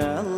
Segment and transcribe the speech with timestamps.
[0.00, 0.29] Five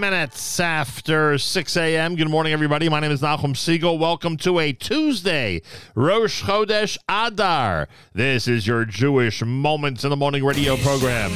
[0.00, 2.16] minutes after 6 a.m.
[2.16, 2.88] Good morning, everybody.
[2.88, 3.98] My name is Nachum Siegel.
[3.98, 5.60] Welcome to a Tuesday,
[5.94, 7.86] Rosh Chodesh Adar.
[8.14, 11.30] This is your Jewish Moments in the Morning radio program.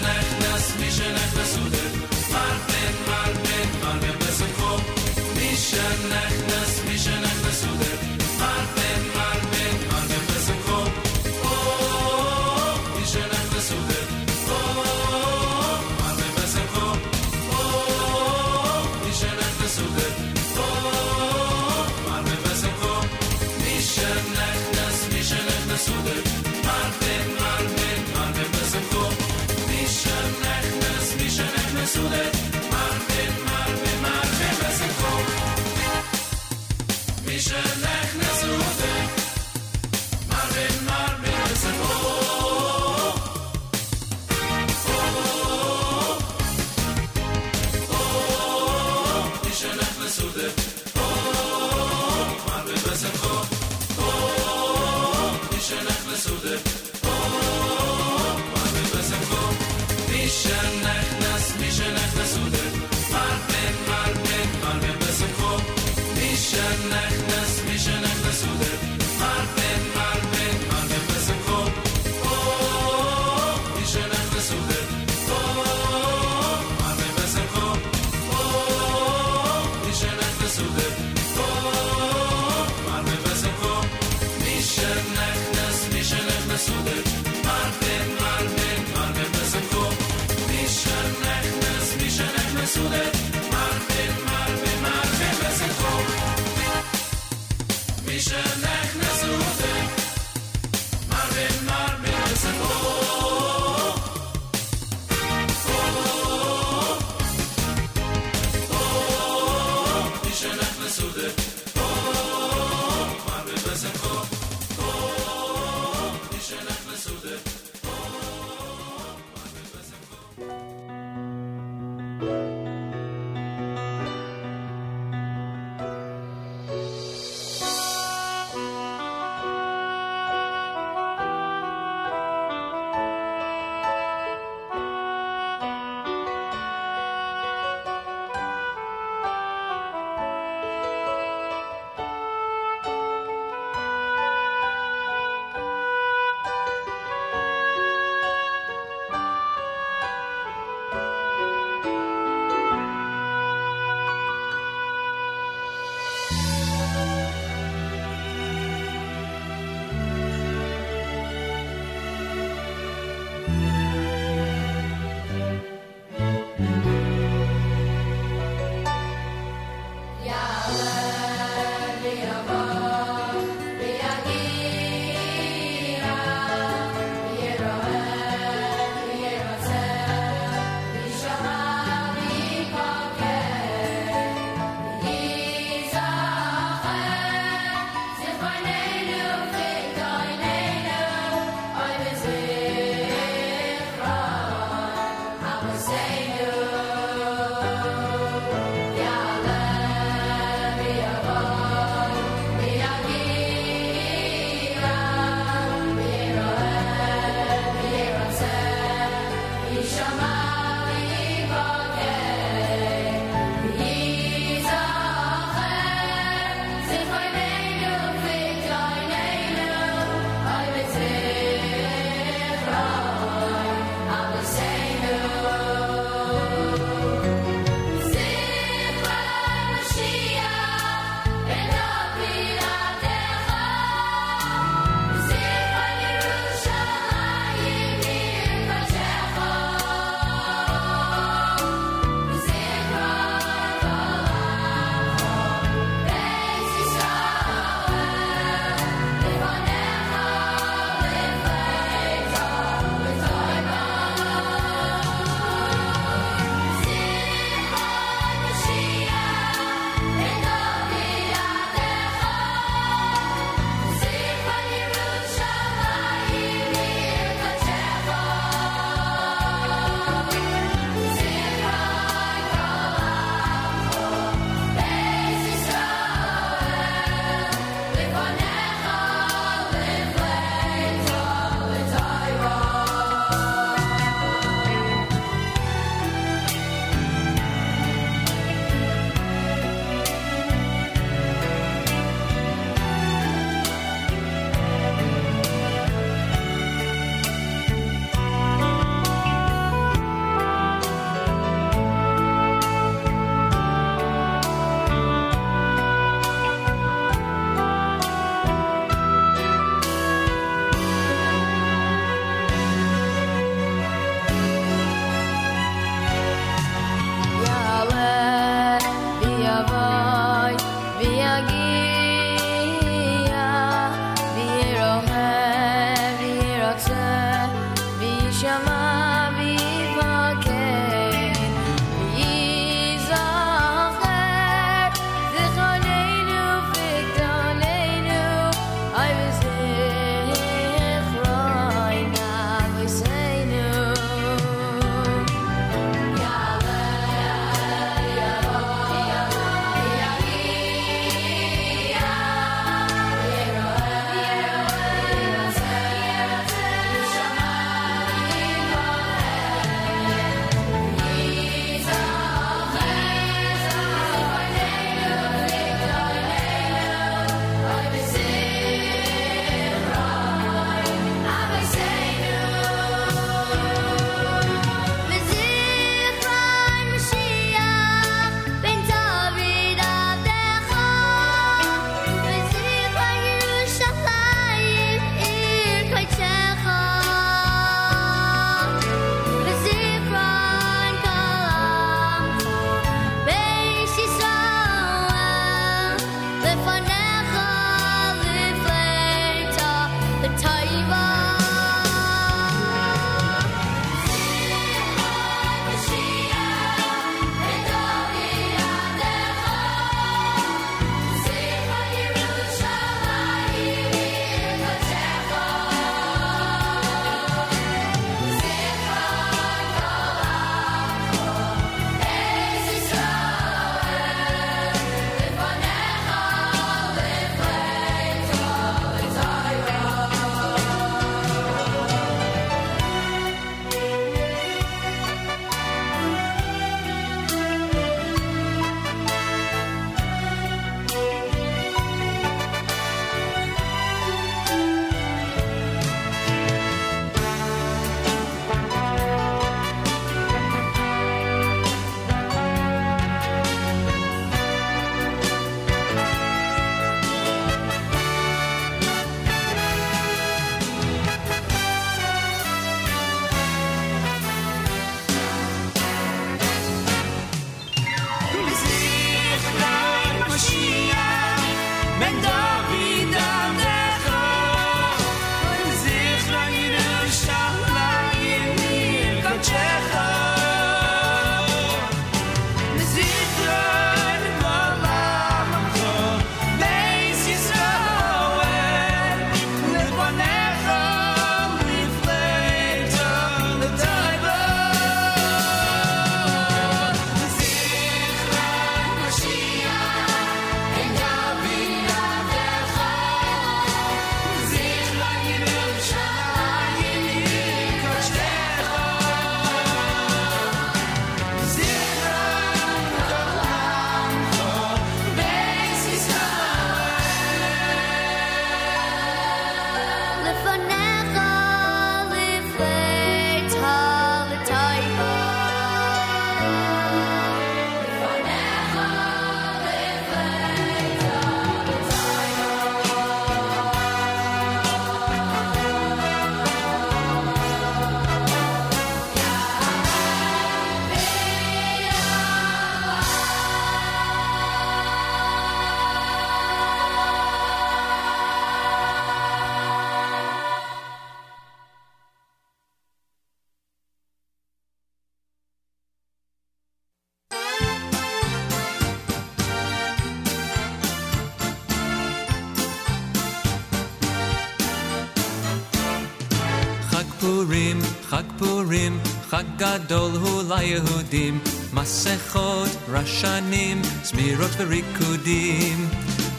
[569.35, 571.41] Purim, Chag Gadol Hu LaYehudim,
[571.73, 575.89] Masechot, Rashanim, Smirot Verikudim.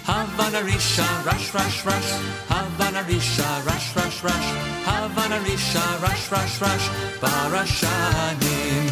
[0.03, 2.11] Havana Risha, Rash, Rash, Rash,
[2.47, 4.49] Havana Risha, Rash, Rash, Rash,
[4.85, 8.85] Havana Risha, Rash, Rash, Rash, Barashanim.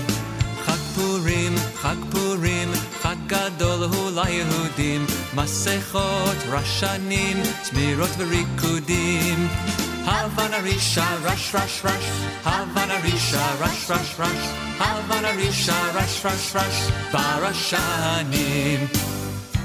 [0.65, 2.69] Chag Purim, Chag Purim,
[3.01, 5.05] Chag Gadol Hu LaYehudim,
[5.35, 9.82] Masechot, Rashanim, Smirot Verikudim.
[10.05, 12.07] Havana Risha, rush, rush, rush.
[12.43, 14.45] Havana Risha, rush, rush, Rash,
[14.77, 18.79] Havana Risha, rush, Rash, Rash, Barashanim.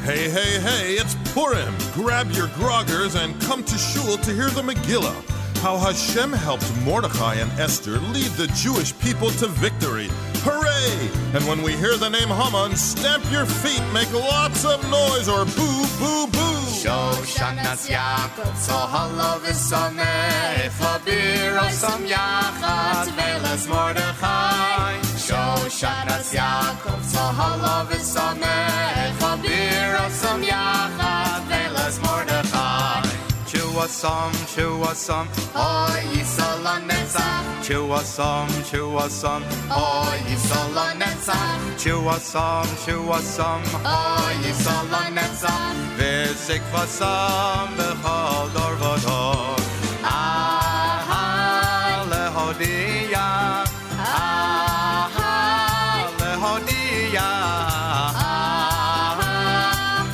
[0.04, 1.74] Hey, hey, hey, it's Purim.
[1.92, 5.24] Grab your groggers and come to Shul to hear the Megillah.
[5.58, 10.08] How Hashem helped Mordechai and Esther lead the Jewish people to victory.
[10.46, 11.10] Hooray!
[11.34, 15.44] And when we hear the name Haman, stamp your feet, make lots of noise, or
[15.44, 16.27] boo, boo,
[16.88, 17.18] boo.
[17.28, 24.96] Shoshanas Yaakov, Zohalo v'samech, Habir osam yachad, Velas Mordechai.
[25.26, 31.07] Shoshanas Yaakov, Zohalo v'samech, Habir osam yachad, Velas Mordechai.
[33.88, 35.26] Chuasam, chuasam,
[35.56, 45.72] Oy Yisrael Netzach, chuasam, chuasam, Oy Yisrael Netzach, chuasam, chuasam, Oy Yisrael Netzach.
[45.96, 49.60] v'zik vasam b'chol dor v'dor.
[50.04, 51.08] Ah,
[52.10, 53.28] lehodia,
[53.96, 55.08] ah,
[56.20, 57.30] lehodia,
[58.20, 59.16] ah,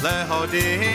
[0.04, 0.94] lehodia,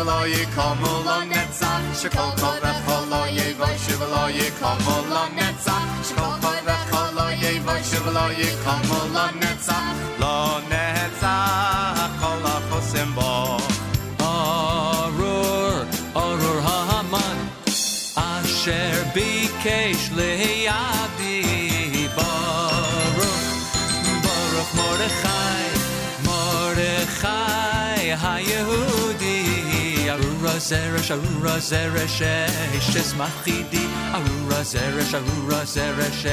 [0.00, 1.84] shivaloi, come along, Netzach.
[2.00, 5.88] Shekol korech holoi, voi shivaloi, come along, Netzach.
[6.06, 9.96] Shekol korech holoi, voi shivaloi, come along, Netzach.
[10.20, 11.36] Lo netza,
[12.20, 13.58] kol achosim bo.
[14.20, 17.38] Arur, Arur ha'aman,
[18.16, 21.38] asher bikesh lehiyadi.
[22.16, 23.46] Baruch,
[24.24, 25.64] Baruch Mordechai,
[26.26, 28.99] Mordechai ha'yehu
[30.60, 32.20] zeresh, arura zeresh,
[32.76, 33.84] eshes machidi.
[34.16, 36.24] Arura zeresh, arura zeresh,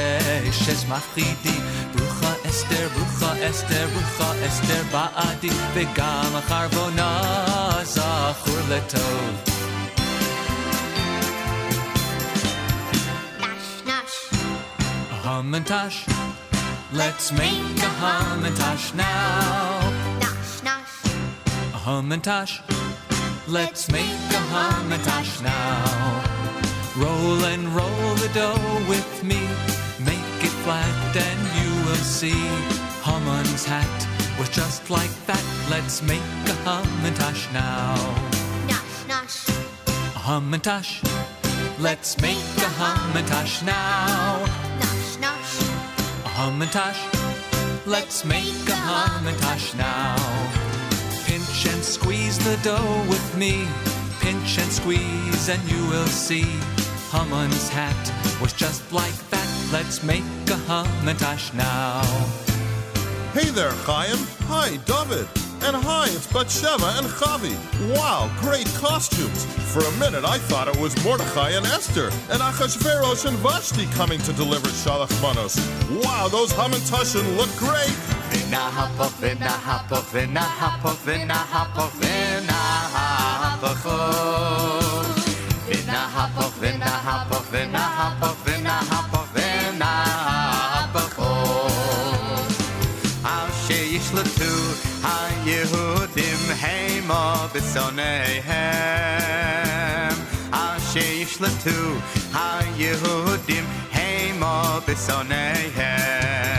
[0.48, 1.54] eshes machidi.
[1.94, 5.50] Brucha Esther, brucha Esther, brucha Esther ba'adi.
[5.74, 7.08] Vegam acharbona
[7.94, 9.34] zachur letov.
[15.24, 15.98] Hamantash.
[16.92, 19.80] Let's make a Hamantash now.
[20.20, 20.96] Nosh, nosh.
[21.74, 22.77] A Hamantash.
[23.50, 26.22] Let's make a Hamantash now.
[26.98, 29.40] Roll and roll the dough with me.
[30.04, 32.44] Make it flat and you will see.
[33.02, 34.06] Haman's hat
[34.38, 35.42] was just like that.
[35.70, 37.96] Let's make a Hamantash now.
[38.66, 39.48] Nosh, nosh.
[40.14, 41.00] A Hamantash.
[41.80, 44.44] Let's make a Hamantash now.
[44.78, 45.54] Nosh, nosh.
[46.26, 47.00] A Hamantash.
[47.86, 50.67] Let's make a Hamantash now.
[51.68, 53.66] And squeeze the dough with me.
[54.20, 56.46] Pinch and squeeze, and you will see.
[57.10, 59.48] Haman's hat was just like that.
[59.72, 62.02] Let's make a Hamantash now.
[63.32, 64.18] Hey there, Chaim.
[64.48, 65.28] Hi, David.
[65.60, 67.52] And hi, it's Batsheva and Chavi.
[67.96, 69.44] Wow, great costumes.
[69.72, 74.20] For a minute, I thought it was Mordechai and Esther, and Achashverosh and Vashti coming
[74.20, 75.58] to deliver Shalach Manos.
[76.04, 77.92] Wow, those Hamantashen look great.
[78.48, 82.58] Vinna hapoch, vinna hapoch, vinna hapoch, vinna hapoch, vinna
[82.94, 83.84] hapoch.
[85.68, 89.92] Vinna hapoch, vinna hapoch, vinna hapoch, vinna hapoch, vinna
[90.74, 91.20] hapoch.
[93.34, 94.52] Al sheyishlatu
[95.04, 98.56] ha-Yehudim heima b'soneihem.
[100.62, 101.76] Al sheyishlatu
[102.32, 104.54] ha-Yehudim heima
[104.86, 106.26] b'soneihem.
[106.38, 106.57] V'na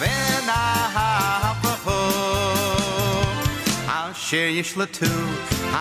[0.00, 1.98] ven a hap a po
[3.98, 5.12] Al she yish le tu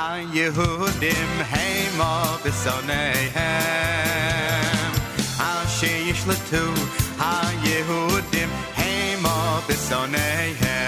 [0.04, 3.34] a yehudim heim o bisonehem
[5.49, 6.63] Al she yish le tu
[7.32, 7.34] a
[7.67, 10.83] yehudim heim o bisonehem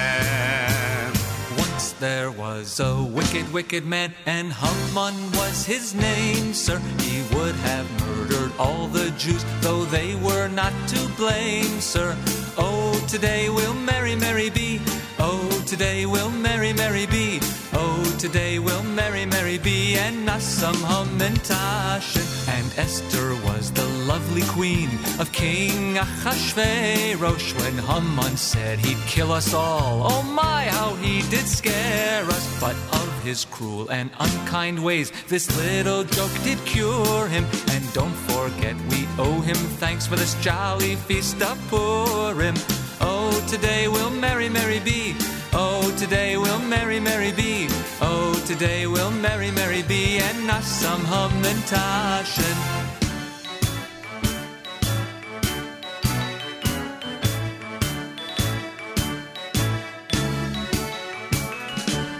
[2.05, 6.77] there was a wicked, wicked man, and Haman was his name, sir.
[6.99, 12.15] He would have murdered all the Jews, though they were not to blame, sir.
[12.59, 14.79] Oh, today we'll merry, merry be,
[15.17, 17.39] Oh, today we'll merry, merry be.
[17.73, 19.95] Oh, today we'll merry, merry be.
[19.95, 22.25] And Nassam hum and Tashin.
[22.49, 27.55] And Esther was the lovely queen of King Achashverosh.
[27.61, 30.05] When Haman said he'd kill us all.
[30.11, 32.59] Oh my, how he did scare us.
[32.59, 37.45] But of his cruel and unkind ways, this little joke did cure him.
[37.71, 42.55] And don't forget, we owe him thanks for this jolly feast of Purim.
[43.01, 45.15] Oh, today we'll merry, merry be.
[45.53, 47.67] Oh, today we'll merry, merry be.
[48.01, 50.17] Oh, today we'll merry, merry be.
[50.19, 52.57] and not some hummen Taschen.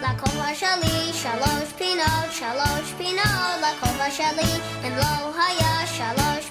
[0.02, 4.52] La Cova Shali, Shalosh Pinot, Shalosh Pinot, La kova Shali,
[4.84, 6.45] and Lohaya, Shalosh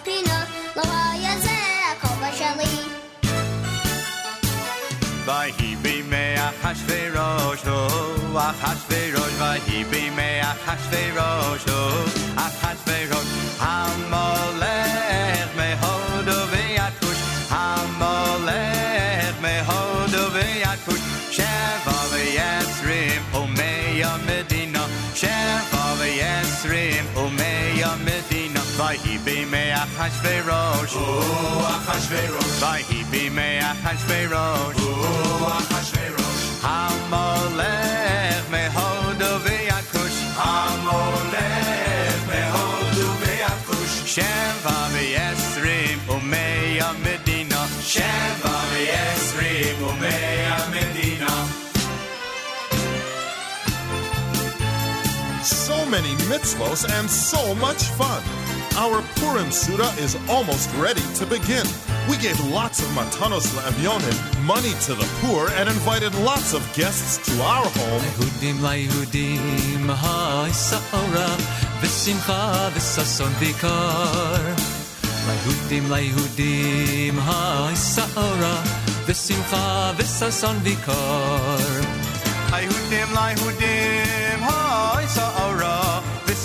[5.24, 11.64] ויהי בימי אחשוורוש, הו, אחשוורוש, ויהי בימי אחשוורוש,
[29.84, 34.76] אחשוורוש, הו, אחשוורוש, ויהי בימי אחשוורוש,
[36.62, 50.68] המולך מהודו ויד כוש, המולך מהודו ויד כוש, שבע ועשרים ומאה מדינה, שבע ועשרים ומאה
[50.68, 50.93] מדינה.
[55.85, 58.21] so many mitzvos, and so much fun.
[58.77, 61.65] Our Purim Suda is almost ready to begin.
[62.09, 67.17] We gave lots of matanos le'avyonim, money to the poor, and invited lots of guests
[67.27, 68.01] to our home.
[68.01, 69.85] Yehudim la'Yehudim,
[71.81, 73.33] v'simcha v'sason.
[75.29, 77.15] Yehudim la'Yehudim,
[79.07, 80.57] v'simcha v'sason.
[82.51, 84.64] Yehudim la'Yehudim,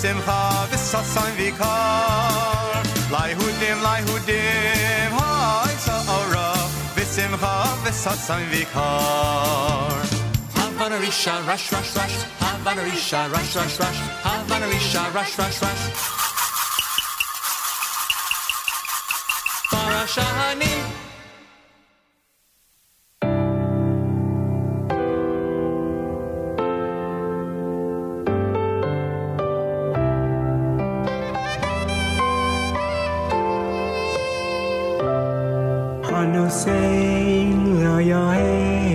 [0.00, 2.82] ושמחה וששון ויקר.
[3.10, 6.54] ליהודים ליהודים, היי סערה,
[6.94, 9.88] ושמחה וששון ויקר.
[10.78, 16.16] Havana Risha rush rush rush Havana Risha rush rush rush Havana Risha rush rush rush
[36.51, 38.90] Say lay your.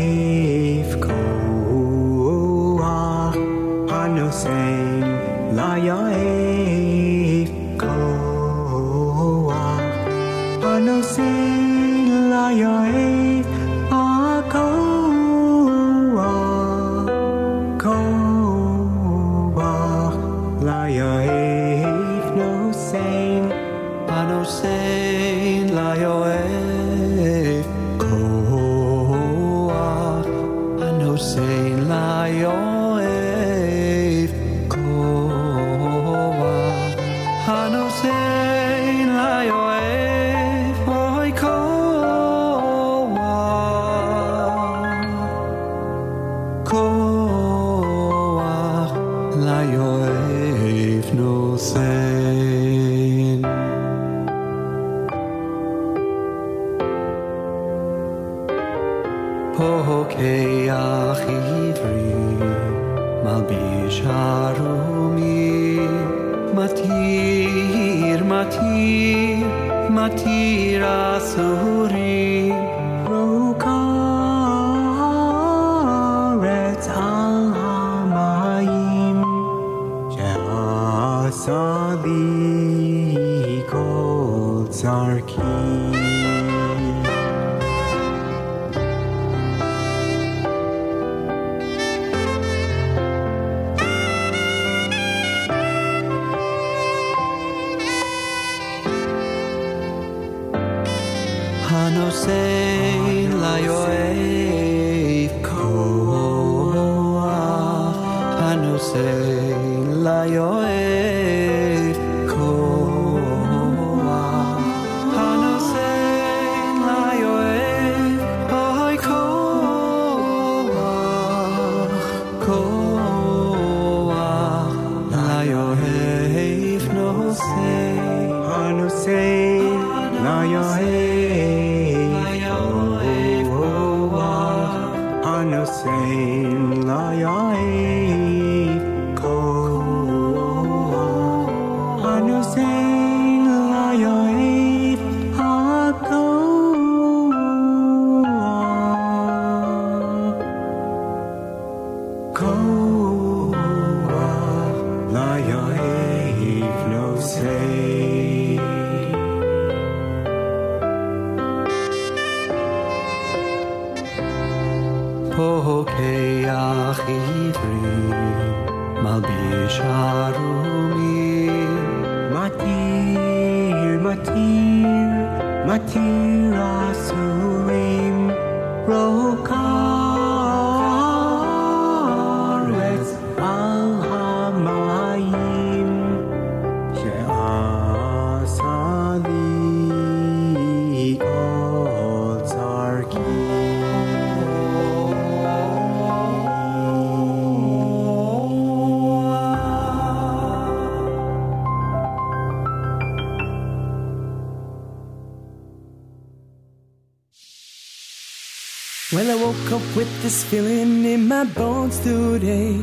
[209.66, 212.80] woke up with this feeling in my bones today.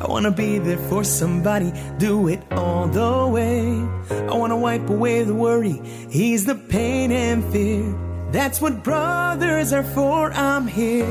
[0.00, 3.62] I wanna be there for somebody, do it all the way.
[4.10, 7.84] I wanna wipe away the worry, ease the pain and fear.
[8.32, 11.06] That's what brothers are for, I'm here.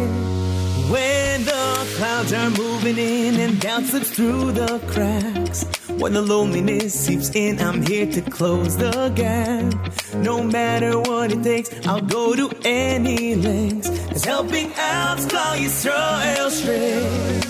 [0.92, 5.66] When the clouds are moving in and doubt slips through the cracks.
[5.98, 9.74] When the loneliness seeps in, I'm here to close the gap.
[10.16, 13.85] No matter what it takes, I'll go to any length
[14.26, 17.46] helping out Klal Israel straight.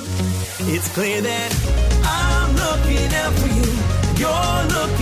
[0.73, 1.51] It's clear that
[2.03, 3.71] I'm looking out for you.
[4.19, 4.94] You're looking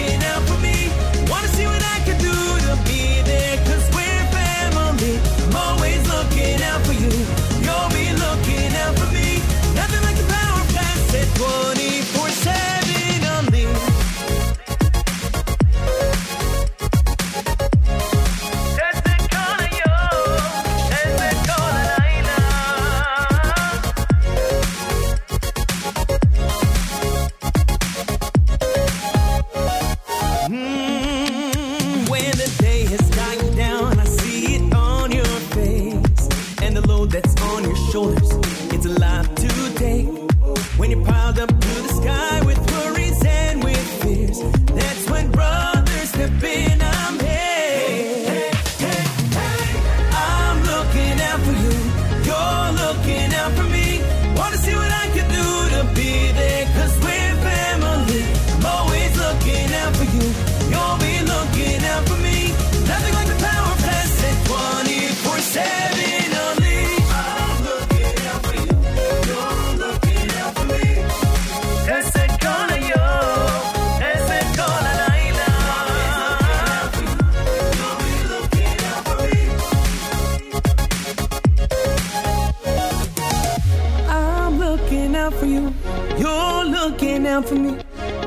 [85.23, 85.73] out for you.
[86.17, 87.77] You're looking out for me.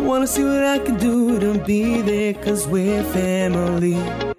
[0.00, 4.35] Wanna see what I can do to be there, cause we're family.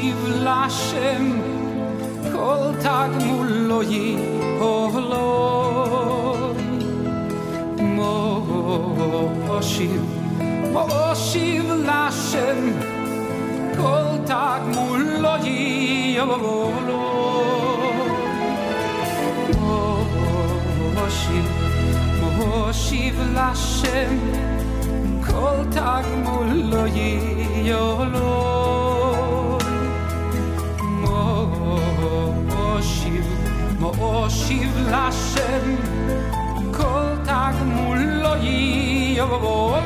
[0.00, 1.40] מקשיב לשם,
[2.32, 5.20] כל תגמול לא יהולו.
[9.46, 10.02] מושיב,
[10.72, 12.72] מושיב לשם,
[13.76, 16.70] כל תגמול לא יהולו.
[20.94, 21.46] מושיב,
[22.38, 24.18] מושיב לשם,
[25.26, 28.69] כל תגמול לא יהולו.
[34.00, 35.76] חושיב לשם,
[36.72, 38.36] כל תגמול לא
[39.16, 39.79] יבוא.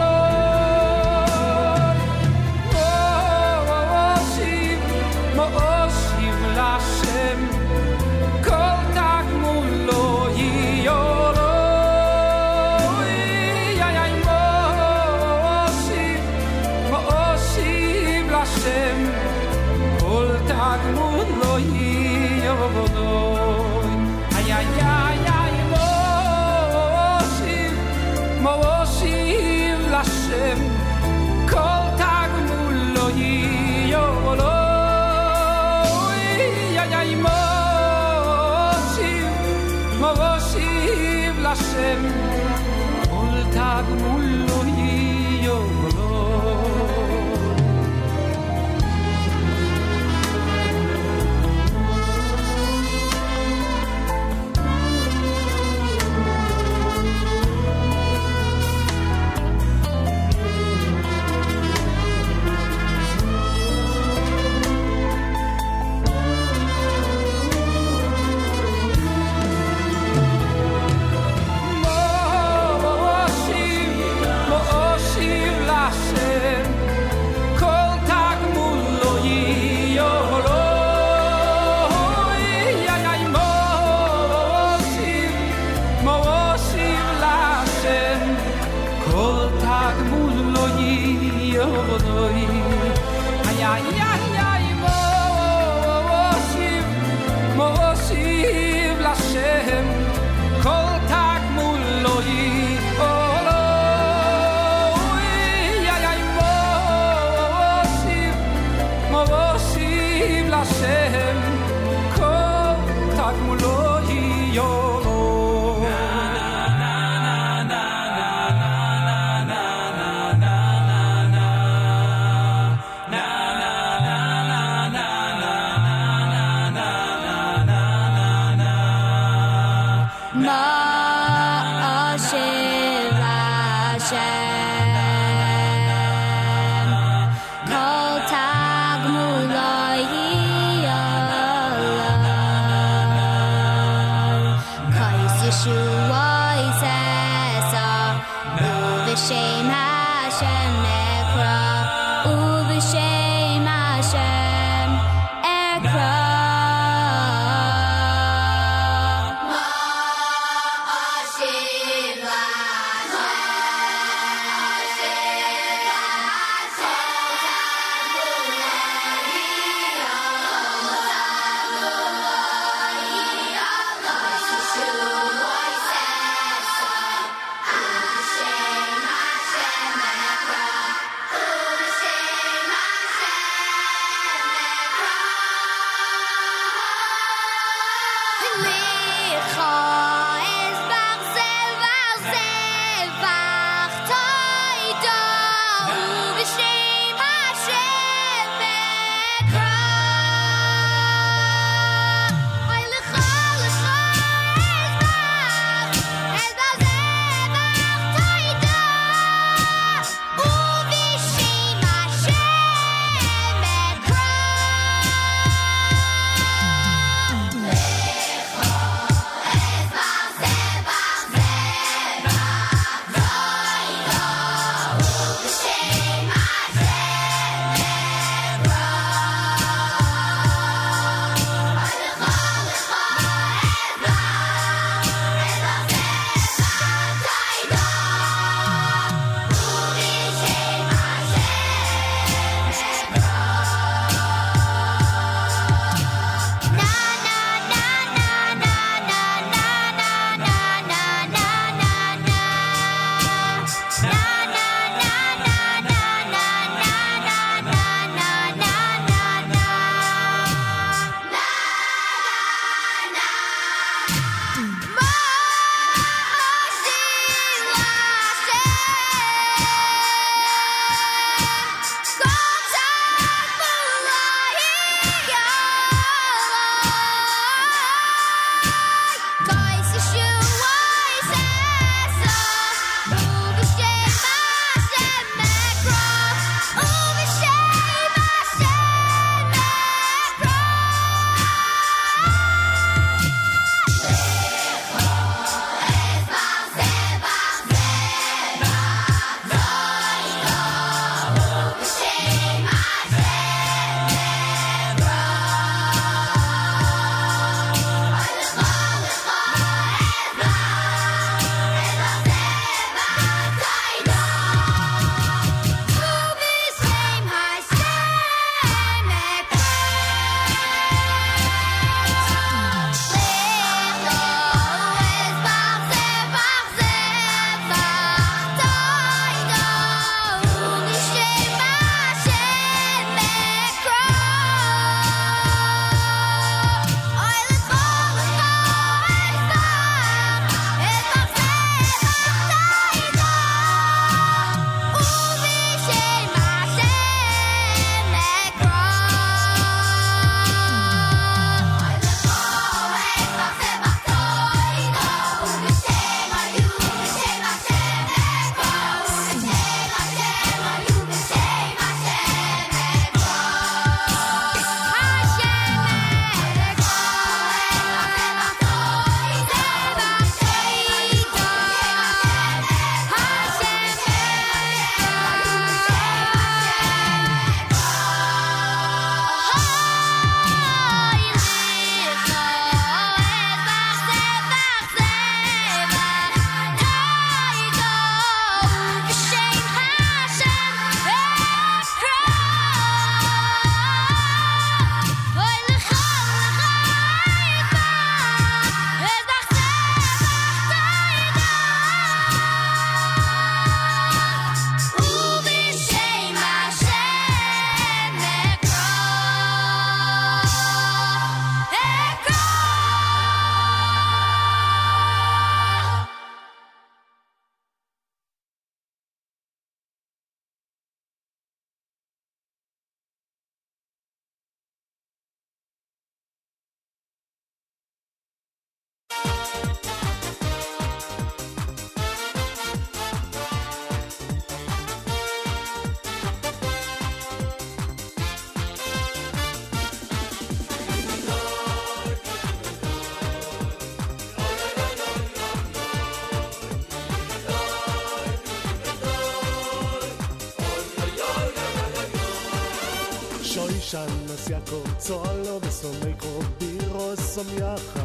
[457.77, 458.04] خاف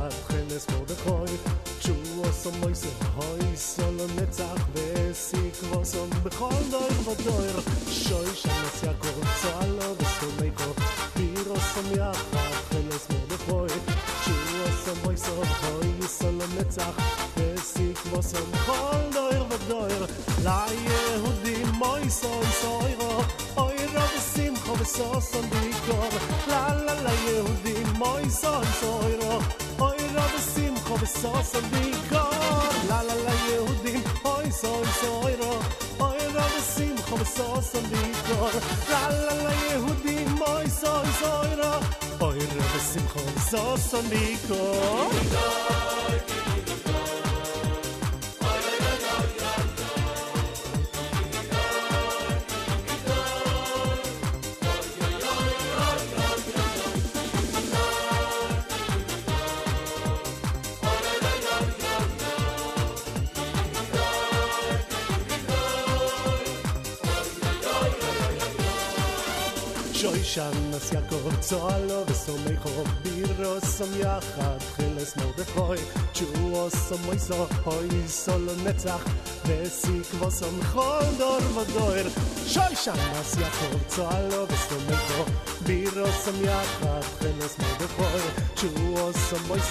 [70.99, 75.77] יעקב צולו וסומי חורוב בירו סום יחד חילס מרדכוי
[76.13, 79.05] צ'ו סומי אוי סול נצח
[79.45, 82.09] וסיק וסום חול דור ודויר.
[82.47, 85.29] שוי שנס יעקב צולו וסומי חורוב
[85.65, 89.61] בירו סום יחד חילס מרדכוי צ'ו סומי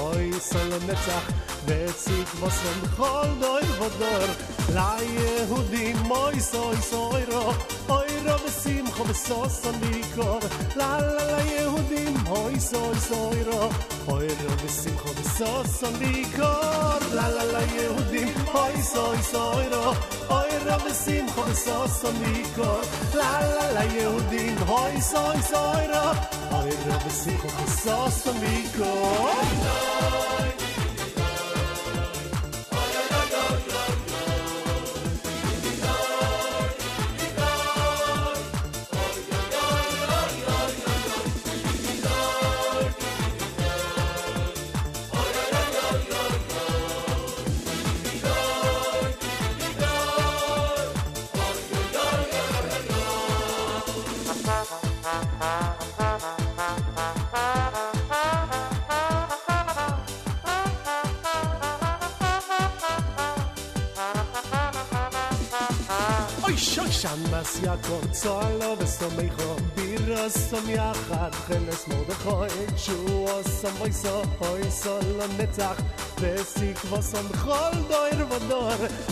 [0.00, 1.30] אוי סול נצח
[1.66, 4.30] וסיק וסום חול דור ודויר.
[4.74, 7.52] לא יהודי מוי סוי סוי רו
[8.99, 10.39] ושמחו וסוסו מיקור
[10.75, 13.69] לה לה לה יהודים אוי סוי סוירו
[14.07, 19.93] אוירו ושמחו וסוסו מיקור לה לה לה יהודים אוי סוי סוירו
[20.29, 22.81] אוירו ושמחו וסוסו מיקור
[23.13, 26.09] לה לה לה יהודים אוי סוי סוירו
[26.51, 29.29] אוירו ושמחו וסוסו מיקור
[30.39, 30.48] אוי
[67.69, 75.81] יעקב צועלו וסומכו בירו סום יחד חלס מרדכי תשועו סום מויסו אוי סולו נצח
[76.19, 78.69] וסיק וסום בכל דויר ודור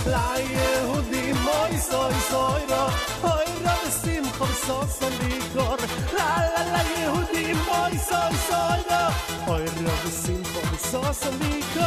[0.07, 2.85] ליהודים אוי סוי סוירו
[3.23, 5.75] אוי רו ושמחו וסוסו ליקור
[6.13, 9.03] לה לה לה יהודים אוי סוי סוירו
[9.47, 11.83] אוי רו ושמחו וסוסו ליקור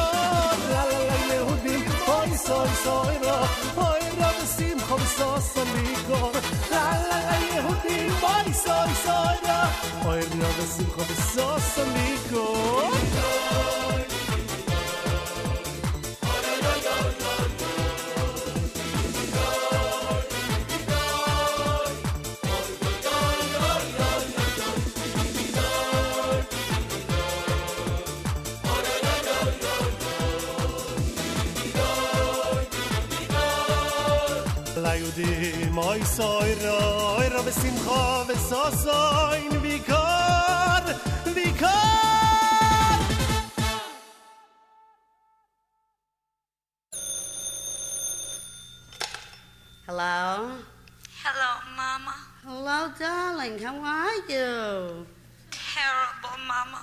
[0.71, 3.37] לה לה לה יהודים אוי סוי סוירו
[3.77, 4.00] אוי
[5.18, 6.32] sos amigo
[6.72, 12.44] La la la Yehudi Boy soy soy yo Oírnos de su joven sos amigo
[35.22, 36.78] dem oi soira
[37.24, 39.00] eure besimcha vesasa
[39.44, 40.84] in vikar
[41.36, 43.00] vikar.
[49.88, 50.52] Hello?
[51.24, 52.16] Hello mama.
[52.46, 53.60] Hello darling.
[53.60, 55.06] How are you?
[55.52, 56.82] Terrible mama.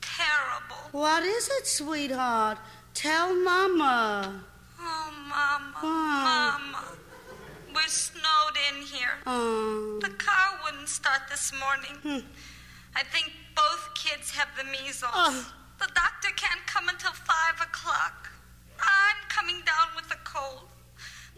[0.00, 0.82] Terrible.
[0.92, 2.58] What is it sweetheart?
[2.94, 4.42] Tell mama.
[4.78, 5.78] Oh mama.
[5.82, 5.88] Oh.
[6.28, 6.99] mama.
[7.80, 9.16] We're snowed in here.
[9.24, 9.98] Oh.
[10.02, 11.96] The car wouldn't start this morning.
[12.04, 12.28] Hmm.
[12.94, 15.16] I think both kids have the measles.
[15.16, 15.48] Oh.
[15.80, 17.24] The doctor can't come until 5
[17.64, 18.28] o'clock.
[18.76, 20.68] I'm coming down with a cold.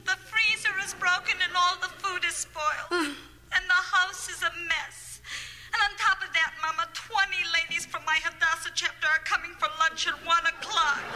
[0.02, 2.90] The freezer is broken and all the food is spoiled.
[2.90, 5.22] and the house is a mess.
[5.70, 9.70] And on top of that, Mama, 20 ladies from my Hadassah chapter are coming for
[9.78, 11.06] lunch at 1 o'clock.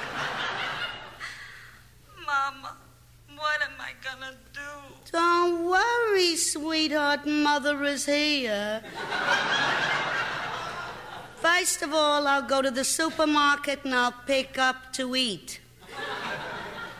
[2.26, 2.76] Mama,
[3.36, 4.60] what am I gonna do?
[5.12, 7.26] Don't worry, sweetheart.
[7.26, 8.82] Mother is here.
[11.36, 15.60] First of all, I'll go to the supermarket and I'll pick up to eat.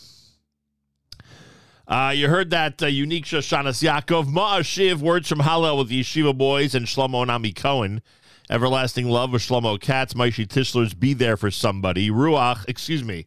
[1.87, 6.75] Uh, you heard that uh, unique Shoshana Yaakov Ma'ashiv words from Hallel with Yeshiva Boys
[6.75, 8.03] and Shlomo Nami Cohen.
[8.51, 12.09] Everlasting Love with Shlomo Katz, Maishi Tischler's Be There for Somebody.
[12.09, 13.27] Ruach, excuse me,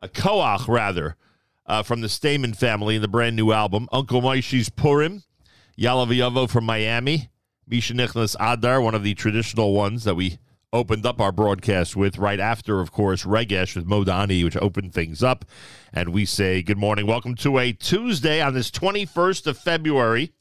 [0.00, 1.16] a Koach rather,
[1.66, 3.90] uh, from the Stamen family in the brand new album.
[3.92, 5.22] Uncle Moishy's Purim,
[5.78, 7.28] Yalav from Miami,
[7.70, 10.38] Mishanichnas Adar, one of the traditional ones that we
[10.72, 15.22] opened up our broadcast with right after, of course, Regesh with Modani, which opened things
[15.22, 15.44] up.
[15.92, 17.06] And we say good morning.
[17.06, 20.32] Welcome to a Tuesday on this 21st of February.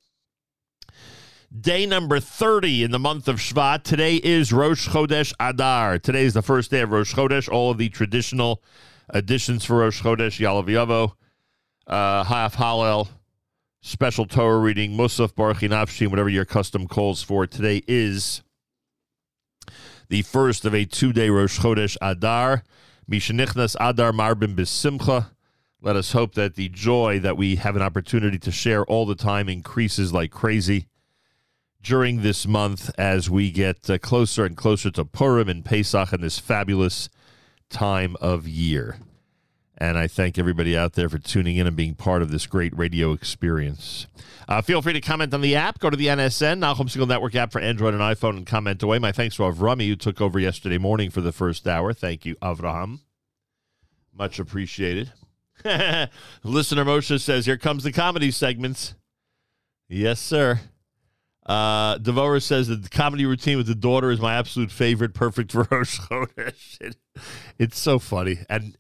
[1.56, 3.84] Day number 30 in the month of Shvat.
[3.84, 5.98] Today is Rosh Chodesh Adar.
[5.98, 7.48] Today is the first day of Rosh Chodesh.
[7.50, 8.62] All of the traditional
[9.10, 11.14] additions for Rosh Chodesh, Ya'aleh V'yavo,
[11.88, 13.08] uh, Haf Hallel,
[13.80, 17.48] special Torah reading, Musaf, Barchi Nafshi, whatever your custom calls for.
[17.48, 18.44] Today is
[20.10, 22.64] the first of a two-day Rosh Chodesh Adar.
[23.10, 25.28] Mishanichnas Adar Marbim Bisimcha.
[25.82, 29.16] Let us hope that the joy that we have an opportunity to share all the
[29.16, 30.88] time increases like crazy
[31.82, 36.24] during this month as we get uh, closer and closer to Purim and Pesach and
[36.24, 37.10] this fabulous
[37.70, 38.98] time of year.
[39.78, 42.76] And I thank everybody out there for tuning in and being part of this great
[42.76, 44.08] radio experience.
[44.48, 45.78] Uh, feel free to comment on the app.
[45.78, 48.98] Go to the NSN, Nachum Segal Network app for Android and iPhone, and comment away.
[48.98, 51.94] My thanks to Avrami, who took over yesterday morning for the first hour.
[51.94, 53.02] Thank you, Avraham.
[54.12, 55.12] Much appreciated.
[56.44, 58.96] Listener Moshe says, Here comes the comedy segments.
[59.88, 60.60] Yes, sir.
[61.48, 65.52] Uh, Devora says that the comedy routine with the daughter is my absolute favorite, perfect
[65.52, 66.78] for Chodesh.
[66.82, 66.98] It-
[67.58, 68.40] it's so funny.
[68.50, 68.76] And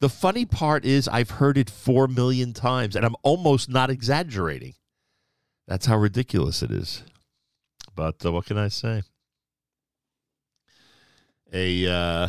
[0.00, 4.74] the funny part is, I've heard it four million times, and I'm almost not exaggerating.
[5.66, 7.02] That's how ridiculous it is.
[7.96, 9.02] But uh, what can I say?
[11.52, 12.28] A uh,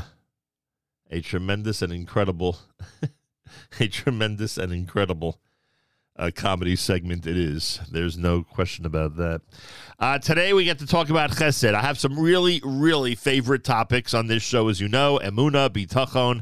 [1.12, 2.58] a tremendous and incredible,
[3.80, 5.40] a tremendous and incredible
[6.18, 7.80] uh, comedy segment it is.
[7.92, 9.42] There's no question about that.
[10.00, 11.74] Uh, today we get to talk about Chesed.
[11.74, 16.42] I have some really, really favorite topics on this show, as you know: Emuna, Bitachon,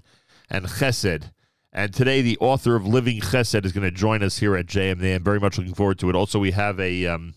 [0.49, 1.31] and Chesed.
[1.75, 5.15] And today, the author of Living Chesed is going to join us here at JMD.
[5.15, 6.15] I'm very much looking forward to it.
[6.15, 7.33] Also, we have a um,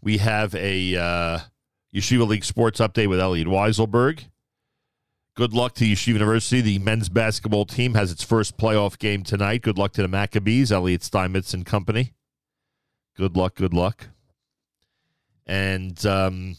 [0.00, 1.38] we have a uh,
[1.94, 4.24] Yeshiva League sports update with Elliot Weiselberg.
[5.40, 6.60] Good luck to Yeshiva University.
[6.60, 9.62] The men's basketball team has its first playoff game tonight.
[9.62, 12.12] Good luck to the Maccabees, Elliot Steinmetz and company.
[13.16, 14.08] Good luck, good luck.
[15.46, 16.56] And um,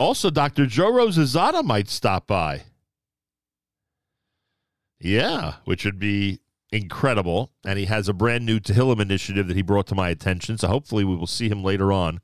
[0.00, 0.64] also, Dr.
[0.64, 2.62] Joe Rosazada might stop by.
[4.98, 7.52] Yeah, which would be incredible.
[7.66, 10.56] And he has a brand new Tehillim initiative that he brought to my attention.
[10.56, 12.22] So hopefully we will see him later on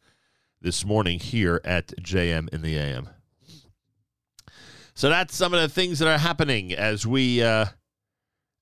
[0.59, 3.11] this morning here at JM in the AM.
[4.99, 7.67] So that's some of the things that are happening as we uh,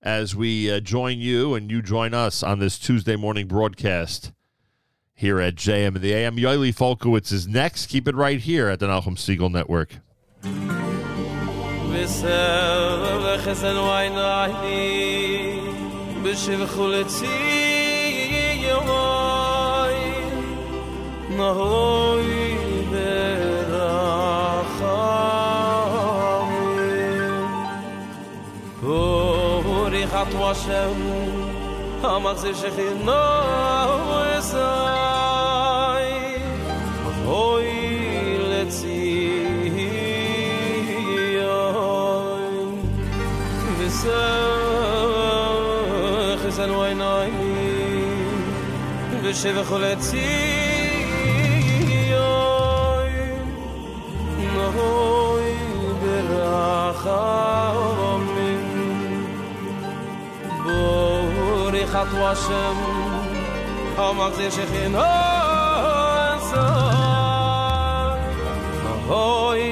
[0.02, 4.32] as we uh, join you and you join us on this Tuesday morning broadcast
[5.14, 6.36] here at JM and the AM.
[6.36, 7.86] Yoeli Folkowitz is next.
[7.86, 9.94] Keep it right here at the Nachum Segal Network.
[30.26, 30.98] hat washem
[32.02, 33.22] amaz ze shekh no
[34.38, 36.08] esay
[37.42, 37.68] oy
[38.50, 39.30] let's see
[41.38, 42.70] yoin
[43.78, 44.24] vesa
[46.40, 47.32] khisan oy nay
[49.22, 49.50] vesa
[56.02, 58.05] ברחב
[60.66, 62.78] bur ich hat washem
[63.96, 66.64] kaum mag sich in hoen oh, so.
[69.08, 69.64] Hoi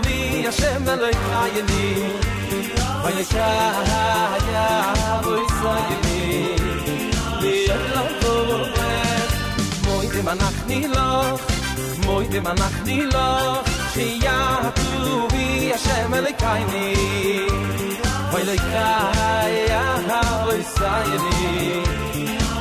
[0.00, 1.84] vi a shem ve loy kaye ni
[3.02, 3.48] vay sha
[4.54, 4.66] ya
[5.24, 6.20] voy sa ye ni
[7.42, 8.92] vi a lo to vo ve
[9.84, 11.08] moy de manach ni lo
[12.06, 13.28] moy de manach ni lo
[13.92, 14.38] she ya
[15.32, 16.12] vi a shem
[16.72, 16.86] ni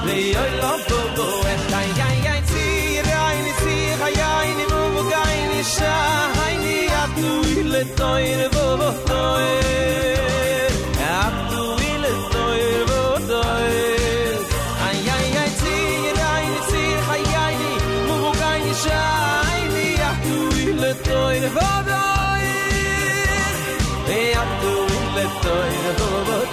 [0.07, 0.23] ni
[0.89, 2.10] to
[5.63, 10.71] shayni hayni ile toir vo vo toir.
[11.21, 11.51] At
[11.91, 13.01] ile toir vo
[13.31, 14.37] toir.
[14.87, 15.75] Ay ay ay ti
[16.19, 17.71] ray ni ti hayni
[18.07, 19.03] mu vo shayni sha
[20.65, 23.55] ile toir vo toir.
[24.07, 26.50] Ve at ile toir vo vo toir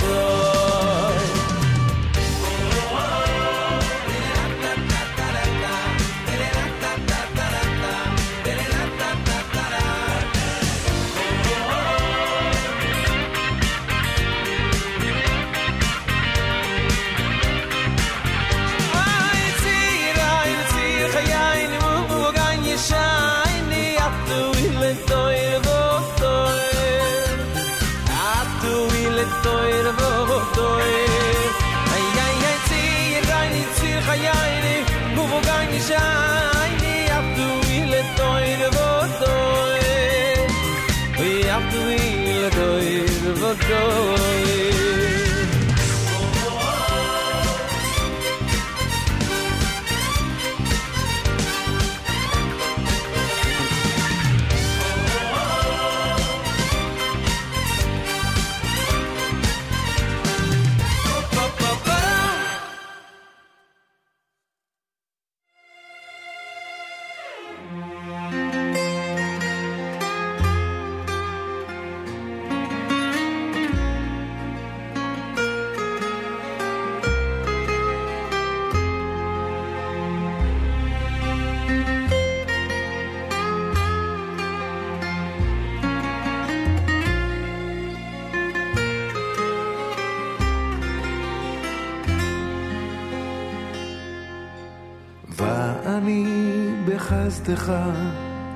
[97.29, 97.73] בחסדך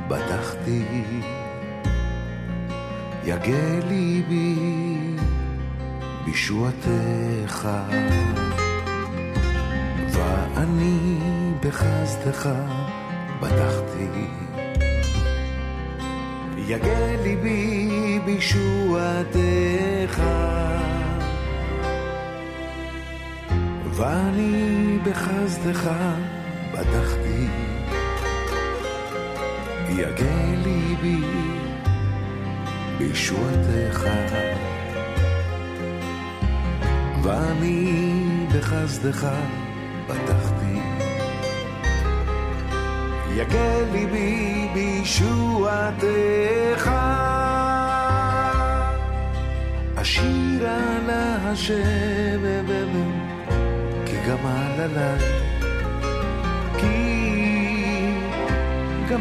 [0.09, 0.85] בטחתי,
[3.25, 4.57] יגה ליבי
[6.25, 7.69] בישועתך.
[10.09, 11.19] ואני
[11.61, 12.49] בחסדך
[13.41, 14.09] בטחתי,
[16.57, 20.23] יגל ליבי בישועתך
[23.97, 25.91] ואני בחסדך
[26.73, 27.22] בטחתי
[29.99, 31.21] יגל ליבי
[32.99, 34.05] בישועתך
[37.23, 38.13] ואני
[38.55, 39.27] בחסדך
[40.09, 40.79] בטחתי
[43.37, 46.91] יגל ליבי בישועתך
[49.97, 52.43] אשירה להשם
[54.07, 55.42] כי גמל עליי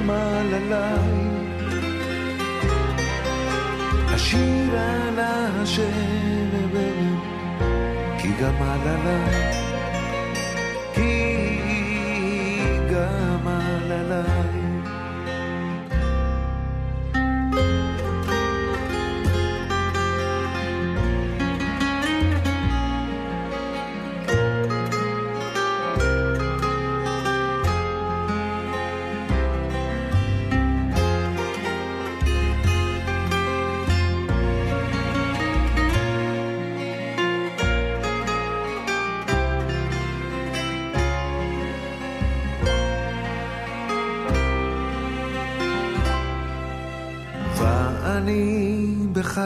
[0.01, 1.31] עמל עליי.
[4.07, 6.49] השיר על השם,
[8.17, 9.60] כי גמל עליי.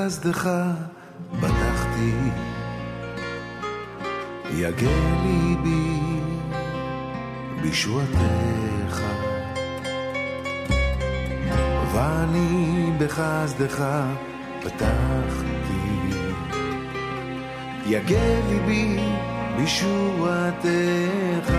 [0.05, 0.49] בחסדך
[1.39, 2.13] בטחתי
[4.53, 4.87] יגל
[5.23, 5.99] ליבי
[7.61, 9.01] בישועתך
[11.93, 13.85] ואני בחסדך
[14.61, 15.55] פתחתי.
[17.85, 18.99] יגל ליבי
[19.57, 21.51] בישועתך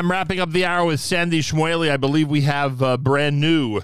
[0.00, 1.90] AM, wrapping up the hour with Sandy Shmueli.
[1.90, 3.82] I believe we have a brand new,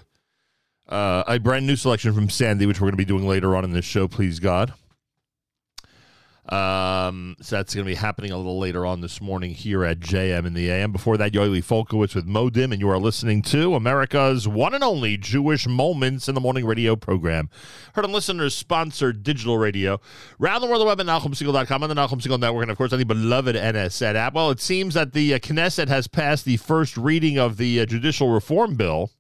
[0.89, 3.65] uh, a brand new selection from Sandy, which we're going to be doing later on
[3.65, 4.09] in this show.
[4.09, 4.73] Please God.
[7.47, 10.47] So that's going to be happening a little later on this morning here at JM
[10.47, 10.91] in the AM.
[10.91, 15.17] Before that, Yoeli Folkowitz with Modim, and you are listening to America's one and only
[15.17, 17.49] Jewish Moments in the Morning radio program.
[17.95, 20.01] Heard on listeners sponsored digital radio.
[20.41, 22.93] Round the world the web at NachumSegal.com on the Nachum Segal Network, and of course,
[22.93, 24.35] on the beloved NSN app.
[24.35, 27.87] Well, it seems that the uh, Knesset has passed the first reading of the uh,
[27.87, 29.13] judicial reform bill.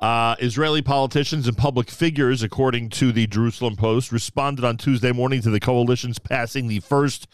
[0.00, 5.42] Uh, Israeli politicians and public figures, according to the Jerusalem Post, responded on Tuesday morning
[5.42, 7.28] to the coalition's passing the first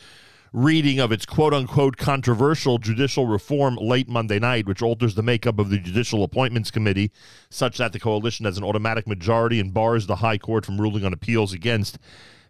[0.53, 5.61] reading of its quote unquote controversial judicial reform late Monday night, which alters the makeup
[5.61, 7.13] of the Judicial Appointments Committee
[7.51, 11.05] such that the coalition has an automatic majority and bars the High Court from ruling
[11.05, 11.99] on appeals against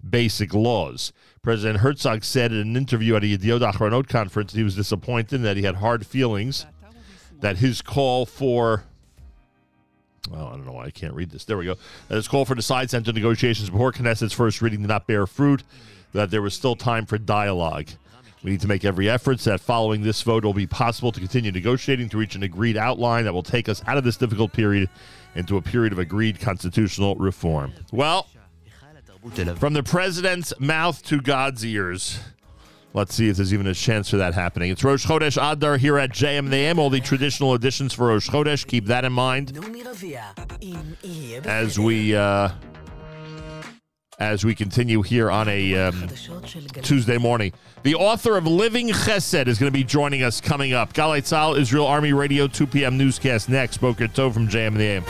[0.09, 1.13] basic laws.
[1.43, 5.43] President Herzog said in an interview at a Yediot Achronot conference that he was disappointed
[5.43, 6.65] that he had hard feelings
[7.41, 8.85] that his call for
[10.31, 11.45] well, I don't know why I can't read this.
[11.45, 11.77] There we go.
[12.09, 15.27] That his call for the side center negotiations before Knesset's first reading did not bear
[15.27, 15.63] fruit,
[16.13, 17.89] that there was still time for dialogue.
[18.43, 21.11] We need to make every effort so that following this vote it will be possible
[21.11, 24.17] to continue negotiating to reach an agreed outline that will take us out of this
[24.17, 24.89] difficult period
[25.35, 27.73] into a period of agreed constitutional reform.
[27.93, 28.29] Well,
[29.57, 32.21] from the president's mouth to God's ears.
[32.95, 34.71] Let's see if there's even a chance for that happening.
[34.71, 36.79] It's Rosh Chodesh Adar here at JM and the AM.
[36.79, 38.67] All the traditional additions for Rosh Chodesh.
[38.67, 39.59] Keep that in mind
[41.47, 42.51] as we uh,
[44.19, 46.09] as we continue here on a um,
[46.83, 47.53] Tuesday morning.
[47.83, 50.95] The author of Living Chesed is going to be joining us coming up.
[50.95, 52.97] Galei Tzahal, Israel Army Radio, 2 p.m.
[52.97, 53.79] newscast next.
[53.79, 55.05] Boker Tov from JM and the AM.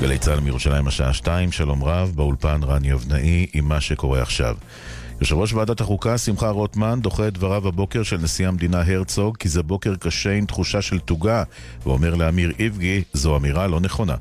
[0.00, 3.72] גלי צה"ל מירושלים השעה 2, שלום רב, באולפן רן יבנאי עם
[5.20, 9.48] יושב ראש ועדת החוקה, שמחה רוטמן, דוחה את דבריו הבוקר של נשיא המדינה הרצוג כי
[9.48, 11.42] זה בוקר קשה עם תחושה של תוגה,
[11.82, 14.14] ואומר לאמיר איבגי, זו אמירה לא נכונה.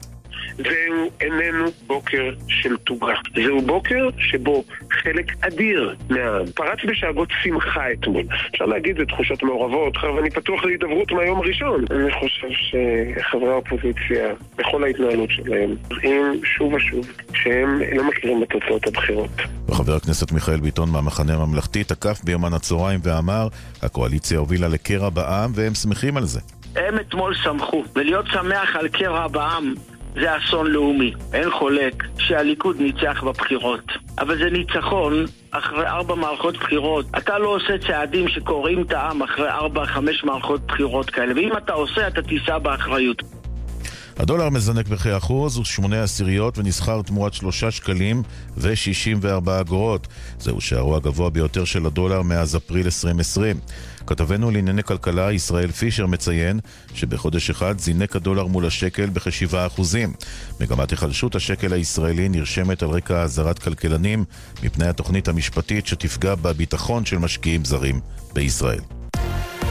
[0.58, 3.14] זהו איננו בוקר של תוגה.
[3.36, 8.24] זהו בוקר שבו חלק אדיר מהעם פרץ בשאגות שמחה אתמול.
[8.52, 11.86] אפשר להגיד זה תחושות מעורבות, ואני פתוח להידברות מהיום הראשון.
[11.92, 18.88] אני חושב שחברי האופוזיציה, בכל ההתנהלות שלהם, מראים שוב ושוב שהם לא מכירים את תוצאות
[18.88, 19.30] הבחירות.
[19.68, 23.48] וחבר הכנסת מיכאל ביטון מהמחנה הממלכתי תקף ביומן הצהריים ואמר,
[23.82, 26.40] הקואליציה הובילה לקרע בעם והם שמחים על זה.
[26.76, 29.74] הם אתמול שמחו, ולהיות שמח על קרע בעם
[30.16, 31.14] זה אסון לאומי.
[31.34, 33.92] אין חולק שהליכוד ניצח בבחירות.
[34.20, 37.06] אבל זה ניצחון אחרי ארבע מערכות בחירות.
[37.18, 41.34] אתה לא עושה צעדים שקורעים את העם אחרי ארבע, חמש מערכות בחירות כאלה.
[41.36, 43.24] ואם אתה עושה, אתה תישא באחריות.
[44.18, 48.24] הדולר מזנק בכאחוז ושמונה עשיריות ונסחר תמורת שלושה שקלים
[48.58, 50.08] ושישים וארבע אגורות.
[50.40, 53.56] זהו שערו הגבוה ביותר של הדולר מאז אפריל 2020.
[54.08, 56.60] כתבנו לענייני כלכלה ישראל פישר מציין
[56.94, 60.14] שבחודש אחד זינק הדולר מול השקל בכשבעה אחוזים.
[60.60, 64.26] מגמת היחלשות השקל הישראלי נרשמת על רקע אזהרת כלכלנים
[64.64, 68.00] מפני התוכנית המשפטית שתפגע בביטחון של משקיעים זרים
[68.34, 68.80] בישראל.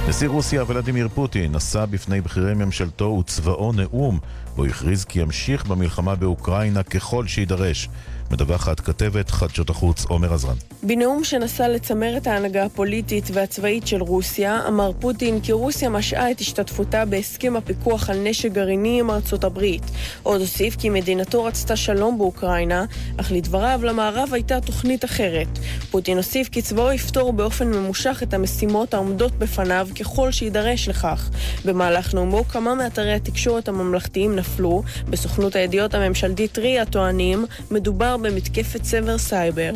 [0.08, 4.18] נשיא רוסיה ולדימיר פוטין נשא בפני בכירי ממשלתו וצבאו נאום
[4.56, 7.88] בו הכריז כי ימשיך במלחמה באוקראינה ככל שיידרש.
[8.32, 10.54] מדווחת כתבת חדשות החוץ עומר עזרן.
[10.82, 16.40] בנאום שנסע לצמר את ההנהגה הפוליטית והצבאית של רוסיה, אמר פוטין כי רוסיה משעה את
[16.40, 19.82] השתתפותה בהסכם הפיקוח על נשק גרעיני עם ארצות הברית.
[20.22, 22.84] עוד הוסיף כי מדינתו רצתה שלום באוקראינה,
[23.16, 25.58] אך לדבריו למערב הייתה תוכנית אחרת.
[25.90, 31.30] פוטין הוסיף כי צבאו יפתור באופן ממושך את המשימות העומדות בפניו ככל שיידרש לכך.
[31.64, 39.18] במהלך נאומו כמה מאתרי התקשורת הממלכתיים נפלו, בסוכנות הידיעות הממשלתית RIA טוענים, מדובר במתקפת סבר
[39.18, 39.72] סייבר.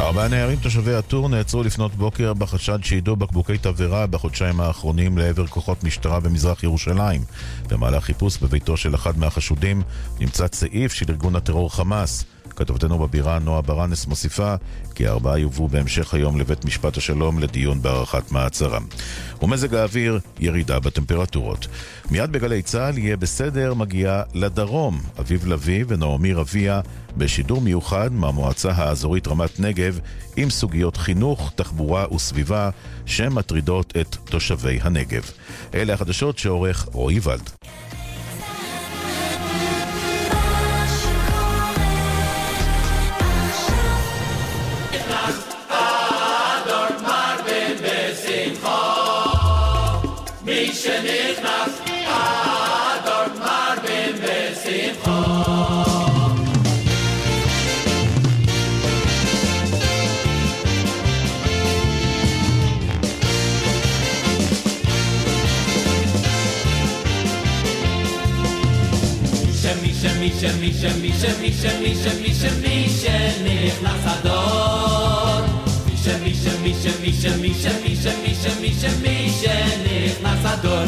[0.00, 5.84] ארבעה נערים תושבי הטור נעצרו לפנות בוקר בחשד שיידו בקבוקי תבערה בחודשיים האחרונים לעבר כוחות
[5.84, 7.20] משטרה במזרח ירושלים.
[7.68, 9.82] במהלך חיפוש בביתו של אחד מהחשודים
[10.20, 12.24] נמצא צעיף של ארגון הטרור חמאס.
[12.64, 14.54] כתובתנו בבירה נועה ברנס מוסיפה
[14.94, 18.86] כי הארבעה יובאו בהמשך היום לבית משפט השלום לדיון בהארכת מעצרם.
[19.42, 21.66] ומזג האוויר, ירידה בטמפרטורות.
[22.10, 25.00] מיד בגלי צה"ל יהיה בסדר מגיעה לדרום.
[25.20, 26.80] אביב לביא ונעמי רביע
[27.16, 29.98] בשידור מיוחד מהמועצה האזורית רמת נגב
[30.36, 32.70] עם סוגיות חינוך, תחבורה וסביבה
[33.06, 35.30] שמטרידות את תושבי הנגב.
[35.74, 37.50] אלה החדשות שעורך רועי ולד.
[70.41, 75.43] שמי שמי שמי שמי שמי שמי שמי שמי שנכנס אדון
[76.03, 80.87] שמי שמי שמי שמי שמי שמי שמי שמי שנכנס אדון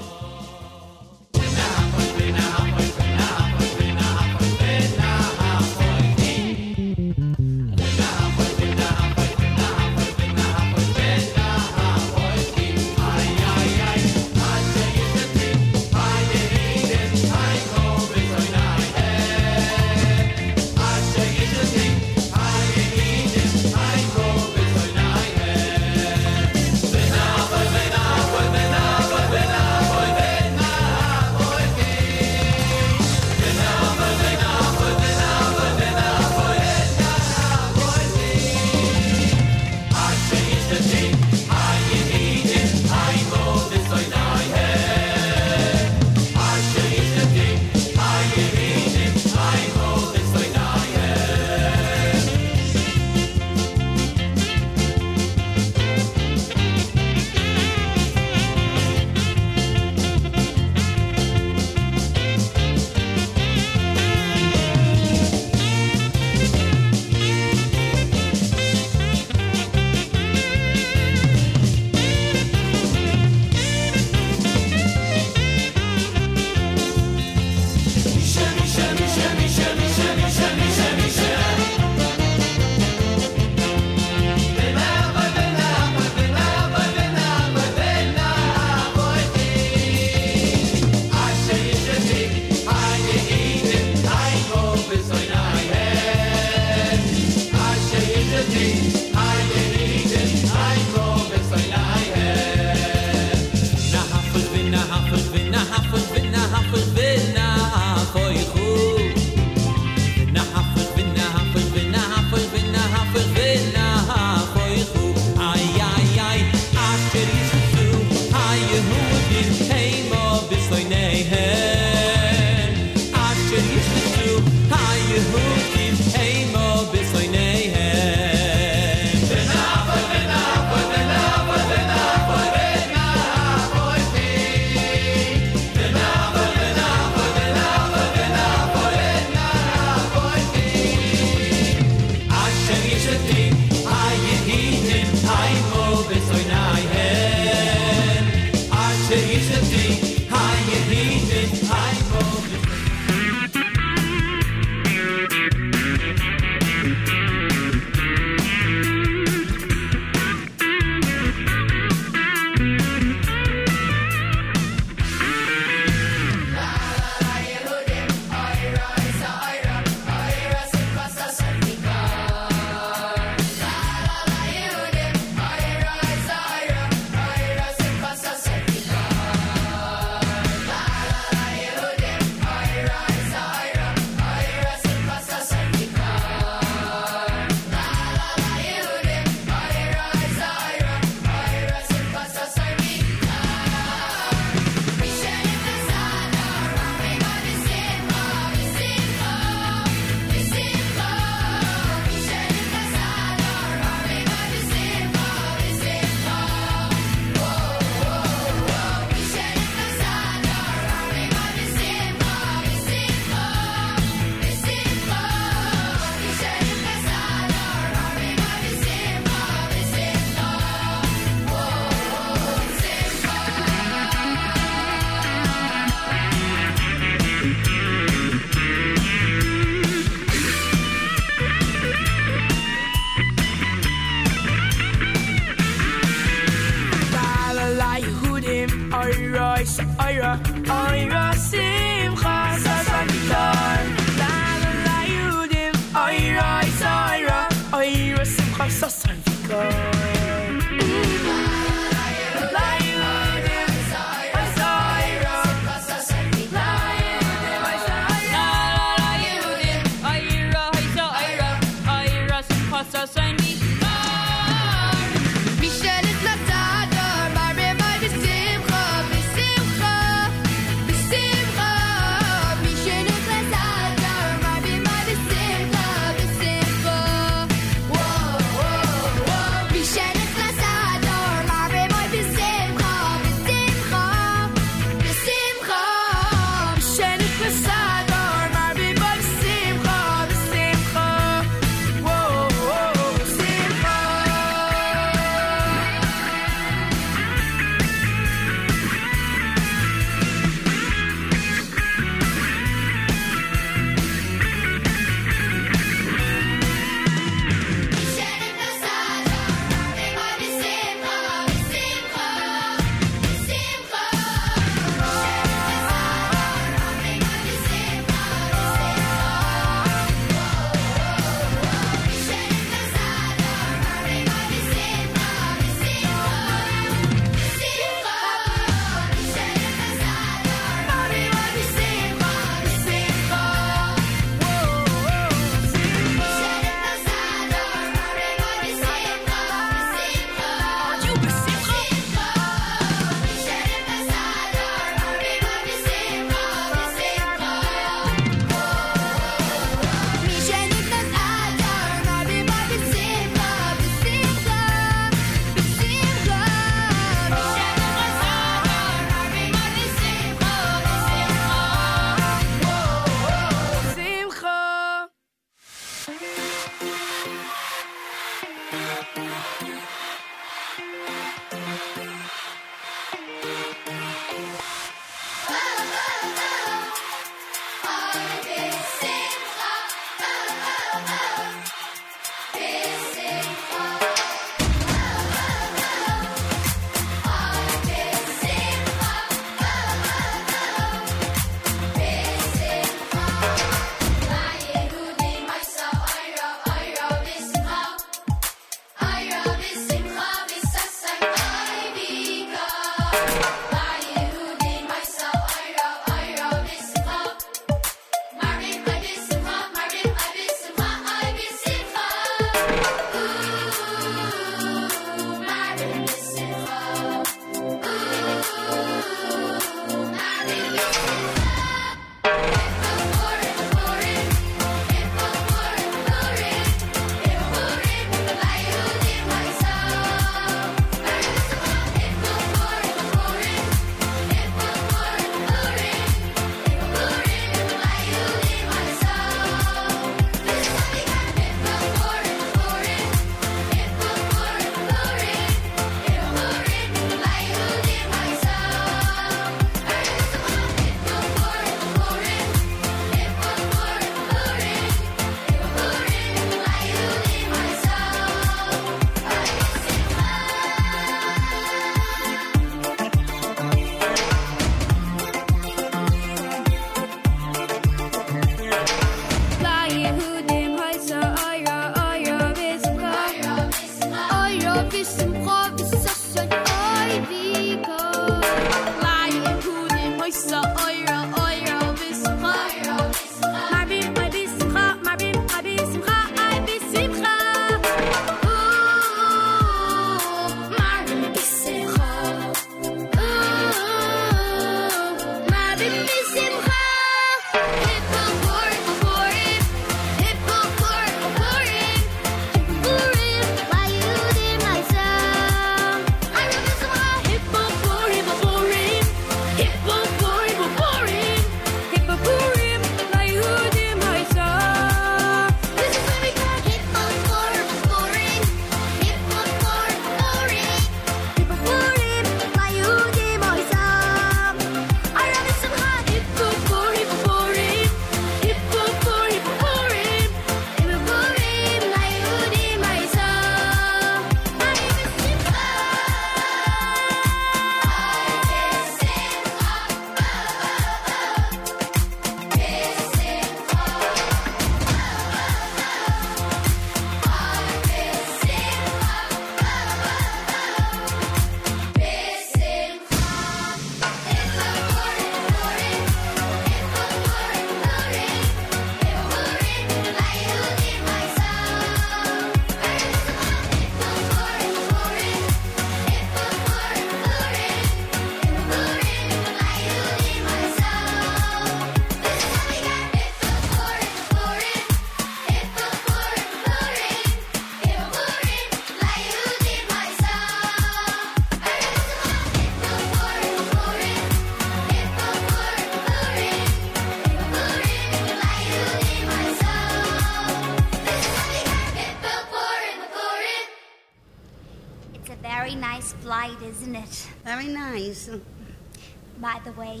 [599.52, 600.00] By the way,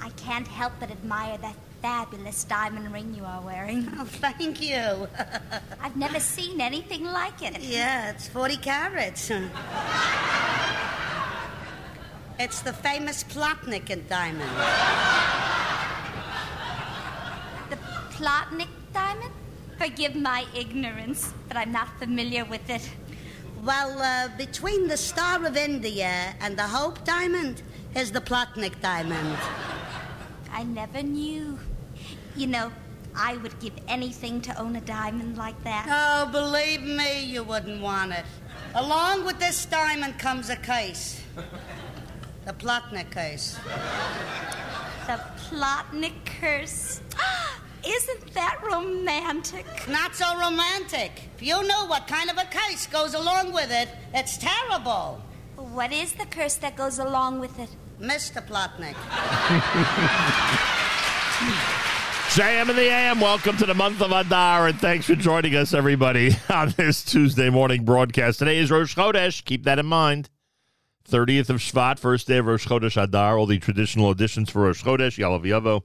[0.00, 3.86] I can't help but admire that fabulous diamond ring you are wearing.
[3.98, 5.06] Oh, thank you.
[5.82, 7.60] I've never seen anything like it.
[7.60, 9.30] Yeah, it's 40 carats.
[12.36, 14.50] It's the famous Plotnikin diamond.
[17.70, 17.76] The
[18.16, 19.32] Plotnik diamond?
[19.78, 22.90] Forgive my ignorance, but I'm not familiar with it.
[23.62, 27.62] Well, uh, between the Star of India and the Hope diamond
[27.96, 29.38] is the Plotnik diamond.
[30.52, 31.58] I never knew.
[32.36, 32.72] You know,
[33.14, 35.86] I would give anything to own a diamond like that.
[35.88, 38.24] Oh, believe me, you wouldn't want it.
[38.74, 41.22] Along with this diamond comes a case.
[42.44, 43.56] The Plotnik case.
[45.06, 47.00] The Plotnik curse.
[47.86, 49.66] Isn't that romantic?
[49.88, 51.12] Not so romantic.
[51.36, 55.20] If you knew what kind of a case goes along with it, it's terrible.
[55.56, 57.68] What is the curse that goes along with it?
[58.00, 58.44] Mr.
[58.46, 58.94] Plotnik.
[62.34, 65.72] JM and the AM, welcome to the month of Adar, and thanks for joining us,
[65.72, 68.40] everybody, on this Tuesday morning broadcast.
[68.40, 69.44] Today is Rosh Chodesh.
[69.44, 70.30] Keep that in mind.
[71.08, 74.82] 30th of Shvat, first day of Rosh Chodesh Adar, all the traditional additions for Rosh
[74.82, 75.82] Chodesh, Ya'aleh V'yavo.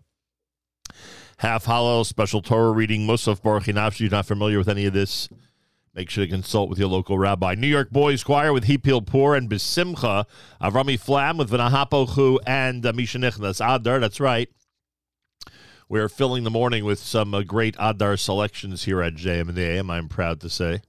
[1.37, 4.01] Half Hallel, special Torah reading, Musaf Barchi Nafshi.
[4.01, 5.29] You're not familiar with any of this?
[5.95, 7.55] Make sure to consult with your local rabbi.
[7.55, 10.25] New York Boys Choir with Hipil Pur and Besimcha.
[10.61, 13.99] Avrami Flam with Vanahapochu and uh, Mishanichnas Adar.
[13.99, 14.49] That's right.
[15.89, 19.63] We're filling the morning with some uh, great Adar selections here at JM and the
[19.63, 20.81] AM, I'm proud to say.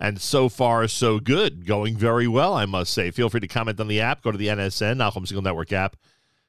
[0.00, 1.64] And so far, so good.
[1.64, 3.12] Going very well, I must say.
[3.12, 4.22] Feel free to comment on the app.
[4.22, 5.96] Go to the NSN, Nachum Segal Network app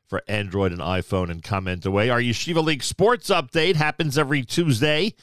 [0.07, 2.09] for Android and iPhone and comment away.
[2.09, 5.13] Our Yeshiva League sports update happens every Tuesday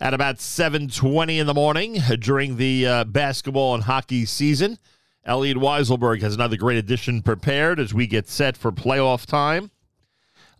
[0.00, 4.78] at about 7.20 in the morning during the uh, basketball and hockey season.
[5.24, 9.70] Elliot Weiselberg has another great edition prepared as we get set for playoff time.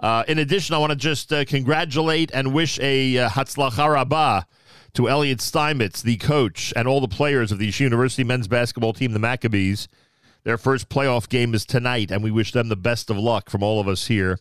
[0.01, 4.43] Uh, in addition, I want to just uh, congratulate and wish a uh,
[4.95, 9.13] to Elliot Steinmetz, the coach, and all the players of the University men's basketball team,
[9.13, 9.89] the Maccabees.
[10.45, 13.63] Their first playoff game is tonight, and we wish them the best of luck from
[13.63, 14.39] all of us here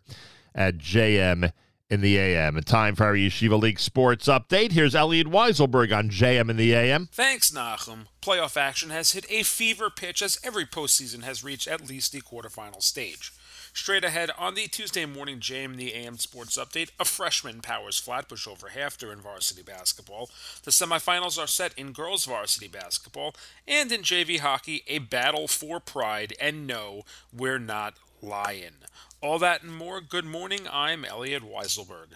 [0.54, 1.52] at JM
[1.90, 2.58] in the AM.
[2.58, 4.72] And time for our Yeshiva League sports update.
[4.72, 7.10] Here's Elliot Weiselberg on JM in the AM.
[7.12, 8.08] Thanks, Nachum.
[8.22, 12.22] Playoff action has hit a fever pitch as every postseason has reached at least the
[12.22, 13.32] quarterfinal stage.
[13.74, 18.00] Straight ahead on the Tuesday morning JM in the AM Sports Update, a freshman powers
[18.00, 20.30] Flatbush over HAFTR in varsity basketball.
[20.64, 23.36] The semifinals are set in girls varsity basketball,
[23.68, 26.34] and in JV hockey, a battle for pride.
[26.40, 27.04] And no,
[27.34, 28.76] we're not lying.
[29.22, 30.02] All that and more.
[30.02, 30.68] Good morning.
[30.72, 32.10] I'm Elliot Weiselberg.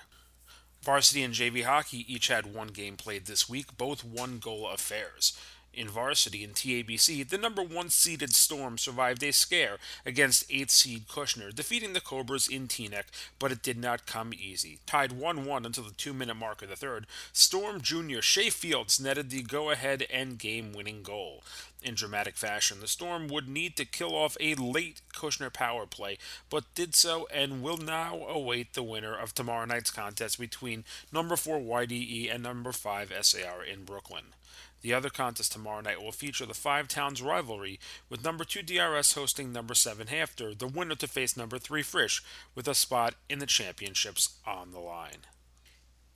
[0.83, 5.37] Varsity and JV hockey each had one game played this week, both one goal affairs.
[5.79, 11.07] In varsity and TABC, the number one seeded Storm survived a scare against 8th seed
[11.07, 13.05] Kushner, defeating the Cobras in Teaneck,
[13.39, 14.79] but it did not come easy.
[14.85, 18.19] Tied 1 1 until the two minute mark of the third, Storm Jr.
[18.19, 21.45] Shea Fields netted the go ahead and game winning goal.
[21.81, 26.17] In dramatic fashion, the Storm would need to kill off a late Kushner power play,
[26.49, 30.83] but did so and will now await the winner of tomorrow night's contest between
[31.13, 34.33] number 4 YDE and number 5 SAR in Brooklyn.
[34.81, 37.79] The other contest tomorrow night will feature the Five Towns rivalry,
[38.09, 42.23] with number 2 DRS hosting number 7 HAFTR, the winner to face number 3 Frisch,
[42.55, 45.25] with a spot in the championships on the line.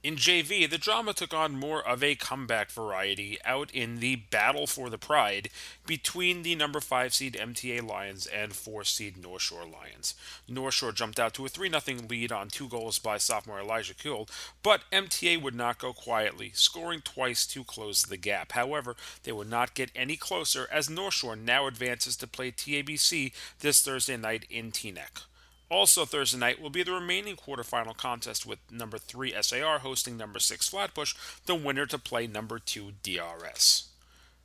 [0.03, 4.67] In JV, the drama took on more of a comeback variety out in the battle
[4.67, 5.47] for the pride
[5.85, 10.13] between the number 5 seed MTA Lions and 4 seed North Shore Lions.
[10.45, 13.93] North Shore jumped out to a 3 0 lead on two goals by sophomore Elijah
[13.93, 14.27] Kuhl,
[14.61, 18.51] but MTA would not go quietly, scoring twice to close the gap.
[18.51, 23.31] However, they would not get any closer as North Shore now advances to play TABC
[23.61, 25.23] this Thursday night in Teaneck.
[25.73, 30.37] Also Thursday night will be the remaining quarterfinal contest with number 3 SAR hosting number
[30.37, 31.15] 6 Flatbush,
[31.47, 33.89] the winner to play number 2 DRS.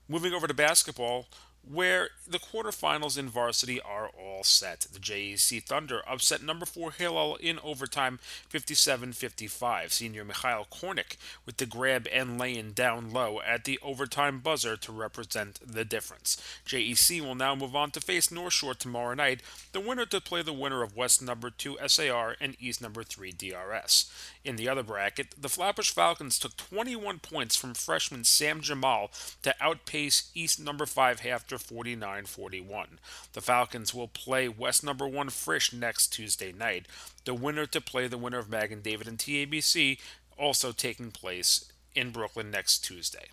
[0.09, 1.27] Moving over to basketball,
[1.71, 4.87] where the quarterfinals in varsity are all set.
[4.93, 8.19] The JEC Thunder upset number 4 Hillel in overtime
[8.53, 9.91] 57-55.
[9.91, 14.93] Senior Mikhail Kornick with the grab and lay-in down low at the overtime buzzer to
[14.93, 16.41] represent the difference.
[16.67, 19.43] JEC will now move on to face North Shore tomorrow night,
[19.73, 23.33] the winner to play the winner of West number 2 SAR and East number 3
[23.33, 24.11] DRS.
[24.45, 29.11] In the other bracket, the Flatbush Falcons took 21 points from freshman Sam Jamal
[29.43, 32.99] to outpace East number 5 HAFTR 49 41.
[33.33, 36.87] The Falcons will play West number 1 Frisch next Tuesday night.
[37.25, 39.99] The winner to play the winner of Magen David and TABC
[40.37, 43.29] also taking place in Brooklyn next Tuesday.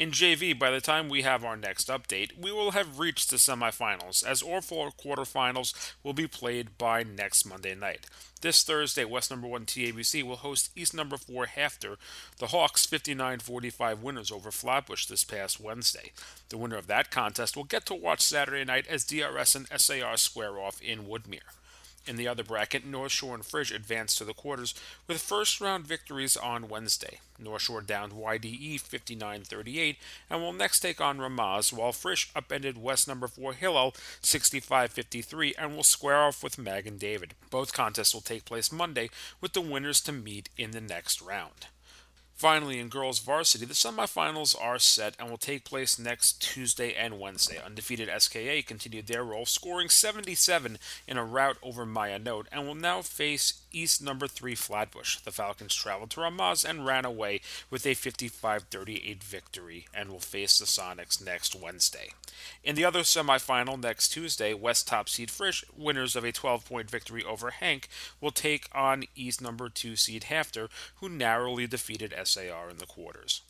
[0.00, 3.36] In JV, by the time we have our next update, we will have reached the
[3.36, 8.06] semifinals, as all four quarterfinals will be played by next Monday night.
[8.40, 11.96] This Thursday, West number 1 TABC will host East number 4 HAFTR,
[12.38, 16.12] the Hawks 59 45 winners over Flatbush this past Wednesday.
[16.48, 20.16] The winner of that contest will get to watch Saturday night as DRS and SAR
[20.16, 21.59] square off in Woodmere.
[22.06, 24.74] In the other bracket, North Shore and Frisch advanced to the quarters
[25.06, 27.20] with first round victories on Wednesday.
[27.38, 29.98] North Shore downed YDE 59 38
[30.28, 35.54] and will next take on Ramaz, while Frisch upended West number 4 Hillel 65 53
[35.58, 37.34] and will square off with Magen David.
[37.50, 39.10] Both contests will take place Monday
[39.40, 41.66] with the winners to meet in the next round.
[42.40, 47.20] Finally, in girls varsity, the semifinals are set and will take place next Tuesday and
[47.20, 47.60] Wednesday.
[47.62, 53.02] Undefeated SKA continued their roll, scoring 77 in a rout over Ma'ayanot, and will now
[53.02, 55.18] face East number 3 Flatbush.
[55.20, 57.40] The Falcons traveled to Ramaz and ran away
[57.70, 62.10] with a 55 38 victory and will face the Sonics next Wednesday.
[62.62, 66.90] In the other semifinal next Tuesday, West top seed Frisch, winners of a 12 point
[66.90, 67.88] victory over HANC,
[68.20, 73.42] will take on East number 2 seed HAFTR, who narrowly defeated SAR in the quarters.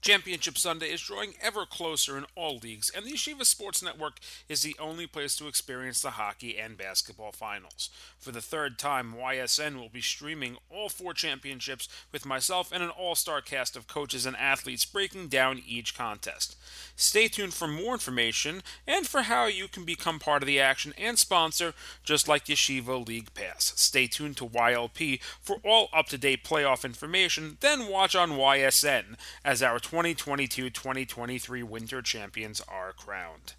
[0.00, 4.62] Championship Sunday is drawing ever closer in all leagues, and the Yeshiva Sports Network is
[4.62, 7.90] the only place to experience the hockey and basketball finals.
[8.16, 12.90] For the third time, YSN will be streaming all four championships with myself and an
[12.90, 16.56] all star cast of coaches and athletes breaking down each contest.
[16.94, 20.94] Stay tuned for more information and for how you can become part of the action
[20.96, 23.72] and sponsor, just like Yeshiva League Pass.
[23.76, 29.16] Stay tuned to YLP for all up to date playoff information, then watch on YSN
[29.44, 33.54] as our 2022 2023 Winter Champions are crowned.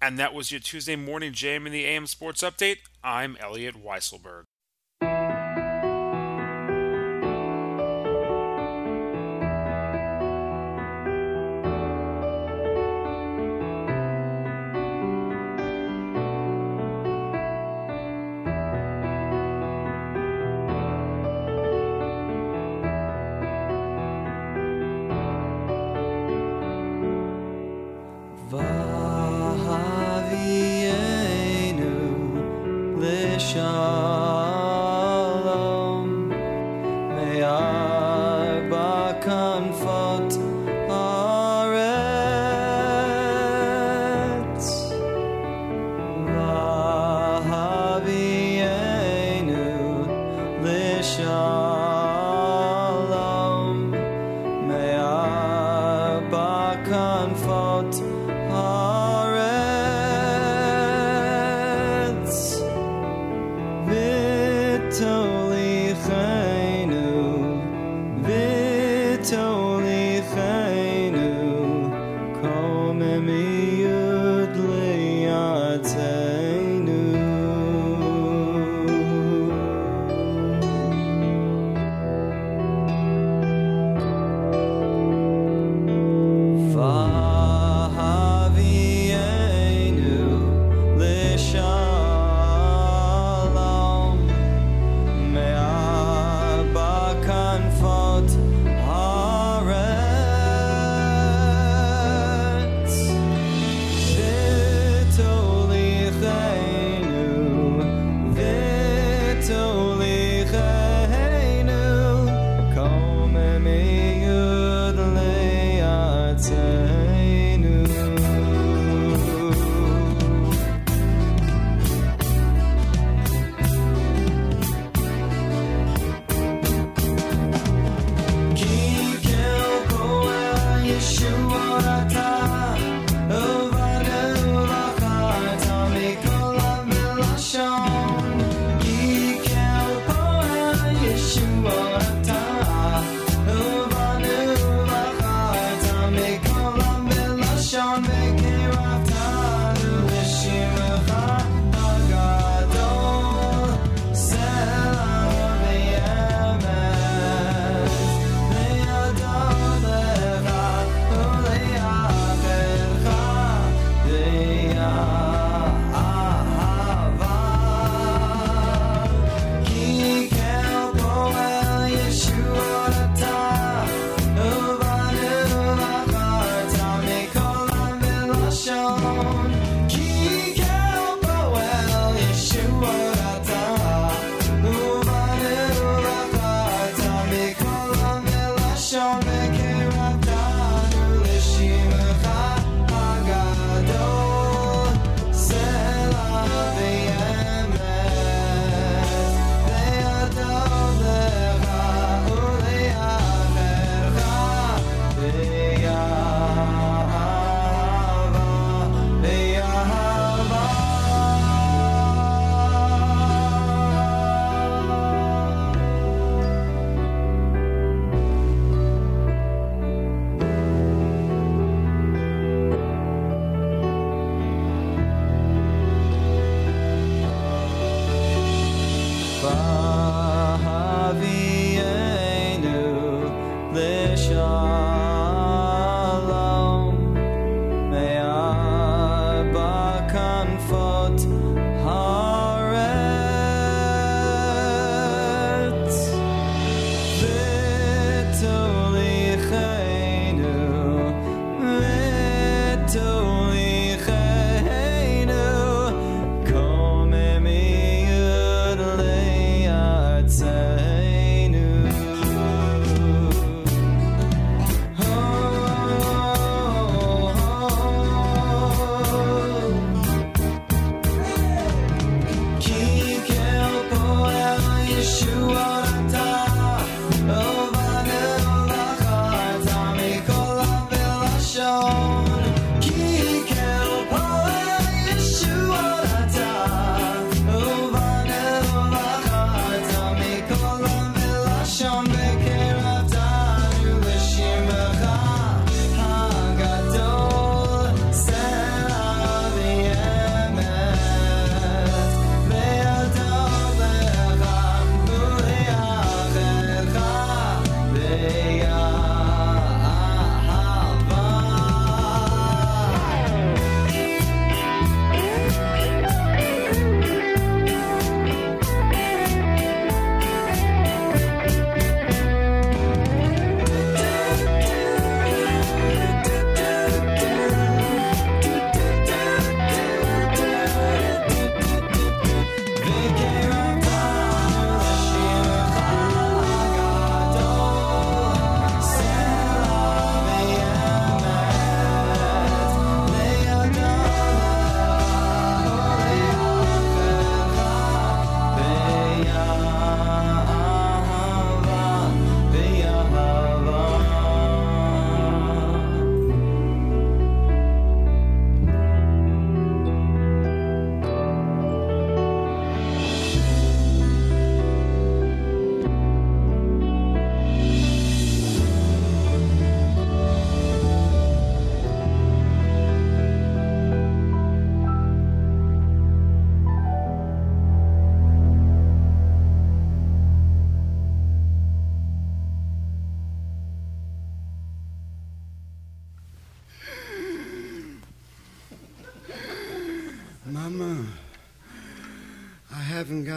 [0.00, 2.76] And that was your Tuesday morning JM in the AM Sports Update.
[3.02, 4.44] I'm Elliot Weiselberg.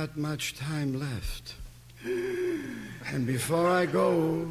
[0.03, 1.55] Haven't much time left.
[2.03, 4.49] And before I go,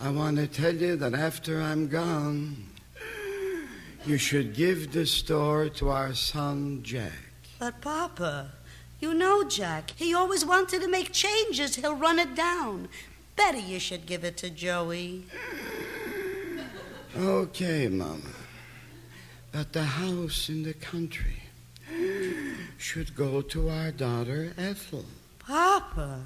[0.00, 2.68] I want to tell you that after I'm gone,
[4.04, 7.18] you should give the store to our son Jack.
[7.58, 8.52] But, Papa,
[9.00, 9.90] you know Jack.
[9.96, 11.74] He always wanted to make changes.
[11.74, 12.88] He'll run it down.
[13.34, 15.24] Better you should give it to Joey.
[17.18, 18.20] Okay, Mama.
[19.50, 21.45] But the house in the country
[22.78, 25.04] should go to our daughter Ethel.
[25.38, 26.20] Papa,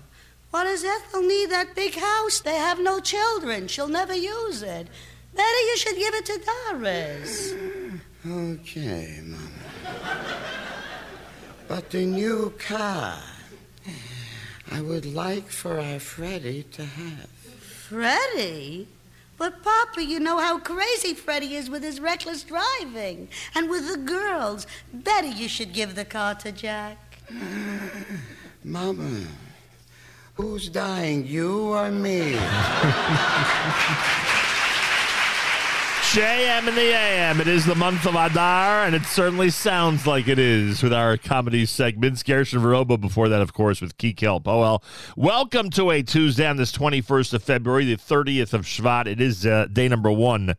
[0.51, 2.41] what does Ethel need that big house?
[2.41, 3.69] They have no children.
[3.69, 4.89] She'll never use it.
[5.35, 6.41] Better you should give it to
[6.71, 7.55] Doris.
[8.27, 10.17] Okay, Mama.
[11.69, 13.23] But the new car,
[14.71, 17.31] I would like for our Freddie to have.
[17.61, 18.89] Freddie?
[19.41, 23.31] But, Papa, you know how crazy Freddie is with his reckless driving.
[23.55, 24.67] And with the girls.
[24.93, 26.99] Better you should give the car to Jack.
[28.65, 29.25] Mama,
[30.35, 32.39] who's dying, you or me?
[36.11, 37.41] JM in the AM.
[37.41, 41.17] It is the month of Adar, and it certainly sounds like it is with our
[41.17, 42.25] comedy segments.
[42.25, 43.95] Gershon Veroba before that, of course, with.
[44.25, 44.83] Oh, well.
[45.17, 49.07] Welcome to a Tuesday on this 21st of February, the 30th of Shvat.
[49.07, 50.57] It is uh, day number one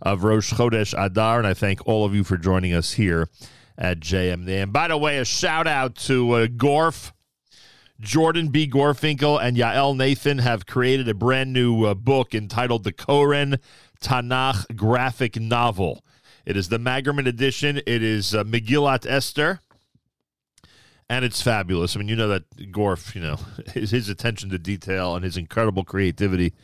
[0.00, 3.28] of Rosh Chodesh Adar, and I thank all of you for joining us here
[3.76, 4.48] at JM.
[4.48, 7.12] And by the way, a shout out to uh, Gorf.
[7.98, 8.68] Jordan B.
[8.68, 13.56] Gorfinkel and Yael Nathan have created a brand new uh, book entitled The Koren
[14.06, 16.04] Tanakh Graphic Novel.
[16.44, 17.78] It is the Magerman edition.
[17.78, 19.58] It is uh, Megillat Esther,
[21.10, 21.96] and it's fabulous.
[21.96, 23.40] I mean, you know that Gorf, you know,
[23.74, 26.54] his, his attention to detail and his incredible creativity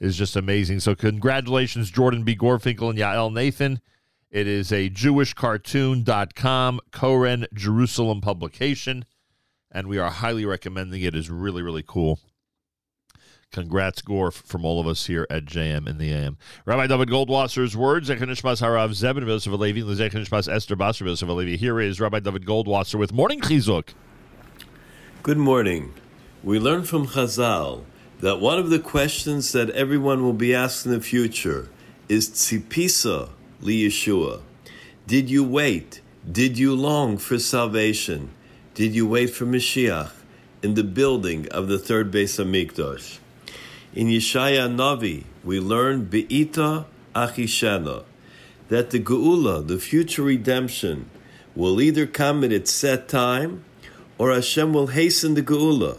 [0.00, 0.80] is just amazing.
[0.80, 2.34] So, congratulations, Jordan B.
[2.34, 3.80] Gorfinkel and Yael Nathan.
[4.32, 9.04] It is a JewishCartoon.com Koren Jerusalem publication
[9.70, 11.14] and we are highly recommending it.
[11.14, 12.18] Is really really cool.
[13.52, 16.38] Congrats, Gorf, from all of us here at JM in the AM.
[16.66, 21.56] Rabbi David Goldwasser's words, Zechanishmas Harav Zebin Yosef Alevi, Zechanishmas Esther Basar Yosef Alevi.
[21.56, 23.88] Here is Rabbi David Goldwasser with Morning Chizuk.
[25.24, 25.94] Good morning.
[26.44, 27.82] We learn from Chazal
[28.20, 31.68] that one of the questions that everyone will be asked in the future
[32.08, 34.42] is Tzipisa li Yeshua.
[35.08, 38.30] Did you wait Did you long for salvation?
[38.74, 40.12] Did you wait for Mashiach
[40.62, 43.18] in the building of the third Beis Hamikdash?
[43.92, 48.04] In Yeshaya Navi, we learn Be'ita Achishena,
[48.68, 51.10] that the Geula, the future redemption,
[51.56, 53.64] will either come at its set time,
[54.16, 55.98] or Hashem will hasten the Geula.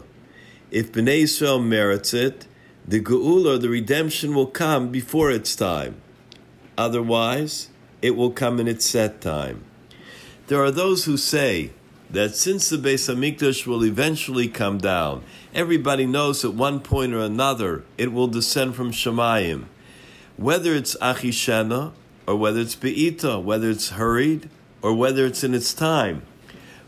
[0.70, 2.46] If Bnei Israel merits it,
[2.88, 6.00] the Geula, the redemption, will come before its time.
[6.78, 7.68] Otherwise,
[8.00, 9.64] it will come in its set time.
[10.46, 11.72] There are those who say
[12.12, 15.24] that since the Beis Hamikdash will eventually come down,
[15.54, 19.64] everybody knows at one point or another it will descend from Shemayim.
[20.36, 21.92] Whether it's Achishena
[22.26, 24.50] or whether it's Be'ita, whether it's hurried
[24.82, 26.22] or whether it's in its time,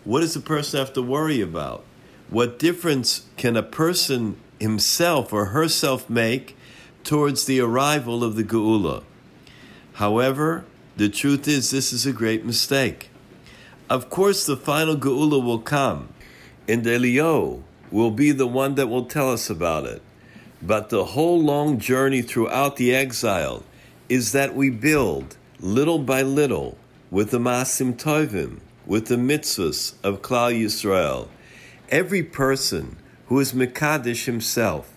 [0.05, 1.85] what does a person have to worry about?
[2.29, 6.57] What difference can a person himself or herself make
[7.03, 9.05] towards the arrival of the Geula?
[9.95, 10.65] However,
[10.97, 13.09] the truth is this is a great mistake.
[13.91, 16.09] Of course, the final Geula will come,
[16.67, 20.01] and Elio will be the one that will tell us about it.
[20.63, 23.63] But the whole long journey throughout the exile
[24.09, 26.79] is that we build little by little
[27.11, 31.29] with the Ma'asim Tovim, with the mitzvahs of Klal Yisrael.
[31.91, 32.97] Every person
[33.27, 34.91] who is Mekadesh himself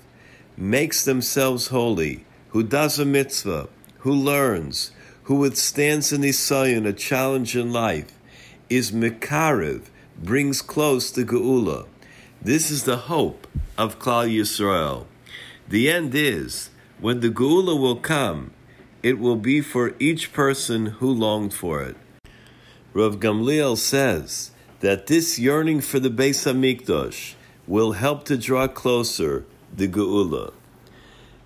[0.55, 3.67] makes themselves holy, who does a mitzvah,
[3.99, 4.91] who learns,
[5.23, 8.16] who withstands an isayon, a challenge in life,
[8.69, 9.83] is Mekarev,
[10.21, 11.87] brings close the Geula.
[12.41, 15.05] This is the hope of Klal Yisrael.
[15.67, 16.69] The end is,
[16.99, 18.51] when the Geula will come,
[19.03, 21.95] it will be for each person who longed for it.
[22.93, 27.35] Rav Gamliel says that this yearning for the Beis Hamikdash
[27.67, 30.53] will help to draw closer the Geula.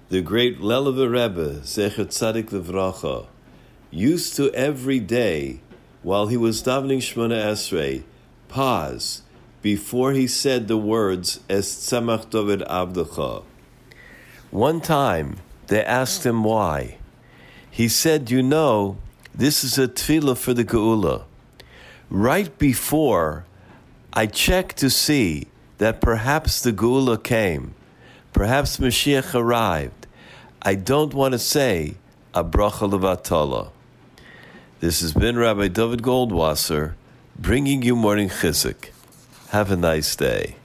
[0.09, 3.27] The great Lelover Rebbe, Zecher Tzadik Levracha,
[3.91, 5.59] used to every day,
[6.03, 8.03] while he was davening Shemona Esrei,
[8.47, 9.21] pause
[9.61, 13.43] before he said the words Es Tzemach David Abdecha.
[14.49, 15.37] One time,
[15.67, 16.97] they asked him why.
[17.69, 18.97] He said, You know,
[19.33, 21.23] this is a tefillah for the Geula.
[22.09, 23.45] Right before,
[24.11, 25.47] I checked to see
[25.77, 27.73] that perhaps the Geula came,
[28.33, 30.07] perhaps Mashiach arrived.
[30.61, 31.95] I don't want to say
[32.33, 33.69] a bracha levatala.
[34.81, 36.95] This has been Rabbi David Goldwasser
[37.37, 38.89] bringing you morning chizuk.
[39.49, 40.55] Have a nice day.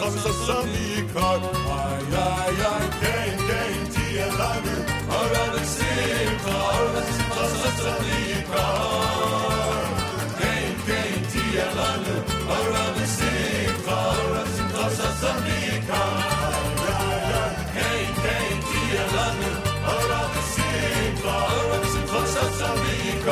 [0.00, 4.76] خمسة صديقك اي اي اي كاين كاين تي الغني
[5.10, 7.02] ارانا السيقة ارانا
[7.36, 8.56] خمسة صديقك
[10.40, 12.16] كاين كاين تي الغني
[12.50, 14.44] ارانا السيقة ارانا
[14.74, 15.90] خمسة صديقك
[17.74, 19.52] كاين كاين تي الغني
[19.86, 23.28] ارانا السيقة ارانا خمسة صديقك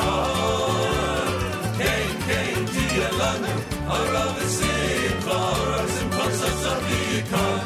[1.78, 3.57] كاين كاين تي الغني
[3.90, 7.57] Around the city of Florence and puts the economy.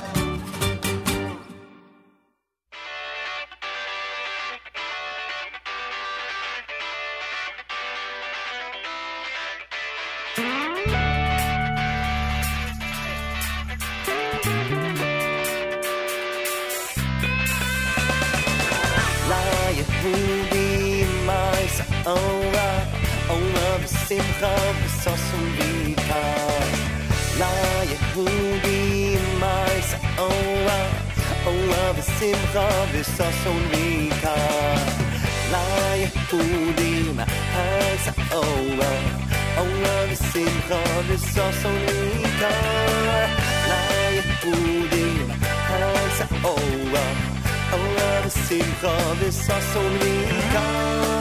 [49.60, 51.12] Solidão.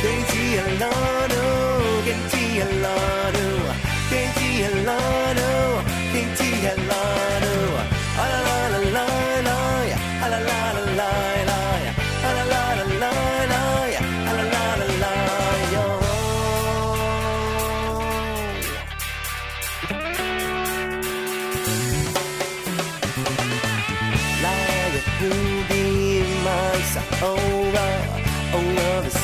[0.00, 3.21] Quem te alano, quem.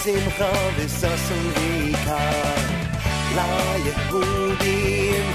[0.08, 2.54] שמחה וששון ועיקר.
[3.34, 4.58] ליהודים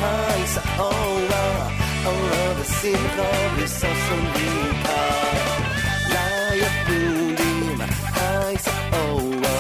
[0.02, 1.70] הייס אורה,
[2.06, 5.62] אורה ושמחה וששון ועיקר.
[6.10, 7.78] ליהודים
[8.16, 9.60] הייס אורה,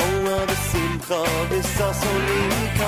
[0.00, 2.81] אורה ושמחה וששון ועיקר.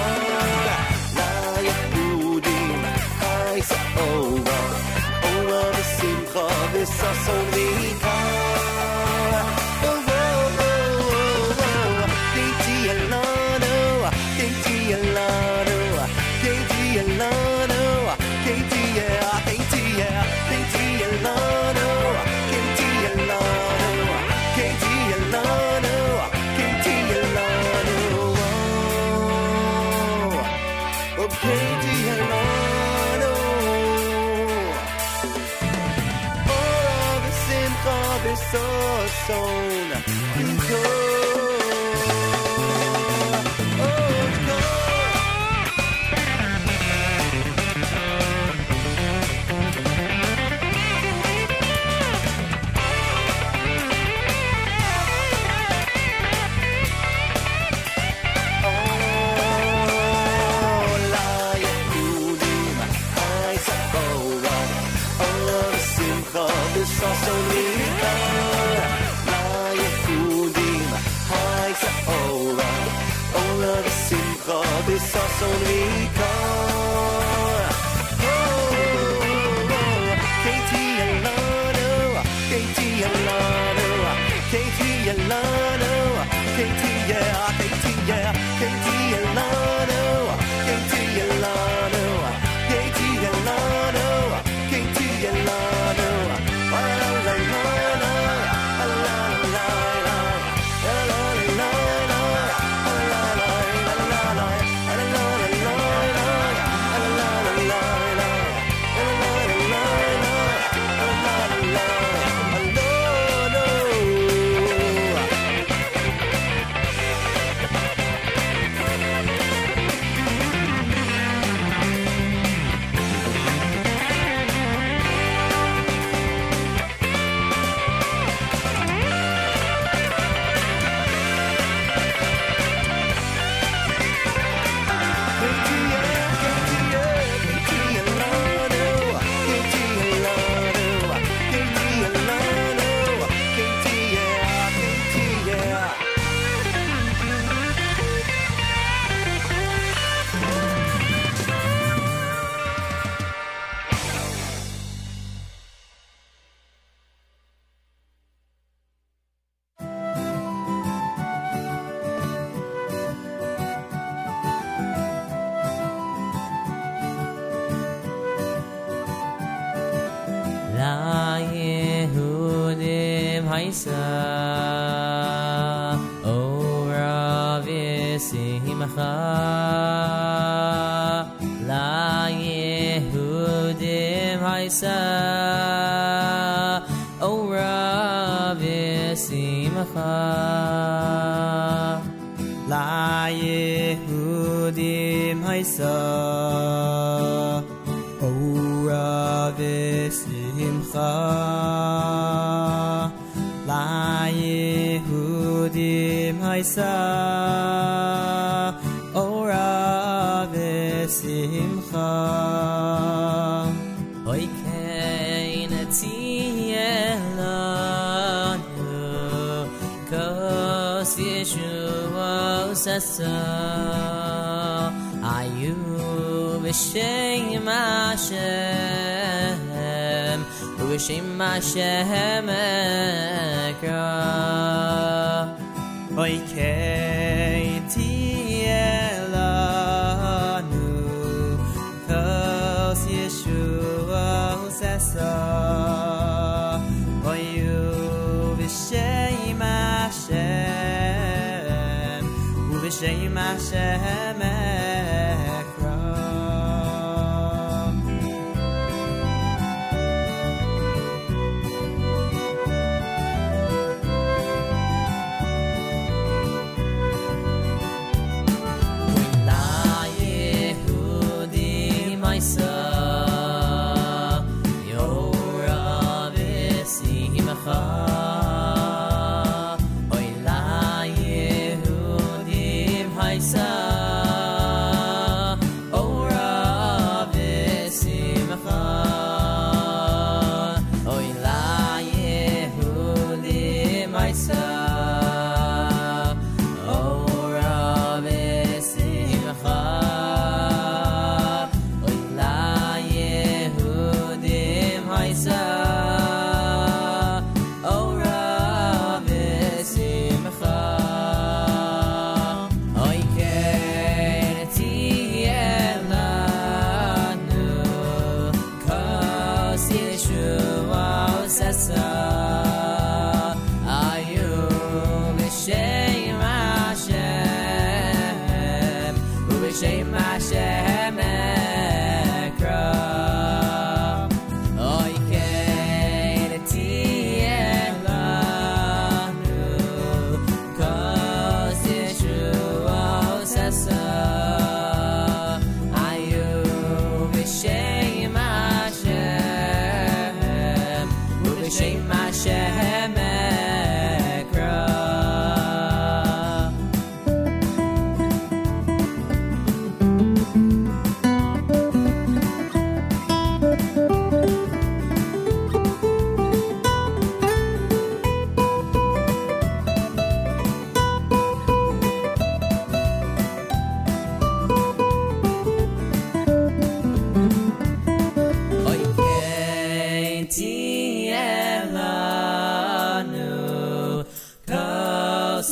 [39.27, 39.64] episode.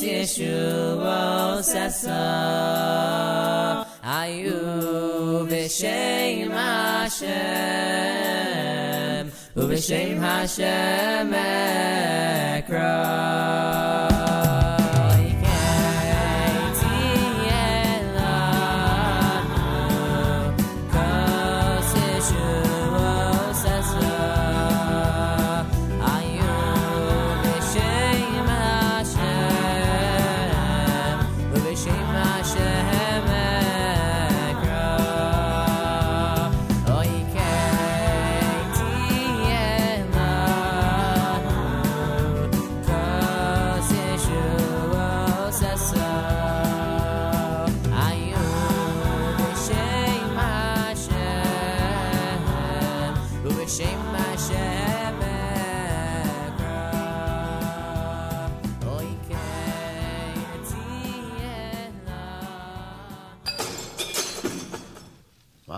[0.03, 2.27] Os Yeshua Os Asa
[4.03, 7.31] Ayu V'Shem Hashem
[9.55, 11.33] V'Shem Hashem
[12.59, 14.12] Ekra.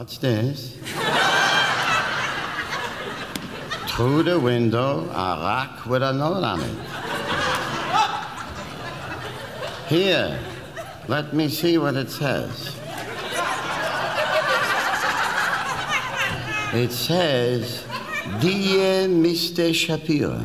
[0.04, 0.76] upstairs.
[3.88, 6.76] through the window, a rock with a note on it.
[9.88, 10.38] Here,
[11.08, 12.76] let me see what it says.
[16.74, 17.86] It says,
[18.42, 19.74] Dear Mr.
[19.74, 20.44] Shapiro,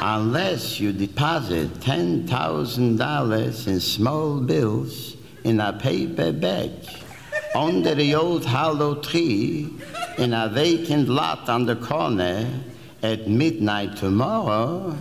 [0.00, 6.70] unless you deposit $10,000 in small bills in a paper bag,
[7.54, 9.68] under the old hollow tree
[10.16, 12.48] in a vacant lot on the corner
[13.02, 14.96] at midnight tomorrow,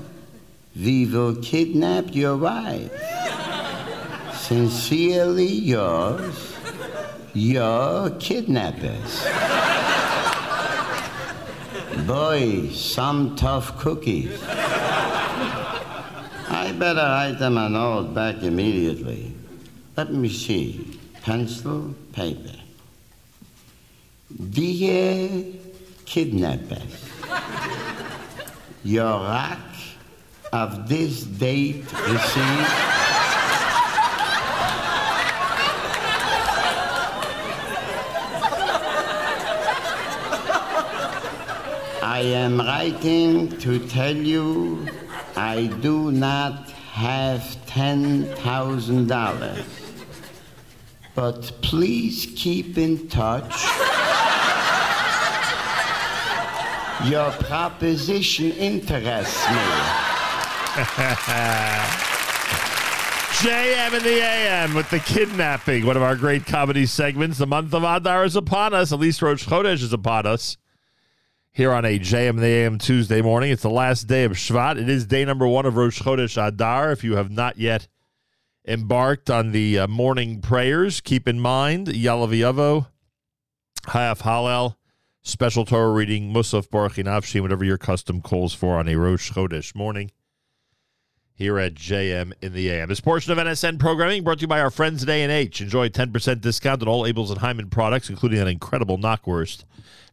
[0.75, 2.91] we will kidnap your wife.
[4.33, 6.55] Sincerely yours,
[7.33, 9.25] your kidnappers.
[12.05, 14.41] Boy, some tough cookies.
[16.49, 19.33] I better write them a note back immediately.
[19.97, 20.99] Let me see.
[21.23, 22.57] Pencil, paper.
[24.49, 25.29] Dear
[26.05, 27.09] kidnappers,
[28.83, 29.59] your rack
[30.51, 32.73] of this date received.
[42.01, 44.87] I am writing to tell you
[45.35, 49.86] I do not have $10,000.
[51.17, 53.65] But please keep in touch.
[57.09, 59.55] Your proposition interests me.
[63.33, 67.39] JM and the AM with the kidnapping, one of our great comedy segments.
[67.39, 68.93] The month of Adar is upon us.
[68.93, 70.55] At least Rosh Chodesh is upon us.
[71.51, 73.49] Here on a JM in the AM Tuesday morning.
[73.49, 74.79] It's the last day of Shvat.
[74.79, 76.91] It is day number one of Rosh Chodesh Adar.
[76.91, 77.87] If you have not yet
[78.67, 82.85] embarked on the uh, morning prayers, keep in mind Yalav
[83.87, 84.75] Hayaf Hallel,
[85.23, 89.73] special Torah reading, Musaf Barchi Nafshi, whatever your custom calls for on a Rosh Chodesh
[89.73, 90.11] morning
[91.37, 92.89] here at JM in the AM.
[92.89, 95.61] This portion of NSN programming brought to you by our friends at A&H.
[95.61, 99.63] Enjoy 10% discount on all Abeles and Heymann products, including an incredible knockwurst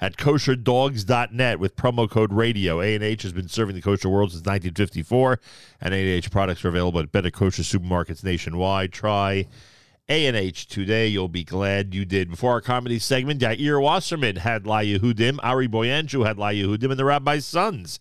[0.02, 2.82] at kosherdogs.net with promo code radio.
[2.82, 5.40] A&H has been serving the kosher world since 1954,
[5.80, 8.92] and A&H products are available at better kosher supermarkets nationwide.
[8.92, 9.46] Try
[10.10, 11.06] A&H today.
[11.06, 12.28] You'll be glad you did.
[12.28, 16.98] Before our comedy segment, Yair Wasserman had La Yehudim, Ari Boiangiu had La Yehudim, and
[16.98, 17.98] the Rabbi's Sons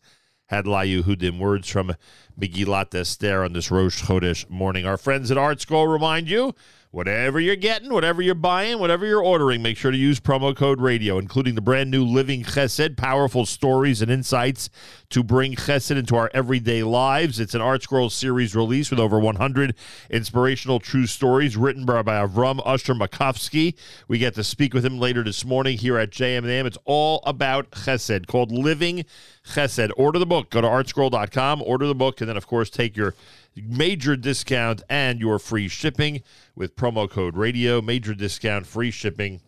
[0.54, 1.40] had La Yehudim.
[1.40, 1.96] Words from
[2.40, 4.86] Megillat Esther on this Rosh Chodesh morning.
[4.86, 6.54] Our friends at ArtScroll remind you
[6.94, 10.80] whatever you're getting, whatever you're buying, whatever you're ordering, make sure to use promo code
[10.80, 14.70] radio, including the brand new Living Chesed, powerful stories and insights
[15.10, 17.40] to bring Chesed into our everyday lives.
[17.40, 19.74] It's an ArtScroll series release with over 100
[20.12, 23.76] inspirational true stories written by, by Avram Usher Makovsky.
[24.08, 26.66] We get to speak with him later this morning here at JMM.
[26.66, 29.04] It's all about Chesed, called Living
[29.48, 29.90] Chesed.
[29.98, 30.52] Order the book.
[30.52, 33.16] Go to artscroll.com, order the book, and then, of course, take your
[33.56, 36.24] major discount and your free shipping
[36.56, 37.82] with promo code radio.
[37.82, 39.42] Major discount, free shipping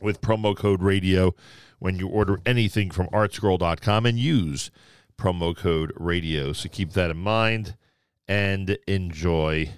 [0.00, 1.34] with promo code radio
[1.78, 4.70] when you order anything from artscroll.com and use
[5.18, 6.52] promo code radio.
[6.52, 7.76] So keep that in mind
[8.28, 9.70] and enjoy.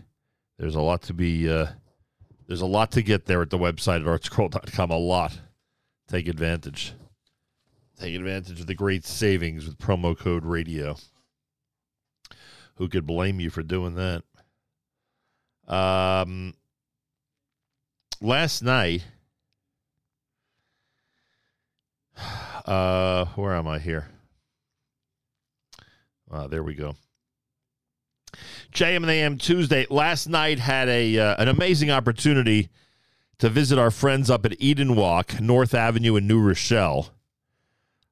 [0.59, 1.67] There's a lot to be uh,
[2.47, 4.91] there's a lot to get there at the website at artscroll.com.
[4.91, 5.39] A lot.
[6.09, 6.95] Take advantage.
[8.01, 10.97] Take advantage of the great savings with promo code radio.
[12.79, 14.23] Who could blame you for doing that?
[15.67, 16.55] Um,
[18.21, 19.05] last night,
[22.65, 24.09] uh, where am I here?
[26.31, 26.95] Uh, there we go.
[28.73, 29.87] JM and AM Tuesday.
[29.91, 32.69] Last night had a uh, an amazing opportunity
[33.39, 37.11] to visit our friends up at Eden Wok, North Avenue in New Rochelle.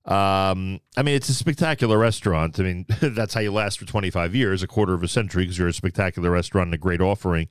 [0.06, 2.60] Um, I mean, it's a spectacular restaurant.
[2.60, 5.58] I mean, that's how you last for 25 years, a quarter of a century, because
[5.58, 7.48] you're a spectacular restaurant and a great offering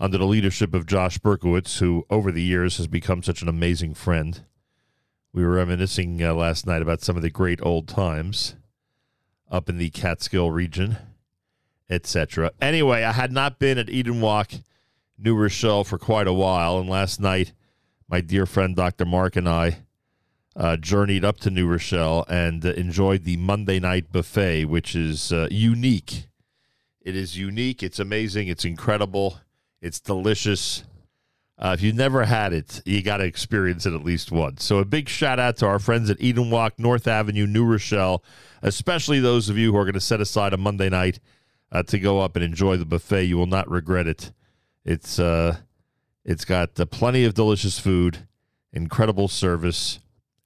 [0.00, 3.94] under the leadership of Josh Berkowitz, who over the years has become such an amazing
[3.94, 4.44] friend.
[5.32, 8.54] We were reminiscing uh, last night about some of the great old times
[9.50, 10.96] up in the Catskill region,
[11.90, 12.52] etc.
[12.62, 14.52] Anyway, I had not been at Eden Wok,
[15.18, 17.52] New Rochelle for quite a while, and last night,
[18.08, 19.04] my dear friend Dr.
[19.04, 19.80] Mark and I
[20.58, 25.32] uh, journeyed up to New Rochelle and uh, enjoyed the Monday night buffet, which is
[25.32, 26.26] uh, unique.
[27.00, 27.82] It is unique.
[27.82, 28.48] It's amazing.
[28.48, 29.38] It's incredible.
[29.80, 30.82] It's delicious.
[31.56, 34.64] Uh, if you've never had it, you got to experience it at least once.
[34.64, 38.22] So, a big shout out to our friends at Eden Wok, North Avenue, New Rochelle,
[38.60, 41.20] especially those of you who are going to set aside a Monday night
[41.70, 43.24] uh, to go up and enjoy the buffet.
[43.24, 44.32] You will not regret it.
[44.84, 45.58] It's uh,
[46.24, 48.26] it's got plenty of delicious food,
[48.72, 49.98] incredible service,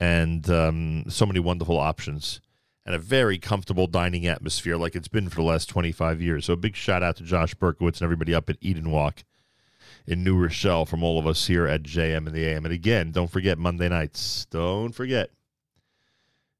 [0.02, 2.40] and um, so many wonderful options,
[2.84, 6.46] and a very comfortable dining atmosphere like it's been for the last 25 years.
[6.46, 9.22] So, a big shout out to Josh Berkowitz and everybody up at Eden Wok
[10.04, 12.64] in New Rochelle from all of us here at JM and the AM.
[12.64, 14.44] And again, don't forget Monday nights.
[14.50, 15.30] Don't forget.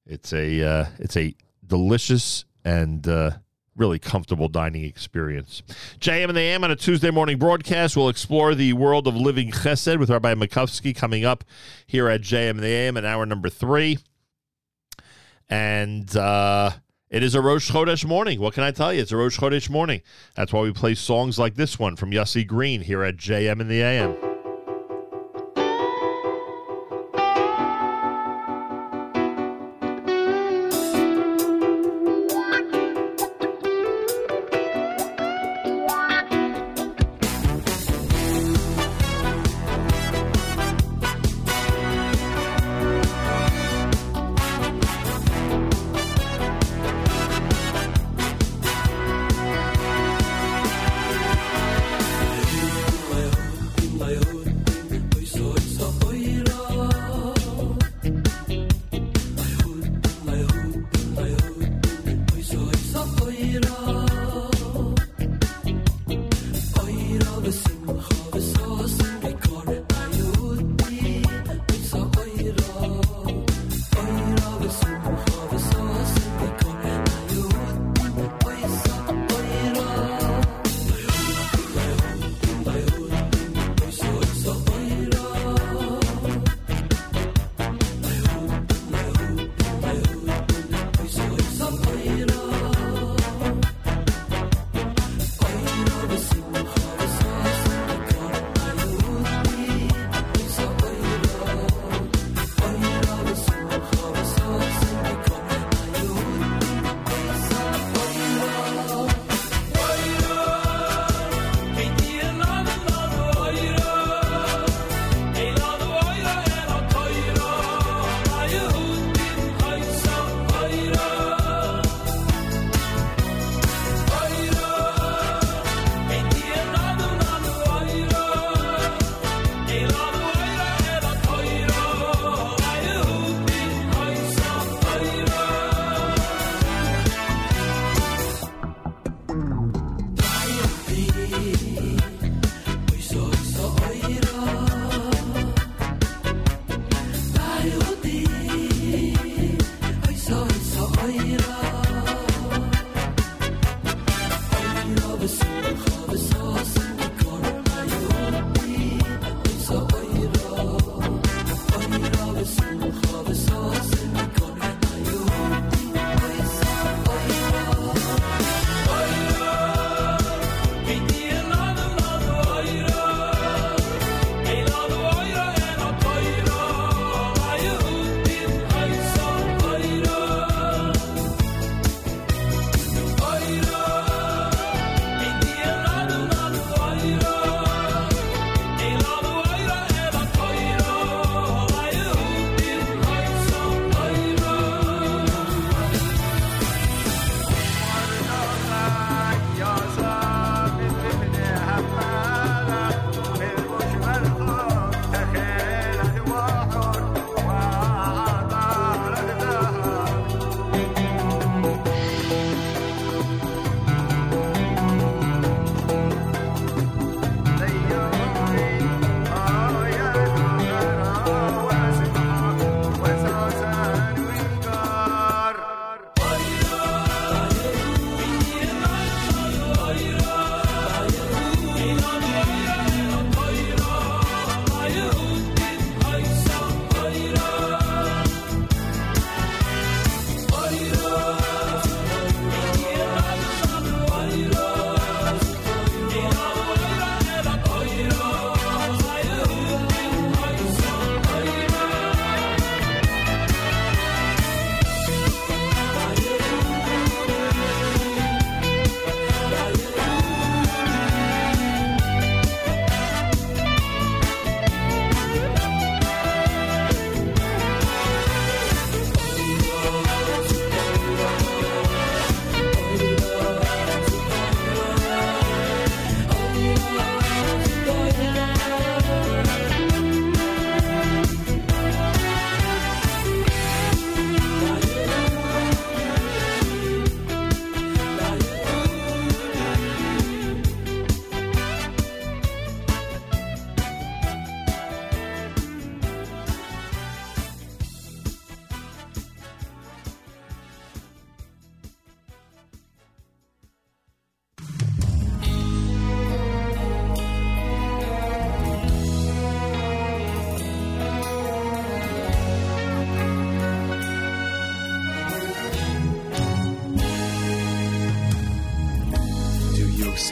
[0.06, 1.34] It's a uh, it's a
[1.66, 3.32] delicious and uh,
[3.76, 5.62] really comfortable dining experience.
[5.98, 7.96] JM and the AM on a Tuesday morning broadcast.
[7.96, 11.44] We'll explore the world of living chesed with Rabbi Makovsky coming up
[11.86, 13.98] here at JM and the AM at hour number three.
[15.48, 16.70] And uh,
[17.10, 18.40] it is a Rosh Chodesh morning.
[18.40, 19.02] What can I tell you?
[19.02, 20.02] It's a Rosh Chodesh morning.
[20.34, 23.70] That's why we play songs like this one from Yossi Green here at JM and
[23.70, 24.31] the AM.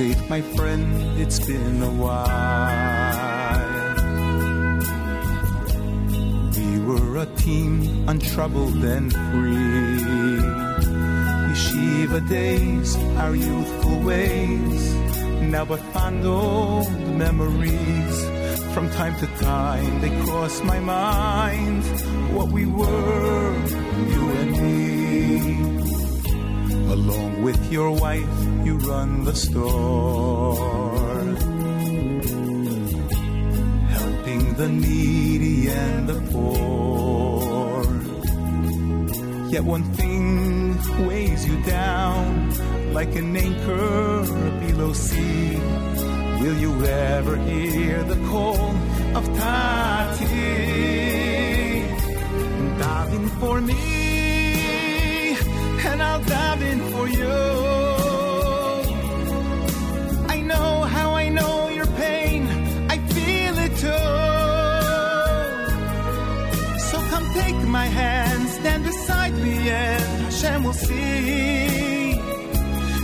[0.01, 1.21] My friend.
[1.21, 3.21] It's been a while.
[6.57, 10.41] We were a team, untroubled and free.
[11.51, 14.95] Yeshiva days, our youthful ways,
[15.43, 16.91] now but fond old
[17.25, 18.17] memories.
[18.73, 21.85] From time to time, they cross my mind.
[22.35, 23.53] What we were,
[24.13, 24.81] you and me.
[26.95, 30.55] Along with your wife, you run the store.
[33.99, 37.85] Helping the needy and the poor.
[39.51, 42.51] Yet one thing weighs you down
[42.93, 44.25] like an anchor
[44.61, 45.57] below sea.
[46.41, 48.71] Will you ever hear the call
[49.17, 50.27] of Tati?
[52.79, 54.00] Diving for me,
[56.03, 57.39] I'll dive in for you.
[60.35, 62.41] I know how I know your pain,
[62.95, 64.07] I feel it too.
[66.89, 72.13] So come take my hand, stand beside me, and Hashem will see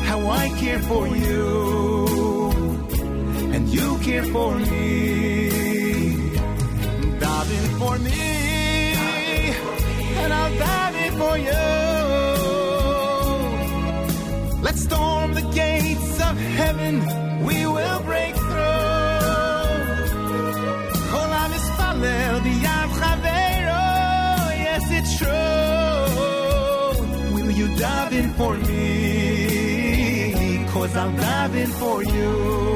[0.08, 2.50] how I care for you,
[3.54, 5.48] and you care for me.
[7.20, 8.22] Dive in for me,
[10.20, 11.75] and I'll dive in for you.
[14.86, 16.94] Storm the gates of heaven,
[17.48, 18.64] we will break through.
[21.42, 23.86] Am ispalel b'yad chaveiro,
[24.64, 26.14] yes it's true.
[27.34, 28.94] Will you dive in for me?
[30.72, 32.75] Cause I'll dive in for you.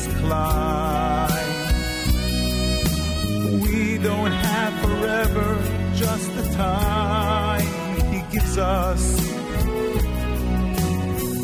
[0.00, 1.30] Must climb.
[3.62, 5.48] We don't have forever,
[5.94, 7.66] just the time
[8.12, 9.02] He gives us.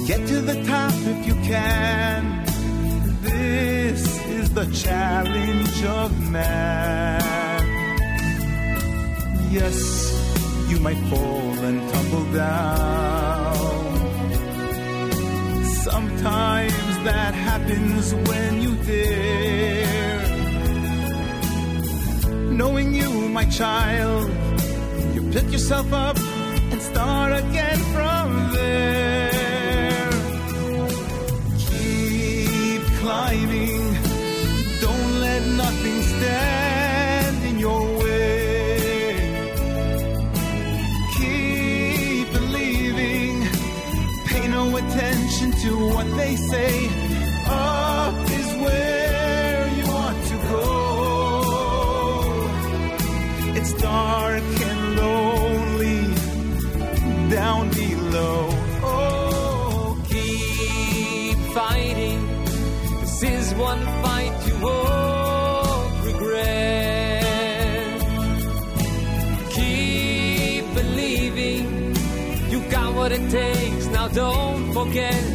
[0.07, 2.45] Get to the top if you can.
[3.23, 7.23] This is the challenge of man.
[9.51, 9.79] Yes,
[10.69, 13.16] you might fall and tumble down.
[17.67, 20.23] Happens when you dare.
[22.53, 24.31] Knowing you, my child,
[25.15, 26.17] you pick yourself up
[26.73, 30.11] and start again from there.
[31.69, 33.95] Keep climbing,
[34.81, 39.17] don't let nothing stand in your way.
[41.19, 43.47] Keep believing,
[44.27, 46.86] pay no attention to what they say.
[63.59, 67.23] One fight you won't regret.
[69.51, 71.95] Keep believing.
[72.51, 73.87] You got what it takes.
[73.87, 75.26] Now don't forget.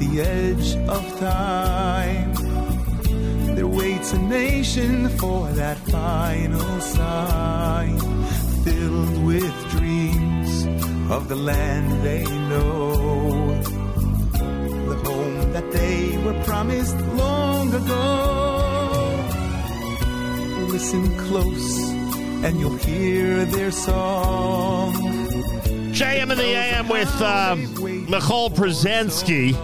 [0.00, 2.32] The edge of time.
[3.54, 7.98] There waits a nation for that final sign,
[8.64, 10.64] filled with dreams
[11.10, 13.60] of the land they know,
[14.88, 18.06] the home that they were promised long ago.
[20.68, 21.90] Listen close,
[22.44, 24.94] and you'll hear their song.
[25.92, 27.56] JM in the AM with uh,
[28.10, 29.54] Michal Brzezinski.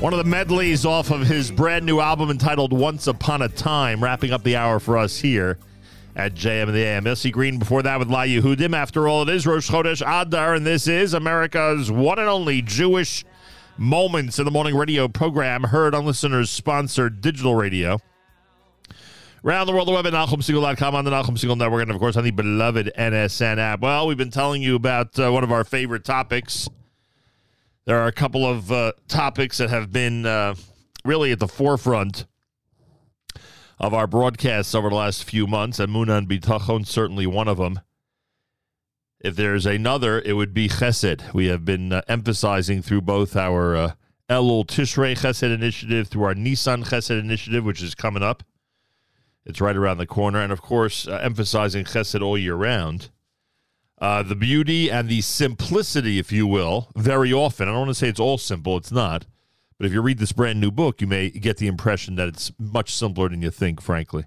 [0.00, 4.02] One of the medleys off of his brand new album entitled Once Upon a Time,
[4.02, 5.56] wrapping up the hour for us here
[6.16, 7.06] at JM in the AM.
[7.06, 8.74] Elsie Green before that with La Yehudim.
[8.74, 13.24] After all, it is Rosh Chodesh Adar, and this is America's one and only Jewish
[13.78, 18.00] Moments in the Morning radio program, heard on listeners sponsored digital radio.
[19.44, 22.16] Around the world, the web at NachumSegal.com on the Nachum Segal Network, and of course
[22.16, 23.82] on the beloved NSN app.
[23.82, 26.68] Well, we've been telling you about uh, one of our favorite topics.
[27.86, 30.56] There are a couple of uh, topics that have been uh,
[31.04, 32.26] really at the forefront
[33.78, 37.58] of our broadcasts over the last few months, and Muna and Bitachon certainly one of
[37.58, 37.78] them.
[39.20, 41.32] If there's another, it would be Chesed.
[41.32, 43.92] We have been uh, emphasizing through both our uh,
[44.28, 48.42] Elul Tishrei Chesed initiative, through our Nissan Chesed initiative, which is coming up.
[49.44, 50.40] It's right around the corner.
[50.40, 53.10] And of course, uh, emphasizing chesed all year round.
[53.98, 57.68] Uh, the beauty and the simplicity, if you will, very often.
[57.68, 59.26] I don't want to say it's all simple, it's not.
[59.78, 62.52] But if you read this brand new book, you may get the impression that it's
[62.58, 64.24] much simpler than you think, frankly.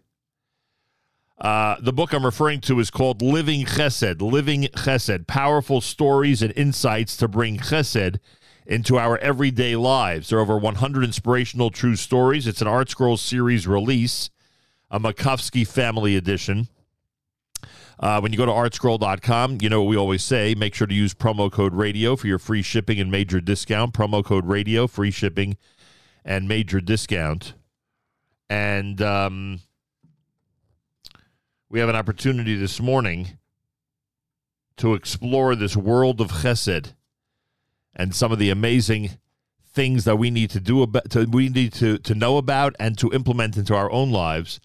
[1.40, 4.22] Uh, the book I'm referring to is called Living Chesed.
[4.22, 5.28] Living Chesed.
[5.28, 8.20] Powerful stories and insights to bring chesed
[8.66, 10.30] into our everyday lives.
[10.30, 12.46] There are over 100 inspirational true stories.
[12.46, 14.30] It's an ArtScroll's series release
[14.92, 16.68] a Makovsky Family Edition.
[18.00, 20.94] Uh, when you go to artscroll.com, you know what we always say make sure to
[20.94, 23.94] use promo code radio for your free shipping and major discount.
[23.94, 25.58] Promo code radio, free shipping
[26.24, 27.56] and major discount.
[28.50, 29.60] And um,
[31.70, 33.38] we have an opportunity this morning
[34.78, 36.94] to explore this world of chesed
[37.94, 39.12] and some of the amazing
[39.72, 42.98] things that we need to do about to, we need to, to know about and
[42.98, 44.62] to implement into our own lives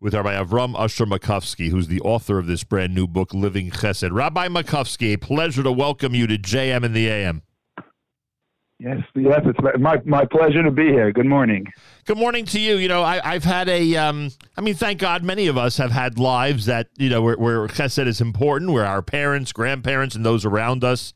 [0.00, 4.12] with Rabbi Avram Usher Makovsky, who's the author of this brand new book, Living Chesed.
[4.12, 7.42] Rabbi Makovsky, a pleasure to welcome you to JM in the AM.
[8.78, 11.10] Yes, yes, it's my my pleasure to be here.
[11.10, 11.64] Good morning.
[12.04, 12.76] Good morning to you.
[12.76, 15.92] You know, I, I've had a, um, I mean, thank God, many of us have
[15.92, 20.26] had lives that you know where, where chesed is important, where our parents, grandparents, and
[20.26, 21.14] those around us,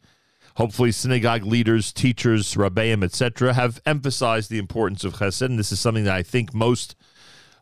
[0.57, 5.79] hopefully synagogue leaders, teachers, rabbeim, etc., have emphasized the importance of chesed, and this is
[5.79, 6.97] something that I think most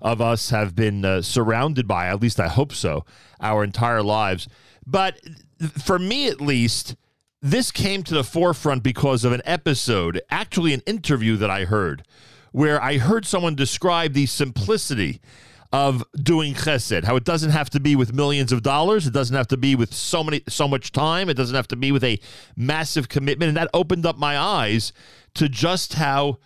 [0.00, 2.06] of us have been uh, surrounded by.
[2.06, 3.04] At least I hope so,
[3.40, 4.48] our entire lives.
[4.86, 5.20] But
[5.78, 6.96] for me, at least,
[7.42, 12.04] this came to the forefront because of an episode, actually, an interview that I heard,
[12.52, 15.20] where I heard someone describe the simplicity
[15.70, 19.36] of doing chesed, how it doesn't have to be with millions of dollars, it doesn't
[19.36, 22.02] have to be with so many so much time, it doesn't have to be with
[22.02, 22.18] a
[22.56, 24.92] massive commitment, and that opened up my eyes
[25.34, 26.38] to just how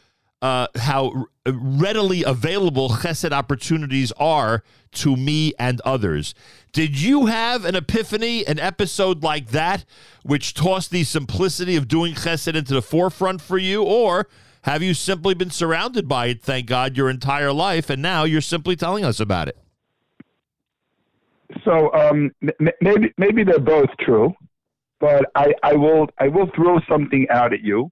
[0.43, 6.35] uh, how readily available chesed opportunities are to me and others.
[6.73, 9.85] Did you have an epiphany, an episode like that,
[10.25, 14.29] which tossed the simplicity of doing chesed into the forefront for you, or
[14.63, 18.41] have you simply been surrounded by it, thank God, your entire life, and now you're
[18.41, 19.59] simply telling us about it?
[21.65, 24.33] So um, m- maybe maybe they're both true,
[25.01, 27.91] but I, I will I will throw something out at you,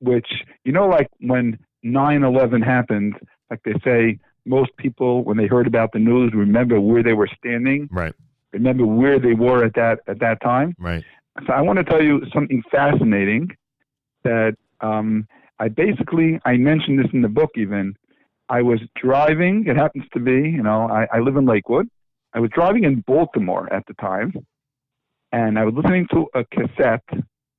[0.00, 0.26] which
[0.64, 3.14] you know, like when 9/11 happened,
[3.50, 7.28] like they say, most people when they heard about the news remember where they were
[7.38, 8.14] standing, right?
[8.52, 11.04] Remember where they were at that at that time, right?
[11.46, 13.50] So I want to tell you something fascinating
[14.24, 15.26] that um,
[15.58, 17.94] I basically I mentioned this in the book even.
[18.48, 19.66] I was driving.
[19.66, 21.88] It happens to be, you know, I, I live in Lakewood.
[22.32, 24.32] I was driving in Baltimore at the time,
[25.32, 27.04] and I was listening to a cassette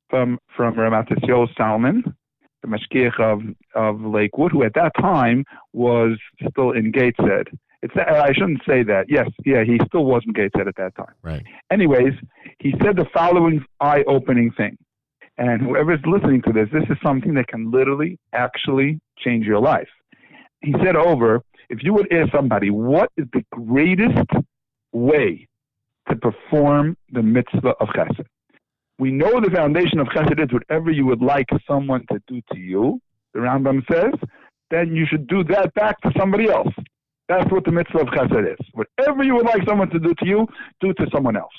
[0.10, 2.04] from from Rav Matisyahu Salomon,
[2.62, 3.42] the mashgiach of
[3.76, 6.18] of Lakewood, who at that time was
[6.50, 7.48] still in Gateshead.
[7.82, 9.06] It's I shouldn't say that.
[9.08, 11.14] Yes, yeah, he still was in Gateshead at that time.
[11.22, 11.44] Right.
[11.72, 12.14] Anyways,
[12.60, 14.78] he said the following eye-opening thing,
[15.38, 19.88] and whoever's listening to this, this is something that can literally, actually change your life.
[20.62, 24.30] He said over, if you would ask somebody, what is the greatest
[24.92, 25.48] way
[26.10, 28.26] to perform the mitzvah of chesed?
[29.00, 32.60] We know the foundation of chesed is whatever you would like someone to do to
[32.60, 33.02] you,
[33.34, 34.14] the Rambam says,
[34.70, 36.74] then you should do that back to somebody else.
[37.30, 38.68] That's what the mitzvah of chesed is.
[38.74, 40.48] Whatever you would like someone to do to you,
[40.82, 41.54] do to someone else.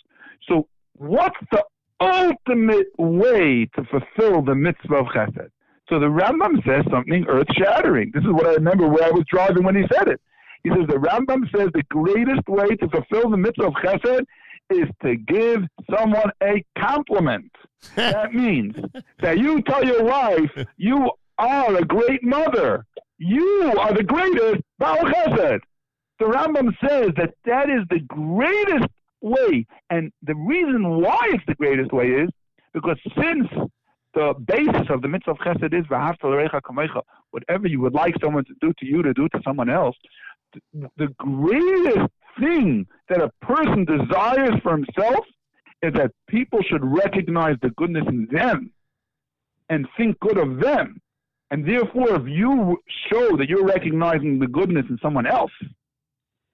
[0.49, 1.65] So, what's the
[2.01, 5.49] ultimate way to fulfill the mitzvah of chesed?
[5.89, 8.13] So the Rambam says something earth shattering.
[8.15, 10.21] This is what I remember where I was driving when he said it.
[10.63, 14.25] He says the Rambam says the greatest way to fulfill the mitzvah of chesed
[14.71, 15.63] is to give
[15.97, 17.51] someone a compliment.
[17.97, 18.75] that means
[19.21, 22.85] that you tell your wife you are a great mother.
[23.19, 25.61] You are the greatest Baal Chesed.
[26.19, 28.89] The Rambam says that that is the greatest
[29.23, 32.29] way, and the reason why it's the greatest way is
[32.75, 33.49] because since
[34.15, 38.45] the basis of the mitzvah of chesed is l'recha kamecha, whatever you would like someone
[38.45, 39.97] to do to you to do to someone else,
[40.73, 45.27] the greatest thing that a person desires for himself
[45.83, 48.73] is that people should recognize the goodness in them
[49.69, 51.01] and think good of them.
[51.51, 52.79] And therefore, if you
[53.11, 55.51] show that you're recognizing the goodness in someone else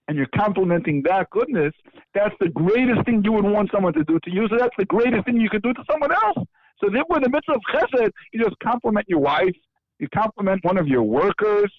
[0.09, 1.75] and you're complimenting that goodness,
[2.15, 4.49] that's the greatest thing you would want someone to do to you.
[4.49, 6.39] So that's the greatest thing you could do to someone else.
[6.83, 9.55] So therefore, in the midst of chesed, you just compliment your wife,
[9.99, 11.71] you compliment one of your workers,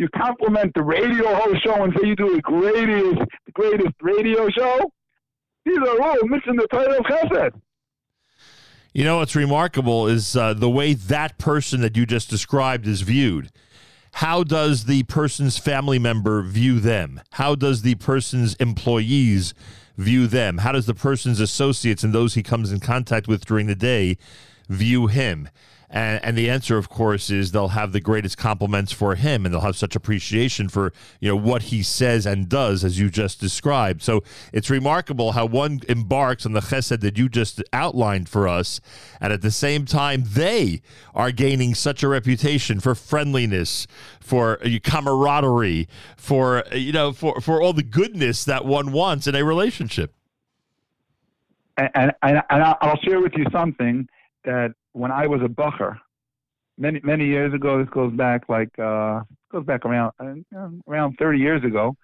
[0.00, 4.48] you compliment the radio host show and say you do the greatest, the greatest radio
[4.48, 4.90] show.
[5.66, 7.60] These are all missing the title of chesed.
[8.94, 13.02] You know what's remarkable is uh, the way that person that you just described is
[13.02, 13.50] viewed.
[14.14, 17.20] How does the person's family member view them?
[17.32, 19.52] How does the person's employees
[19.98, 20.58] view them?
[20.58, 24.16] How does the person's associates and those he comes in contact with during the day
[24.70, 25.50] view him?
[25.92, 29.52] And, and the answer, of course, is they'll have the greatest compliments for him, and
[29.52, 33.40] they'll have such appreciation for you know what he says and does, as you just
[33.40, 34.00] described.
[34.00, 34.22] So
[34.52, 38.80] it's remarkable how one embarks on the chesed that you just outlined for us,
[39.20, 40.80] and at the same time they
[41.12, 43.88] are gaining such a reputation for friendliness,
[44.20, 49.44] for camaraderie, for you know for for all the goodness that one wants in a
[49.44, 50.14] relationship.
[51.76, 54.06] And, and, and I'll share with you something
[54.44, 55.98] that when I was a bucher,
[56.78, 61.38] many many years ago, this goes back like uh, goes back around uh, around 30
[61.38, 61.96] years ago.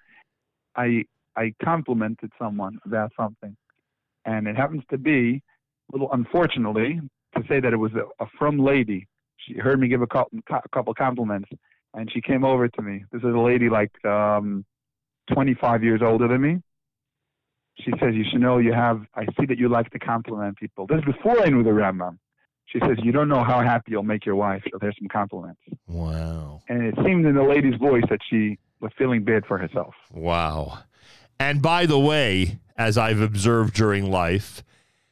[0.76, 1.04] I
[1.36, 3.56] I complimented someone about something,
[4.24, 5.42] and it happens to be,
[5.90, 7.00] a little unfortunately,
[7.36, 9.06] to say that it was a, a from lady.
[9.38, 11.48] She heard me give a couple, a couple compliments,
[11.94, 13.04] and she came over to me.
[13.12, 14.64] This is a lady like um,
[15.32, 16.62] 25 years older than me.
[17.80, 19.02] She says, "You should know you have.
[19.14, 22.18] I see that you like to compliment people." This is before I knew the Rambam.
[22.66, 25.60] She says, "You don't know how happy you'll make your wife." So there's some compliments.
[25.86, 26.62] Wow.
[26.68, 29.94] And it seemed in the lady's voice that she was feeling bad for herself.
[30.12, 30.80] Wow.
[31.38, 34.62] And by the way, as I've observed during life,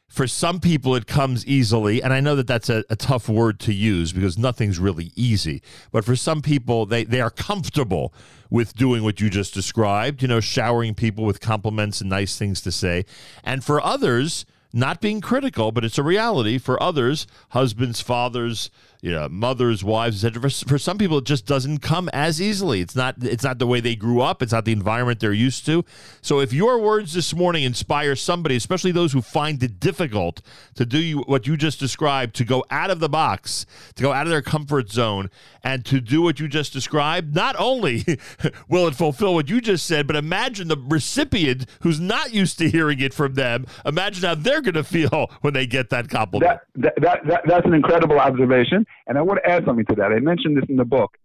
[0.07, 2.01] for some people it comes easily.
[2.01, 5.61] And I know that that's a, a, tough word to use because nothing's really easy.
[5.91, 8.13] But for some people, they, they are comfortable
[8.49, 12.61] with doing what you just described, you know, showering people with compliments and nice things
[12.61, 13.03] to say.
[13.43, 14.45] And for others,
[14.75, 18.69] not being critical, but it's a reality for others, husbands, fathers,
[19.05, 20.49] you know, mothers, wives, etc.
[20.49, 22.81] For, for some people, it just doesn't come as easily.
[22.81, 23.13] It's not.
[23.21, 24.41] It's not the way they grew up.
[24.41, 25.85] It's not the environment they're used to.
[26.23, 30.41] So, if your words this morning inspire somebody, especially those who find it difficult
[30.73, 34.11] to do you, what you just described, to go out of the box, to go
[34.11, 35.29] out of their comfort zone,
[35.63, 38.03] and to do what you just described, not only
[38.67, 42.71] will it fulfill what you just said, but imagine the recipient who's not used to
[42.71, 43.67] hearing it from them.
[43.85, 46.59] Imagine how they're going to feel when they get that compliment.
[46.73, 48.83] That, that, that, that that's an incredible observation.
[49.07, 50.11] And I want to add something to that.
[50.11, 51.17] I mentioned this in the book.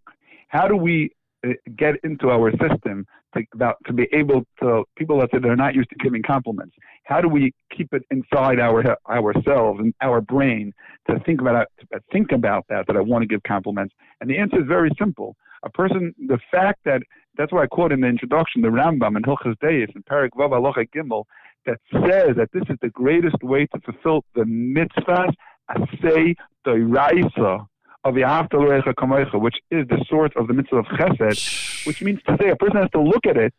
[0.47, 1.11] How do we
[1.45, 5.55] uh, get into our system to, about to be able to people that say they're
[5.55, 6.75] not used to giving compliments?
[7.05, 10.73] How do we keep it inside our ourselves and our brain
[11.09, 13.95] to think about to think about that that I want to give compliments?
[14.19, 15.35] And the answer is very simple.
[15.63, 17.01] A person, the fact that
[17.37, 20.51] that's why I quote in the introduction, the Rambam in Hilchas Deis in Parak Vav
[20.93, 21.23] Gimel,
[21.65, 25.33] that says that this is the greatest way to fulfill the mitzvahs
[25.69, 26.35] asay
[26.65, 27.65] doiraisa
[28.03, 32.19] of the Yahavta Kamoicha, which is the source of the mitzvah of chesed, which means
[32.27, 33.53] to say a person has to look at it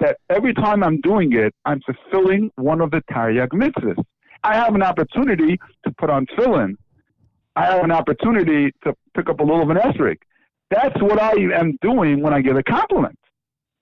[0.00, 4.02] that every time I'm doing it, I'm fulfilling one of the Taryag mitzvahs.
[4.44, 6.76] I have an opportunity to put on tefillin.
[7.56, 10.18] I have an opportunity to pick up a little of an esrik.
[10.70, 13.18] That's what I am doing when I give a compliment.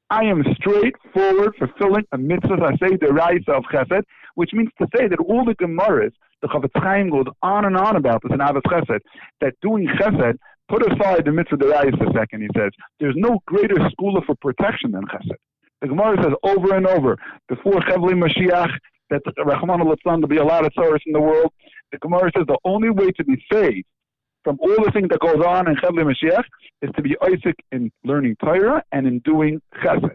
[0.08, 4.02] I am straightforward fulfilling a mitzvah I say the rise of chesed,
[4.36, 6.12] which means to say that all the Gemaras,
[6.46, 9.00] the Chofetz Chaim goes on and on about this in Ahavas Chesed,
[9.40, 12.70] that doing chesed, put aside the mitzvah rise a second, he says,
[13.00, 15.36] there's no greater school for protection than chesed.
[15.82, 17.16] The Gemara says over and over,
[17.48, 18.70] before Chevli Mashiach,
[19.10, 21.52] that Rahman al to be a lot of Tzoros in the world,
[21.92, 23.86] the Gemara says the only way to be saved
[24.42, 26.44] from all the things that goes on in Chevli Mashiach
[26.82, 30.10] is to be oseik in learning Torah and in doing chesed.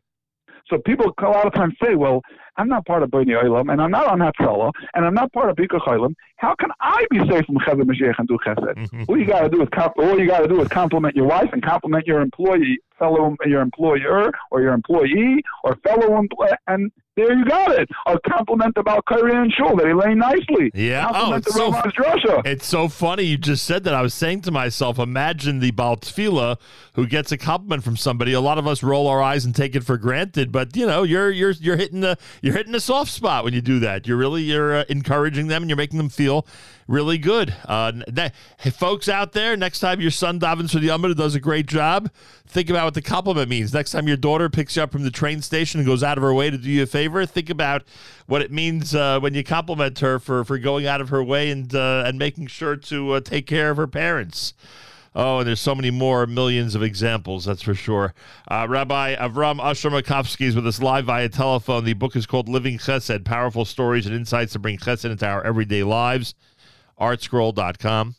[0.68, 2.22] So people a lot of times say, well,
[2.58, 5.50] I'm not part of Bonei Olam, and I'm not on Hatzalah, and I'm not part
[5.50, 6.16] of Bikur Cholim.
[6.36, 9.06] How can I be safe from Chesed Mashiach and do Chesed?
[9.10, 11.28] all you got to do is comp- all you got to do is compliment your
[11.28, 16.92] wife and compliment your employee, fellow your employer or your employee or fellow employee, and
[17.18, 17.90] there you got it.
[18.08, 20.72] A compliment about and Shul that he lay nicely.
[20.74, 21.12] Yeah.
[21.14, 21.92] Oh, it's the so, Rabbis
[22.46, 23.94] it's so funny you just said that.
[23.94, 26.58] I was saying to myself, imagine the Baal Tefillah
[26.94, 28.32] who gets a compliment from somebody.
[28.32, 31.04] A lot of us roll our eyes and take it for granted, but you know,
[31.04, 34.08] you're you're you're hitting the you're hitting a soft spot when you do that.
[34.08, 36.46] You're really you're uh, encouraging them and you're making them feel
[36.88, 37.56] really good.
[37.66, 41.36] Uh, that, hey, folks out there, next time your son davens for the amud does
[41.36, 42.10] a great job,
[42.48, 43.74] think about what the compliment means.
[43.74, 46.24] Next time your daughter picks you up from the train station and goes out of
[46.24, 47.84] her way to do you a favor, think about
[48.26, 51.52] what it means uh, when you compliment her for, for going out of her way
[51.52, 54.54] and uh, and making sure to uh, take care of her parents.
[55.14, 58.14] Oh, and there's so many more millions of examples, that's for sure.
[58.50, 61.84] Uh, Rabbi Avram Asher Makovsky is with us live via telephone.
[61.84, 65.44] The book is called Living Chesed Powerful Stories and Insights to Bring Chesed into Our
[65.44, 66.34] Everyday Lives
[67.02, 68.16] artscroll.com.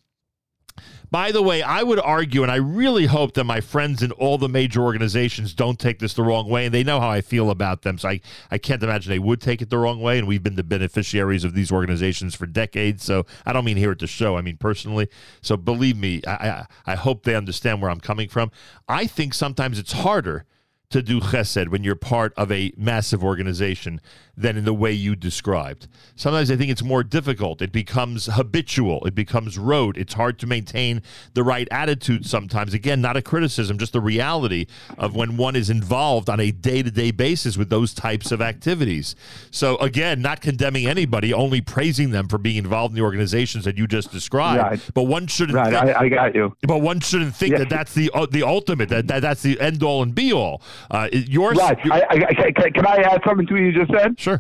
[1.13, 4.39] By the way, I would argue, and I really hope that my friends in all
[4.39, 7.51] the major organizations don't take this the wrong way, and they know how I feel
[7.51, 7.99] about them.
[7.99, 10.19] So I, I can't imagine they would take it the wrong way.
[10.19, 13.05] And we've been the beneficiaries of these organizations for decades.
[13.05, 15.07] So I don't mean here at the show, I mean personally.
[15.43, 18.51] So believe me, I, I, I hope they understand where I'm coming from.
[18.89, 20.47] I think sometimes it's harder
[20.93, 24.01] to do chesed when you're part of a massive organization
[24.37, 25.87] than in the way you described.
[26.17, 27.61] Sometimes I think it's more difficult.
[27.61, 29.05] It becomes habitual.
[29.05, 29.97] It becomes rote.
[29.99, 31.03] It's hard to maintain
[31.35, 32.73] the right attitude sometimes.
[32.73, 36.83] Again, not a criticism, just the reality of when one is involved on a day
[36.83, 39.15] to day basis with those types of activities.
[39.51, 43.77] So, again, not condemning anybody, only praising them for being involved in the organizations that
[43.77, 44.63] you just described.
[44.63, 44.91] Right.
[44.95, 46.57] But one shouldn't Right, think- I, I got you.
[46.67, 47.59] but one shouldn't think Yeah.
[47.59, 50.63] that that's the uh, the ultimate that, that that's the end all and be all.
[50.91, 51.79] Uh, yours, Right.
[51.91, 54.19] I, I, I, can- can I add something to what you just said?
[54.19, 54.32] Sure.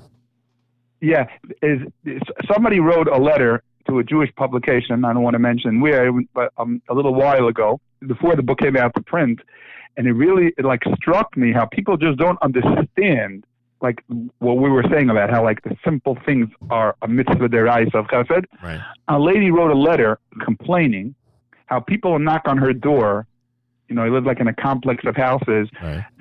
[1.02, 1.26] Yeah.
[1.60, 5.04] Is, is somebody wrote a letter to a Jewish publication.
[5.04, 8.60] I don't want to mention where, but um, a little while ago, before the book
[8.60, 9.40] came out to print,
[9.96, 13.44] and it really it like struck me how people just don't understand
[13.82, 14.02] like
[14.38, 18.06] what we were saying about how like the simple things are a mitzvah derais of
[18.06, 18.44] chesed.
[18.62, 18.80] Right.
[19.08, 21.14] A lady wrote a letter complaining
[21.66, 23.26] how people knock on her door.
[23.92, 25.68] You know, I live like in a complex of houses.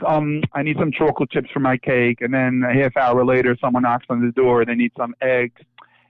[0.06, 3.56] Um, I need some chocolate chips for my cake, and then a half hour later,
[3.62, 4.66] someone knocks on the door.
[4.66, 5.62] They need some eggs,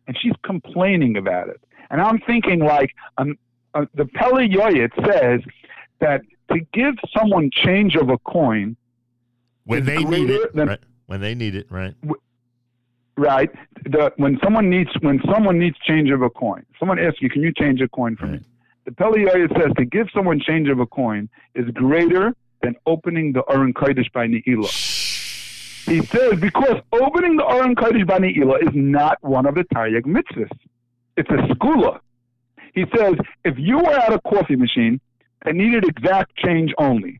[0.07, 1.61] and she's complaining about it.
[1.91, 3.38] And I'm thinking, like, um,
[3.75, 5.41] uh, the Pele Yoetz says
[5.99, 8.75] that to give someone change of a coin
[9.65, 10.80] when they need it, than- right?
[11.06, 11.93] When they need it, right?
[13.17, 13.51] right?
[13.85, 17.43] The when someone needs when someone needs change of a coin, someone asks you, "Can
[17.43, 18.40] you change a coin for me?"
[18.85, 19.26] The Pele
[19.58, 24.11] says to give someone change of a coin is greater than opening the Aron Kodesh
[24.11, 24.72] by Ne'ilah.
[25.85, 30.03] He says because opening the Aron Kodesh by Ne'ilah is not one of the Taryag
[30.06, 30.50] mitzvahs.
[31.16, 32.00] It's a segulah.
[32.74, 35.00] He says if you were at a coffee machine
[35.43, 37.19] and needed exact change only,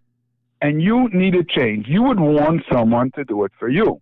[0.62, 4.00] and you needed change, you would want someone to do it for you.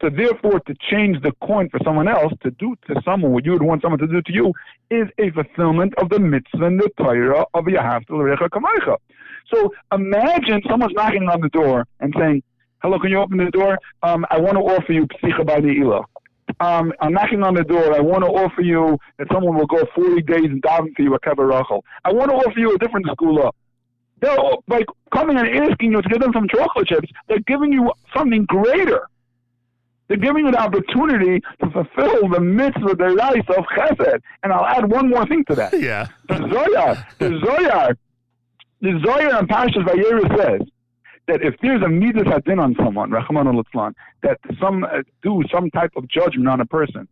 [0.00, 3.52] So therefore, to change the coin for someone else to do to someone what you
[3.52, 4.52] would want someone to do to you
[4.90, 8.96] is a fulfillment of the mitzvah and the Torah of Yahavta L'Recha Kamaycha.
[9.52, 12.42] So imagine someone's knocking on the door and saying,
[12.82, 13.78] "Hello, can you open the door?
[14.02, 16.04] Um, I want to offer you psicha by Ne'ilah."
[16.60, 17.94] Um, I'm knocking on the door.
[17.94, 21.14] I want to offer you that someone will go 40 days and daven for you
[21.14, 21.84] a Kever Rachel.
[22.04, 23.50] I want to offer you a different segulah.
[24.20, 27.08] They're like coming and asking you to give them some chocolate chips.
[27.28, 29.08] They're giving you something greater.
[30.08, 34.20] They're giving you the opportunity to fulfill the mitzvah, the rights of chesed.
[34.42, 35.72] And I'll add one more thing to that.
[35.80, 36.08] Yeah.
[36.28, 37.96] The Zoyar, the Zoyar,
[38.80, 40.68] the Zoyar in Parshas Vayera says
[41.26, 43.62] that if there's a midas hadin on someone, Rahman al
[44.22, 47.08] that some uh, do some type of judgment on a person,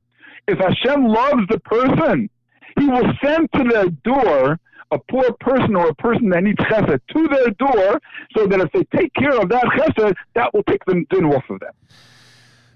[0.49, 2.31] if Hashem loves the person,
[2.79, 4.59] He will send to their door
[4.91, 8.01] a poor person or a person that needs chesed to their door,
[8.37, 11.45] so that if they take care of that chesed, that will take them din off
[11.51, 11.73] of them.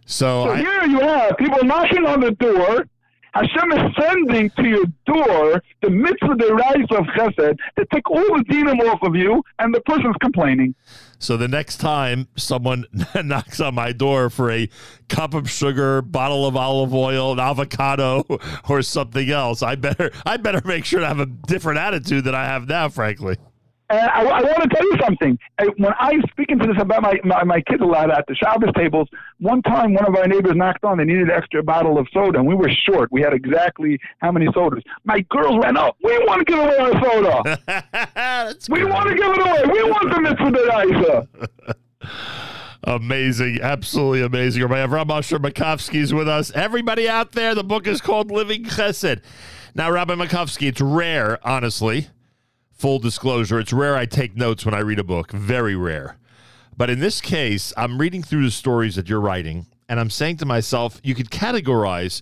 [0.07, 2.87] So, So I, here you have people knocking on the door.
[3.35, 8.25] Hashem is sending to your door the mitzvah, the rise of chesed, to take all
[8.25, 10.75] the dinim off of you, and the person's complaining.
[11.19, 12.87] so the next time someone
[13.25, 14.71] knocks on my door for a
[15.11, 18.25] cup of sugar, bottle of olive oil, an avocado,
[18.71, 22.35] or something else, I better I better make sure to have a different attitude than
[22.35, 22.89] I have now.
[22.89, 23.37] Frankly.
[23.89, 25.39] And I, I want to tell you something.
[25.59, 28.35] Uh, When I'm speaking to this about my, my, my kids a lot at the
[28.35, 29.09] Shabbos tables,
[29.39, 30.99] one time one of our neighbors knocked on.
[30.99, 33.13] They needed an extra bottle of soda, and we were short.
[33.13, 34.83] We had exactly how many sodas.
[35.05, 35.97] My girls ran up.
[36.03, 38.57] We want to give away our soda.
[38.69, 39.63] we want to give it away.
[39.73, 41.29] We want the mitzvah.
[42.85, 44.63] Amazing, absolutely amazing.
[44.63, 46.53] Rabbi Avram Asher Makovsky is with us.
[46.53, 49.23] Everybody out there, the book is called Living Chesed.
[49.75, 52.09] Now, Rabbi Makovsky, it's rare, honestly.
[52.77, 55.33] Full disclosure, it's rare I take notes when I read a book.
[55.33, 56.19] Very rare.
[56.77, 60.37] But in this case, I'm reading through the stories that you're writing, and I'm saying
[60.39, 62.21] to myself, you could categorize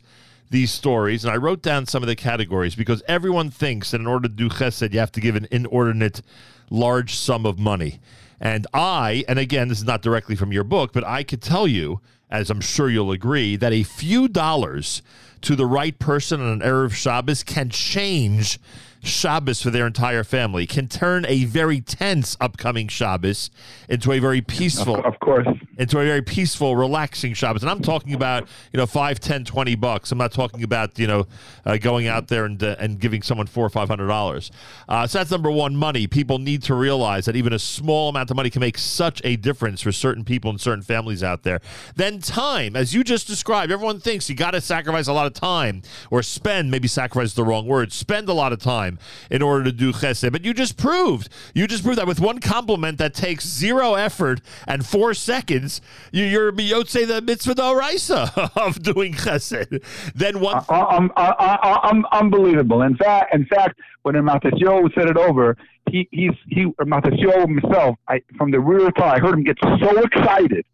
[0.50, 4.06] these stories, and I wrote down some of the categories because everyone thinks that in
[4.06, 6.22] order to do chesed, you have to give an inordinate
[6.70, 7.98] large sum of money.
[8.40, 11.66] And I, and again, this is not directly from your book, but I could tell
[11.66, 12.00] you,
[12.30, 15.02] as I'm sure you'll agree, that a few dollars
[15.40, 18.60] to the right person on an Erev Shabbos can change
[19.04, 23.50] Shabbos for their entire family, can turn a very tense upcoming Shabbos
[23.88, 25.46] into a very peaceful, Of course.
[25.78, 27.62] Into a very peaceful, relaxing Shabbos.
[27.62, 30.12] And I'm talking about, you know, 5, 10, 20 bucks.
[30.12, 31.26] I'm not talking about, you know,
[31.64, 34.50] uh, going out there and, uh, and giving someone four or $500.
[34.88, 36.06] Uh, so that's number one, money.
[36.06, 39.36] People need to realize that even a small amount of money can make such a
[39.36, 41.60] difference for certain people and certain families out there.
[41.96, 45.34] Then time, as you just described, everyone thinks you got to sacrifice a lot of
[45.34, 48.98] time or spend, maybe sacrifice is the wrong word, spend a lot of time
[49.30, 50.30] in order to do chesed.
[50.30, 54.40] But you just proved, you just proved that with one compliment that takes zero effort
[54.66, 55.63] and four seconds,
[56.12, 59.82] you, you're Beyotze the mitzvah d'oraisa of doing chesed.
[60.14, 62.82] Then um, unbelievable.
[62.82, 65.56] In fact, in fact, when Matisyahu said it over,
[65.90, 67.96] he he's he Matisyahu himself.
[68.08, 70.64] I, from the rear car, I heard him get so excited.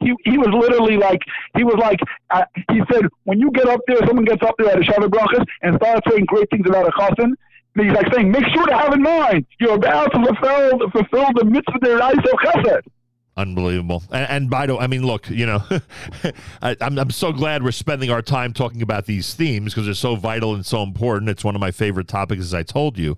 [0.00, 1.20] He, he was literally like
[1.56, 4.70] he was like uh, he said when you get up there, someone gets up there
[4.70, 7.32] at a sheva brachas and starts saying great things about a chassan.
[7.76, 11.44] He's like saying, make sure to have in mind you're about to fulfill fulfill the
[11.44, 12.82] mitzvah of chesed.
[13.40, 14.02] Unbelievable.
[14.10, 15.62] And, and by the way, I mean, look, you know,
[16.62, 19.94] I, I'm, I'm so glad we're spending our time talking about these themes because they're
[19.94, 21.30] so vital and so important.
[21.30, 23.16] It's one of my favorite topics, as I told you.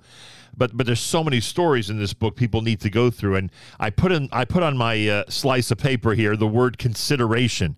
[0.57, 3.51] But but there's so many stories in this book people need to go through, and
[3.81, 7.77] I put in I put on my uh, slice of paper here the word consideration,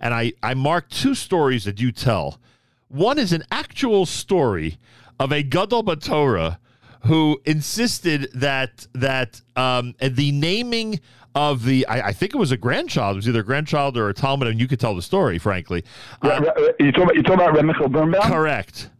[0.00, 2.38] and I I marked two stories that you tell.
[2.86, 4.78] One is an actual story
[5.18, 6.58] of a gadol batorah
[7.06, 11.00] who insisted that that um, the naming
[11.34, 14.08] of the I, I think it was a grandchild, it was either a grandchild or
[14.08, 15.84] a talmid, and you could tell the story, frankly.
[16.22, 16.40] Yeah,
[16.78, 18.22] you talking about you talking about Reb Michel Barenbaum?
[18.22, 18.90] Correct.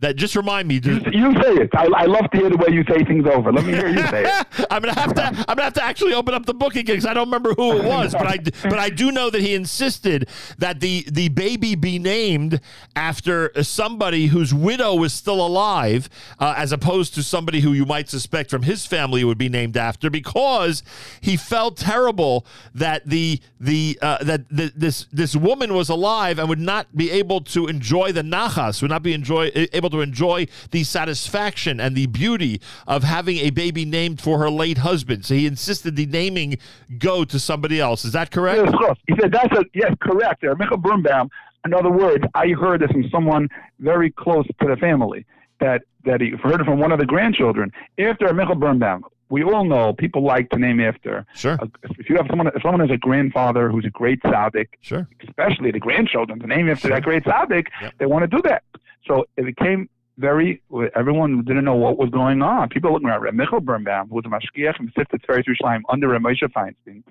[0.00, 0.80] That just remind me.
[0.82, 1.70] You, you say it.
[1.74, 3.52] I, I love to hear the way you say things over.
[3.52, 4.46] Let me hear you say it.
[4.70, 5.24] I'm gonna have to.
[5.26, 7.78] I'm gonna have to actually open up the book again because I don't remember who
[7.78, 10.28] it was, but I but I do know that he insisted
[10.58, 12.60] that the the baby be named
[12.94, 18.08] after somebody whose widow was still alive, uh, as opposed to somebody who you might
[18.08, 20.84] suspect from his family would be named after, because
[21.20, 26.48] he felt terrible that the the uh, that the, this this woman was alive and
[26.48, 30.46] would not be able to enjoy the nachas, would not be enjoy able to enjoy
[30.70, 35.24] the satisfaction and the beauty of having a baby named for her late husband.
[35.24, 36.58] So he insisted the naming
[36.98, 38.04] go to somebody else.
[38.04, 38.58] Is that correct?
[38.58, 38.98] Yes, of course.
[39.06, 40.42] He said that's a yes, correct.
[40.42, 41.28] Reb Michel Barenbaum.
[41.64, 43.48] In other words, I heard this from someone
[43.80, 45.26] very close to the family
[45.60, 47.72] that that he heard it from one of the grandchildren.
[47.98, 51.26] After Michel Barenbaum, we all know people like to name after.
[51.34, 51.58] Sure.
[51.60, 51.66] Uh,
[51.98, 55.08] if you have someone, if someone has a grandfather who's a great tzaddik, sure.
[55.26, 57.66] Especially the grandchildren to name after that great tzaddik,
[57.98, 58.62] they want to do that.
[59.08, 59.88] So it became
[60.18, 60.62] very.
[60.94, 62.68] Everyone didn't know what was going on.
[62.68, 66.08] People looking at Reb Michel Barenbaum, who was a mashgiach and Siftet Tiferes Yerushalayim under
[66.08, 67.02] Reb Moshe Feinstein.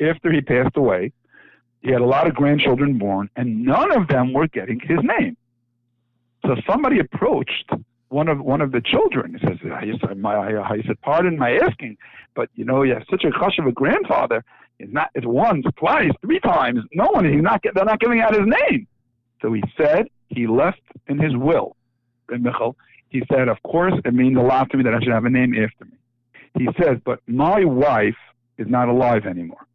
[0.00, 1.12] After he passed away,
[1.82, 5.36] he had a lot of grandchildren born, and none of them were getting his name.
[6.46, 7.70] So somebody approached
[8.08, 9.38] one of one of the children.
[9.40, 11.96] He says, "I said, my, I, I said, pardon my asking,
[12.34, 14.44] but you know, you have such a hush of a grandfather.
[14.78, 15.10] It's not.
[15.14, 16.80] It's once, twice, three times.
[16.92, 17.24] No one.
[17.32, 17.62] He's not.
[17.62, 18.86] They're not giving out his name."
[19.40, 21.76] So he said he left in his will,
[22.30, 22.76] in Michal.
[23.10, 25.30] He said, "Of course, it means a lot to me that I should have a
[25.30, 25.96] name after me."
[26.58, 28.16] He says, "But my wife
[28.58, 29.66] is not alive anymore."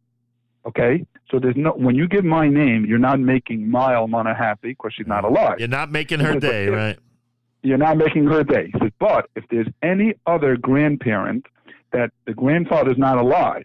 [0.66, 1.70] Okay, so there's no.
[1.70, 5.30] When you give my name, you're not making my almana happy because she's not mm.
[5.30, 5.58] alive.
[5.58, 6.98] You're not making her He day, if- right?
[7.62, 8.70] you're not making her day.
[8.72, 11.46] He says, but if there's any other grandparent
[11.92, 13.64] that the grandfather's not alive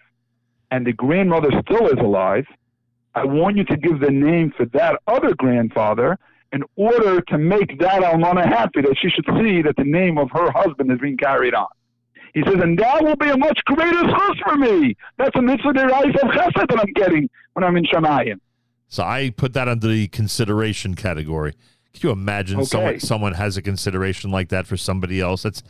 [0.72, 2.46] and the grandmother still is alive,
[3.16, 6.18] I want you to give the name for that other grandfather
[6.54, 10.30] in order to make that almana happy, that she should see that the name of
[10.32, 11.68] her husband is being carried on.
[12.34, 14.96] He says, and that will be a much greater chus for me.
[15.18, 18.40] That's a mitzvah of chesed that I'm getting when I'm in Shemayim.
[18.88, 21.54] So I put that under the consideration category.
[21.94, 22.66] Can you imagine Okay.
[22.66, 25.44] someone someone has a consideration like that for somebody else?
[25.44, 25.62] That's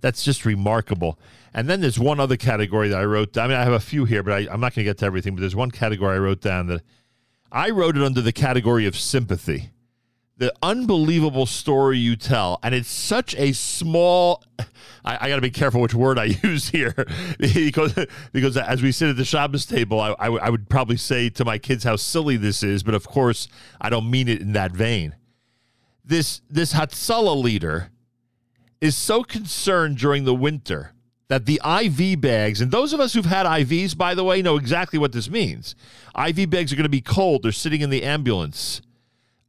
[0.00, 1.18] that's just remarkable.
[1.52, 3.36] And then there's one other category that I wrote.
[3.36, 5.06] I mean, I have a few here, but I, I'm not going to get to
[5.06, 5.34] everything.
[5.34, 6.82] But there's one category I wrote down that
[7.52, 9.70] I wrote it under the category of sympathy.
[10.40, 14.42] The unbelievable story you tell, and it's such a small.
[15.04, 16.94] I, I got to be careful which word I use here
[17.38, 17.94] because
[18.32, 21.28] because as we sit at the Shabbos table, I, I, would- I would probably say
[21.28, 23.48] to my kids how silly this is, but of course
[23.82, 25.14] I don't mean it in that vein.
[26.02, 27.90] This this Hatzalah leader
[28.80, 30.94] is so concerned during the winter
[31.28, 34.56] that the IV bags, and those of us who've had IVs, by the way, know
[34.56, 35.74] exactly what this means.
[36.18, 37.42] IV bags are going to be cold.
[37.42, 38.80] They're sitting in the ambulance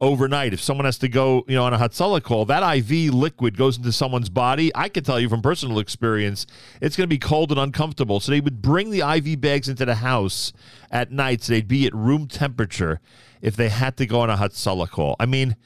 [0.02, 0.52] overnight.
[0.52, 3.78] If someone has to go, you know, on a Hatzalah call, that IV liquid goes
[3.78, 4.72] into someone's body.
[4.74, 6.44] I can tell you from personal experience,
[6.80, 8.18] it's going to be cold and uncomfortable.
[8.18, 10.52] So they would bring the IV bags into the house
[10.90, 13.00] at night so they'd be at room temperature
[13.40, 15.14] if they had to go on a Hatzalah call.
[15.20, 15.56] I mean,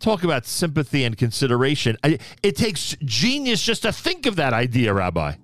[0.00, 1.96] talk about sympathy and consideration.
[2.02, 5.34] I, it takes genius just to think of that idea, Rabbi.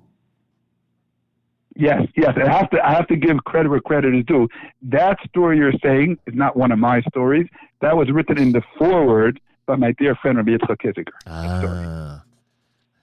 [1.79, 2.35] Yes, yes.
[2.37, 4.49] I have to I have to give credit where credit is due.
[4.83, 7.47] That story you're saying is not one of my stories.
[7.81, 11.13] That was written in the foreword by my dear friend Rabbi Yitzchak Kiziger.
[11.27, 12.25] Ah.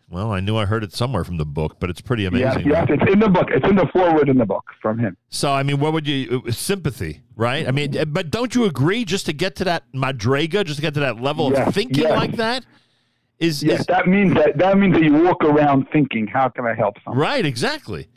[0.09, 2.67] Well, I knew I heard it somewhere from the book, but it's pretty amazing.
[2.67, 3.47] yes, yes, it's in the book.
[3.49, 5.17] It's in the foreword in the book from him.
[5.29, 7.67] So, I mean, what would you sympathy, right?
[7.67, 9.03] I mean, but don't you agree?
[9.03, 12.03] Just to get to that madrega, just to get to that level Yes, of thinking
[12.03, 12.11] yes.
[12.11, 12.65] like that,
[13.39, 16.65] is Yes, is that means that that means that you walk around thinking, how can
[16.65, 17.19] I help someone?
[17.19, 17.45] right?
[17.45, 18.07] Exactly.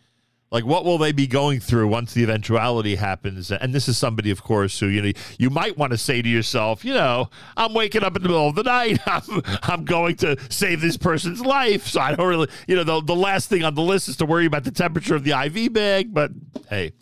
[0.51, 3.51] Like, what will they be going through once the eventuality happens?
[3.51, 6.29] And this is somebody, of course, who you know you might want to say to
[6.29, 8.99] yourself, you know, I'm waking up in the middle of the night.
[9.07, 13.03] I'm I'm going to save this person's life, so I don't really, you know, the
[13.03, 15.75] the last thing on the list is to worry about the temperature of the IV
[15.75, 16.15] bag.
[16.15, 16.31] But
[16.71, 16.93] hey,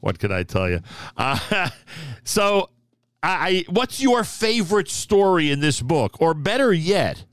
[0.00, 0.80] what can I tell you?
[1.18, 1.68] Uh,
[2.24, 2.70] so,
[3.22, 7.24] I, what's your favorite story in this book, or better yet?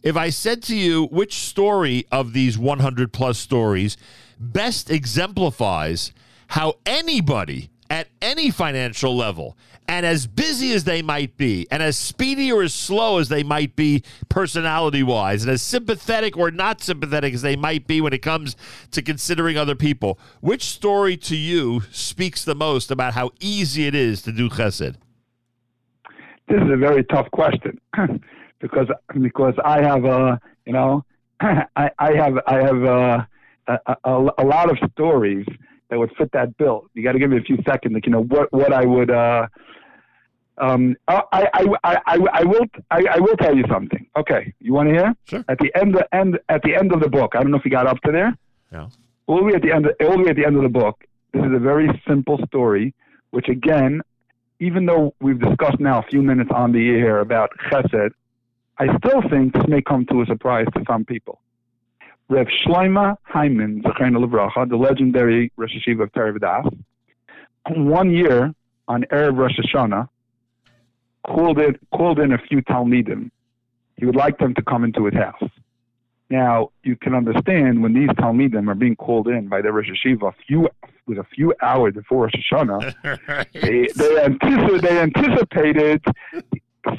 [0.00, 3.96] if I said to you which story of these 100 plus stories
[4.38, 6.12] best exemplifies
[6.48, 9.56] how anybody at any financial level
[9.88, 13.42] and as busy as they might be and as speedy or as slow as they
[13.42, 18.12] might be personality wise and as sympathetic or not sympathetic as they might be when
[18.12, 18.54] it comes
[18.90, 23.94] to considering other people which story to you speaks the most about how easy it
[23.94, 24.96] is to do chesed?
[26.48, 27.80] This is a very tough question
[28.60, 28.88] because
[29.20, 31.04] because I have a you know
[31.40, 33.27] I, I have I have a,
[33.68, 35.46] a, a, a lot of stories
[35.90, 36.88] that would fit that bill.
[36.94, 37.94] You got to give me a few seconds.
[37.94, 39.10] Like, you know what what I would.
[39.10, 39.46] Uh,
[40.58, 41.46] um, I, I,
[41.84, 44.06] I, I, I will I, I will tell you something.
[44.16, 45.14] Okay, you want to hear?
[45.24, 45.44] Sure.
[45.48, 47.70] At the end end at the end of the book, I don't know if you
[47.70, 48.36] got up to there.
[48.72, 48.88] Yeah.
[49.26, 51.04] All the way at the end all the way at the end of the book.
[51.32, 52.94] This is a very simple story,
[53.30, 54.00] which again,
[54.60, 58.10] even though we've discussed now a few minutes on the air about Chesed,
[58.78, 61.40] I still think this may come to a surprise to some people.
[62.30, 66.62] Rev Shloima Heiman, Levracha, the legendary Rosh Hayeshiva of Torah
[67.68, 68.54] one year
[68.86, 70.08] on Erev Rosh Hashanah,
[71.26, 73.30] called in, called in a few Talmidim.
[73.96, 75.50] He would like them to come into his house.
[76.30, 80.28] Now, you can understand when these Talmidim are being called in by the Rosh Hayeshiva
[80.28, 80.68] a few,
[81.06, 82.94] with a few hours before Rosh Hashanah,
[83.54, 86.04] they, they, antici- they anticipated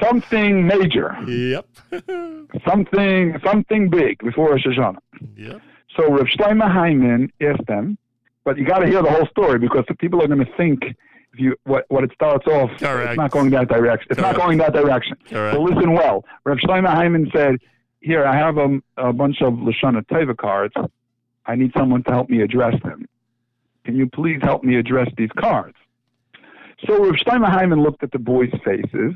[0.01, 1.15] something major.
[1.27, 1.67] Yep.
[2.67, 4.97] something something big before Rosh Hashanah.
[5.35, 5.61] Yep.
[5.95, 7.97] So Rav Shlomo Heiman asked them,
[8.43, 10.83] but you got to hear the whole story because the people are going to think
[11.33, 13.11] if you what what it starts off, Correct.
[13.11, 14.07] it's not going that direction.
[14.11, 15.17] It's not going that direction.
[15.29, 15.55] Correct.
[15.55, 16.25] So listen well.
[16.45, 17.57] Rav Shlomo Heiman said,
[18.01, 20.73] "Here I have a, a bunch of Lashana Teva cards.
[21.45, 23.05] I need someone to help me address them.
[23.85, 25.75] Can you please help me address these cards?"
[26.87, 29.13] So Rav Shlomo Heiman looked at the boys' faces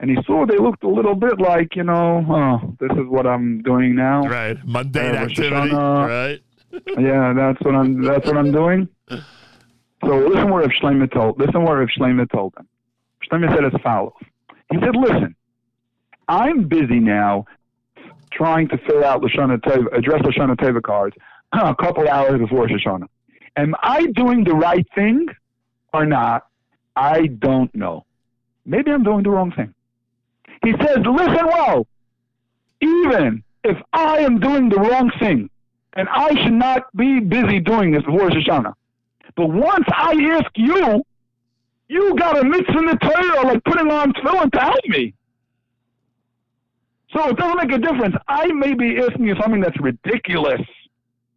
[0.00, 3.26] and he saw they looked a little bit like, you know, oh, this is what
[3.26, 4.22] I'm doing now.
[4.26, 4.56] Right.
[4.66, 5.74] Mundane Uh, activity.
[5.74, 6.40] Right.
[6.98, 8.02] yeah, that's what I'm.
[8.02, 8.88] That's what I'm doing.
[9.08, 11.38] So listen what Rav Shlomo told.
[11.38, 12.66] Listen what Rav Shlomo told them.
[13.30, 14.12] Shlomo said as follows.
[14.70, 15.34] He said, "Listen,
[16.28, 17.44] I'm busy now,
[18.32, 21.16] trying to fill out Lashana Teva, address Lashana Teva cards
[21.52, 23.06] a couple hours before Rosh Hashanah.
[23.56, 25.26] Am I doing the right thing
[25.92, 26.48] or not?
[26.96, 28.04] I don't know.
[28.66, 29.72] Maybe I'm doing the wrong thing."
[30.64, 31.86] He says, "Listen well.
[32.80, 35.50] Even if I am doing the wrong thing."
[35.94, 38.74] and I should not be busy doing this before Rosh Hashanah.
[39.36, 41.02] But once I ask you,
[41.88, 45.14] you got a mitzvah in the Torah, like putting on tefillin to help me.
[47.12, 48.16] So it doesn't make a difference.
[48.26, 50.60] I may be asking you something that's ridiculous.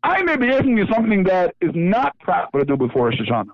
[0.04, 3.52] I may be asking you something that is not proper to do before Rosh Hashanah.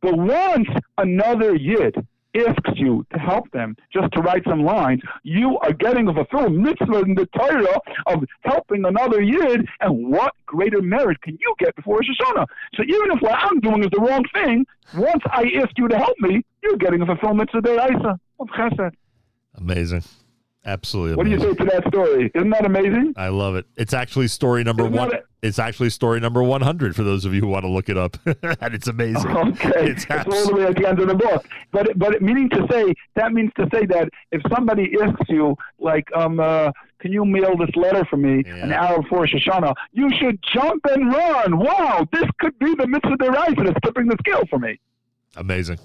[0.00, 0.68] But once
[0.98, 1.94] another yid
[2.34, 6.54] asks you to help them just to write some lines, you are getting a fulfilled
[6.54, 11.74] mitzvah in the Torah of helping another yid, and what greater merit can you get
[11.76, 12.46] before Rosh Hashanah?
[12.74, 15.98] So even if what I'm doing is the wrong thing, once I ask you to
[15.98, 18.92] help me, you're getting a fulfilled mitzvah deraisa of chesed.
[19.54, 20.02] Amazing.
[20.64, 21.16] Absolutely.
[21.16, 22.30] What do you say to that story?
[22.34, 23.14] Isn't that amazing?
[23.16, 23.66] I love it.
[23.76, 25.08] It's actually story number Isn't one.
[25.10, 27.98] that It's actually story number 100 for those of you who want to look it
[27.98, 28.16] up.
[28.26, 29.28] and it's amazing.
[29.28, 31.44] Okay, It's it's all the way at the end of the book.
[31.72, 36.06] But but meaning to say that means to say that if somebody asks you like
[36.14, 40.38] um uh, can you mail this letter for me an hour before Shoshana, you should
[40.54, 41.58] jump and run.
[41.58, 44.78] Wow, this could be the mitzvah deraisa that's tipping the scale for me.
[45.34, 45.78] Amazing.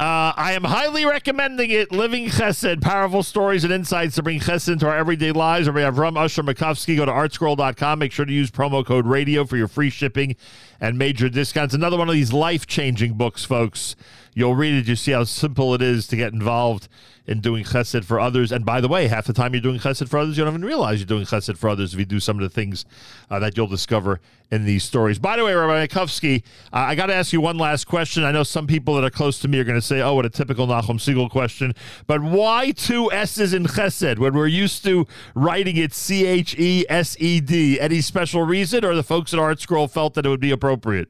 [0.00, 1.92] Uh, I am highly recommending it.
[1.92, 5.68] Living Chesed, powerful stories and insights to bring Chesed into our everyday lives.
[5.68, 6.96] We have Rum Usher Makovsky.
[6.96, 7.98] Go to artscroll.com.
[7.98, 10.36] Make sure to use promo code radio for your free shipping
[10.80, 11.74] and major discounts.
[11.74, 13.94] Another one of these life changing books, folks.
[14.34, 16.88] You'll read it, you see how simple it is to get involved
[17.26, 18.50] in doing chesed for others.
[18.50, 20.64] And by the way, half the time you're doing chesed for others, you don't even
[20.64, 22.84] realize you're doing chesed for others if you do some of the things
[23.30, 25.18] uh, that you'll discover in these stories.
[25.18, 26.42] By the way, Rabbi Makovsky,
[26.72, 28.24] uh, I got to ask you one last question.
[28.24, 30.26] I know some people that are close to me are going to say, oh, what
[30.26, 31.72] a typical Nachum Segal question.
[32.08, 36.84] But why two S's in chesed when we're used to writing it C H E
[36.88, 37.80] S E D?
[37.80, 41.08] Any special reason, or the folks at ArtScroll felt that it would be appropriate?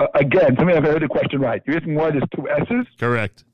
[0.00, 1.62] Uh, again, tell me if I heard the question right.
[1.66, 2.86] You're asking why there's two S's?
[2.98, 3.44] Correct.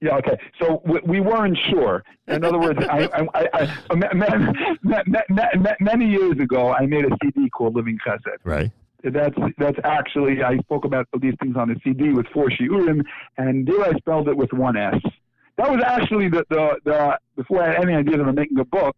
[0.00, 0.38] Yeah, okay.
[0.60, 2.04] So we, we weren't sure.
[2.26, 6.72] In other words, I, I, I, I, ma- ma- ma- ma- ma- many years ago,
[6.72, 8.38] I made a CD called Living Chesed.
[8.44, 8.70] Right.
[9.04, 13.04] That's that's actually I spoke about these things on a CD with four shiurim,
[13.36, 15.00] and there I spelled it with one S.
[15.56, 18.64] That was actually the the, the before I had any idea that I'm making a
[18.64, 18.96] book.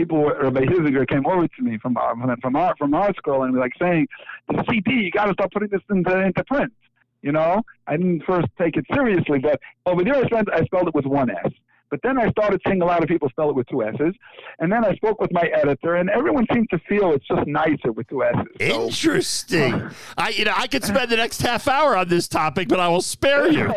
[0.00, 3.52] People, Rabbi Hiziger came over to me from our, from our from our school and
[3.52, 4.08] was like saying,
[4.48, 6.72] "The CD, you got to start putting this into into print."
[7.20, 11.04] You know, I didn't first take it seriously, but over there I spelled it with
[11.04, 11.52] one S.
[11.90, 14.14] But then I started seeing a lot of people spell it with two S's,
[14.60, 17.92] and then I spoke with my editor, and everyone seemed to feel it's just nicer
[17.92, 18.46] with two S's.
[18.60, 19.90] So- Interesting.
[20.16, 22.88] I you know I could spend the next half hour on this topic, but I
[22.88, 23.66] will spare you.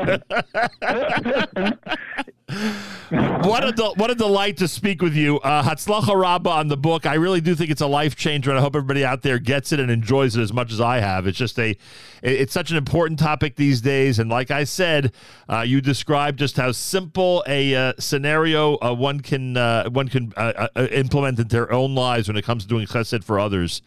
[3.42, 6.77] what a del- what a delight to speak with you, uh, Hatzlacha Rabba on the
[6.77, 7.06] book.
[7.06, 9.72] I really do think it's a life changer, and I hope everybody out there gets
[9.72, 11.25] it and enjoys it as much as I have.
[11.27, 11.77] It's just a it-
[12.24, 15.14] it's such an important topic these days, and like I said,
[15.50, 20.33] uh, you described just how simple a uh, scenario uh, one can uh, one can
[20.38, 23.82] uh, uh, implement into their own lives when it comes to doing chesed for others.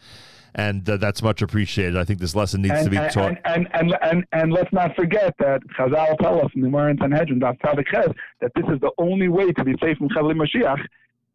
[0.55, 1.97] And uh, that's much appreciated.
[1.97, 3.37] I think this lesson needs to be and, taught.
[3.45, 6.97] and, and, and, and let's not forget that Chazal tell us in the Gemara in
[6.97, 8.09] Sanhedrin, Daf Tzadik Ches,
[8.41, 10.83] that this is the only way to be safe from Chavli Mashiach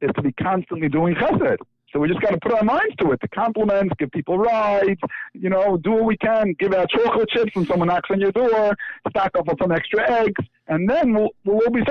[0.01, 1.59] is to be constantly doing chesed.
[1.93, 5.01] So we just got to put our minds to it, to compliment, give people rides,
[5.35, 8.33] you know, do what we can, give out chocolate chips when someone knocks on your
[8.33, 8.75] door,
[9.11, 11.83] stock up on some extra eggs, and then we'll, we'll be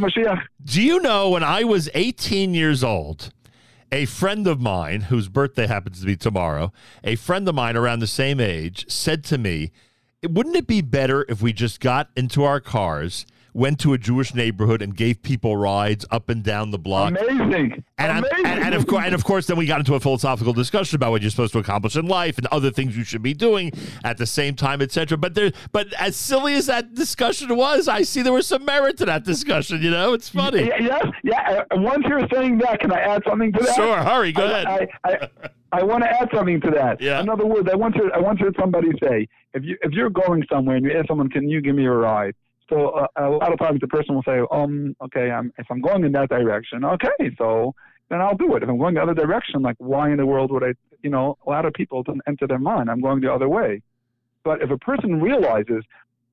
[0.00, 0.42] Mashiach.
[0.64, 3.32] Do you know when I was 18 years old,
[3.90, 8.00] a friend of mine, whose birthday happens to be tomorrow, a friend of mine around
[8.00, 9.72] the same age, said to me,
[10.22, 13.26] Wouldn't it be better if we just got into our cars,
[13.56, 17.10] went to a Jewish neighborhood, and gave people rides up and down the block?
[17.10, 17.82] Amazing.
[17.98, 18.46] And, Amazing.
[18.46, 21.10] and, and of course, and of course, then we got into a philosophical discussion about
[21.10, 23.72] what you're supposed to accomplish in life and other things you should be doing
[24.04, 25.16] at the same time, etc.
[25.16, 28.98] But there, but as silly as that discussion was, I see there was some merit
[28.98, 29.82] to that discussion.
[29.82, 30.66] You know, it's funny.
[30.66, 31.64] Yeah, yes, yeah.
[31.70, 33.74] uh, Once you're saying that, can I add something to that?
[33.74, 34.88] Sure, hurry, go I, ahead.
[35.04, 35.28] I, I,
[35.72, 37.00] I want to add something to that.
[37.00, 37.20] Yeah.
[37.20, 40.10] In other words, I once heard, I once heard somebody say, if you if you're
[40.10, 42.34] going somewhere and you ask someone, can you give me a ride?
[42.68, 45.80] So uh, a lot of times the person will say, um, okay, I'm, if I'm
[45.80, 47.74] going in that direction, okay, so
[48.10, 48.62] then I'll do it.
[48.62, 50.74] If I'm going the other direction, like why in the world would I?
[51.02, 52.90] You know, a lot of people don't enter their mind.
[52.90, 53.82] I'm going the other way.
[54.44, 55.84] But if a person realizes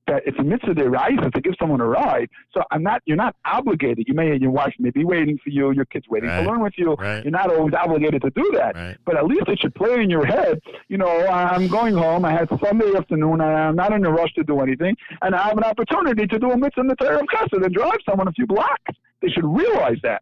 [0.07, 3.01] that it's a mitzvah d'oraisa to give someone a ride, so I'm not.
[3.05, 4.05] You're not obligated.
[4.07, 5.71] You may your wife may be waiting for you.
[5.71, 6.43] Your kids waiting Right.
[6.43, 6.93] to learn with you.
[6.95, 7.23] Right.
[7.23, 8.97] You're not always obligated to do that.
[9.05, 10.59] But at least it should play in your head.
[10.89, 12.25] You know, I'm going home.
[12.25, 13.39] I had Sunday afternoon.
[13.41, 16.51] I'm not in a rush to do anything, and I have an opportunity to do
[16.51, 18.93] a mitzvah in the Torah of Chesed and drive someone a few blocks.
[19.21, 20.21] They should realize that.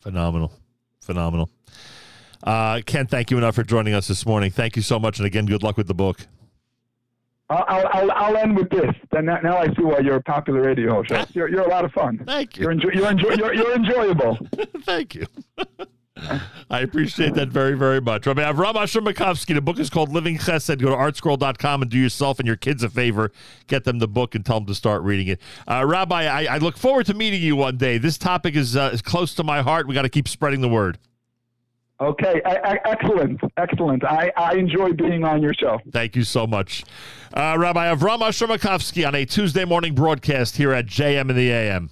[0.00, 0.52] Phenomenal.
[1.00, 1.50] Phenomenal.
[2.42, 4.50] Uh, can't thank you enough for joining us this morning.
[4.50, 5.18] Thank you so much.
[5.18, 6.26] And again, good luck with the book.
[7.50, 8.94] I'll, I'll, I'll, end with this.
[9.10, 11.34] Then now, now I see why you're a popular radio host.
[11.34, 12.22] You're, you're a lot of fun.
[12.26, 12.64] Thank you.
[12.64, 14.38] You're, enjoy, you're, enjoy, you're, you're enjoyable.
[14.82, 15.26] Thank you.
[16.70, 18.26] I appreciate that very, very much.
[18.26, 19.54] Rabbi Avram Asher Makovsky.
[19.54, 20.80] The book is called Living Chesed.
[20.80, 23.32] Go to artscroll.com and do yourself and your kids a favor.
[23.66, 25.40] Get them the book and tell them to start reading it.
[25.66, 27.98] Uh, Rabbi, I, I look forward to meeting you one day.
[27.98, 29.86] This topic is, uh, is close to my heart.
[29.86, 30.98] We got to keep spreading the word.
[32.00, 34.04] Okay, e- e- excellent, excellent.
[34.04, 35.80] I, I enjoy being on your show.
[35.90, 36.84] Thank you so much.
[37.34, 41.50] Uh, Rabbi Avram Asher Makovsky on a Tuesday morning broadcast here at JM in the
[41.50, 41.90] AM.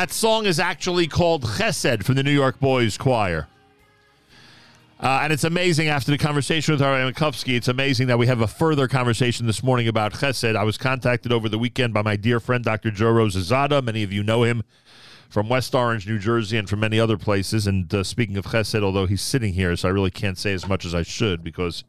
[0.00, 3.48] That song is actually called Chesed from the New York Boys Choir.
[4.98, 8.40] Uh, and it's amazing after the conversation with Ariel Makovsky, it's amazing that we have
[8.40, 10.56] a further conversation this morning about Chesed.
[10.56, 12.90] I was contacted over the weekend by my dear friend, Dr.
[12.90, 13.84] Joe Rosazada.
[13.84, 14.62] Many of you know him
[15.28, 17.66] from West Orange, New Jersey, and from many other places.
[17.66, 20.66] And uh, speaking of Chesed, although he's sitting here, so I really can't say as
[20.66, 21.84] much as I should because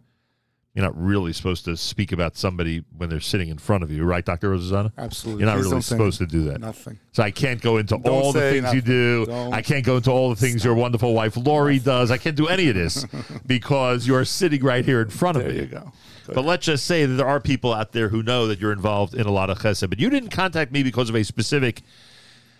[0.73, 4.05] you're not really supposed to speak about somebody when they're sitting in front of you,
[4.05, 4.51] right, Dr.
[4.55, 4.91] Rosazada?
[4.97, 5.41] Absolutely.
[5.43, 6.61] You're not Please really supposed to do that.
[6.61, 6.97] nothing.
[7.11, 9.25] So I can't go into Don't all the things you do.
[9.25, 9.53] Don't.
[9.53, 12.09] I can't go into all the things your wonderful wife Lori does.
[12.09, 13.05] I can't do any of this
[13.45, 15.51] because you're sitting right here in front of me.
[15.51, 15.91] There you go.
[16.27, 19.13] But let's just say that there are people out there who know that you're involved
[19.13, 19.89] in a lot of chesed.
[19.89, 21.81] But you didn't contact me because of a specific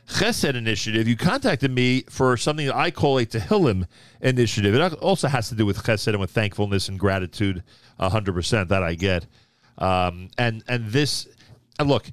[0.08, 1.08] chesed initiative.
[1.08, 3.88] You contacted me for something that I call a Tehillim
[4.22, 4.76] initiative.
[4.76, 7.64] It also has to do with chesed and with thankfulness and gratitude,
[8.00, 9.28] hundred percent that I get.
[9.78, 11.28] Um, and and this,
[11.80, 12.12] and look,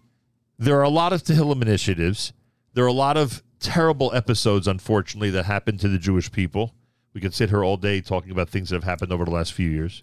[0.59, 2.33] there are a lot of Tehillim initiatives.
[2.75, 6.75] There are a lot of terrible episodes, unfortunately, that happened to the Jewish people.
[7.15, 9.53] We could sit here all day talking about things that have happened over the last
[9.53, 10.03] few years.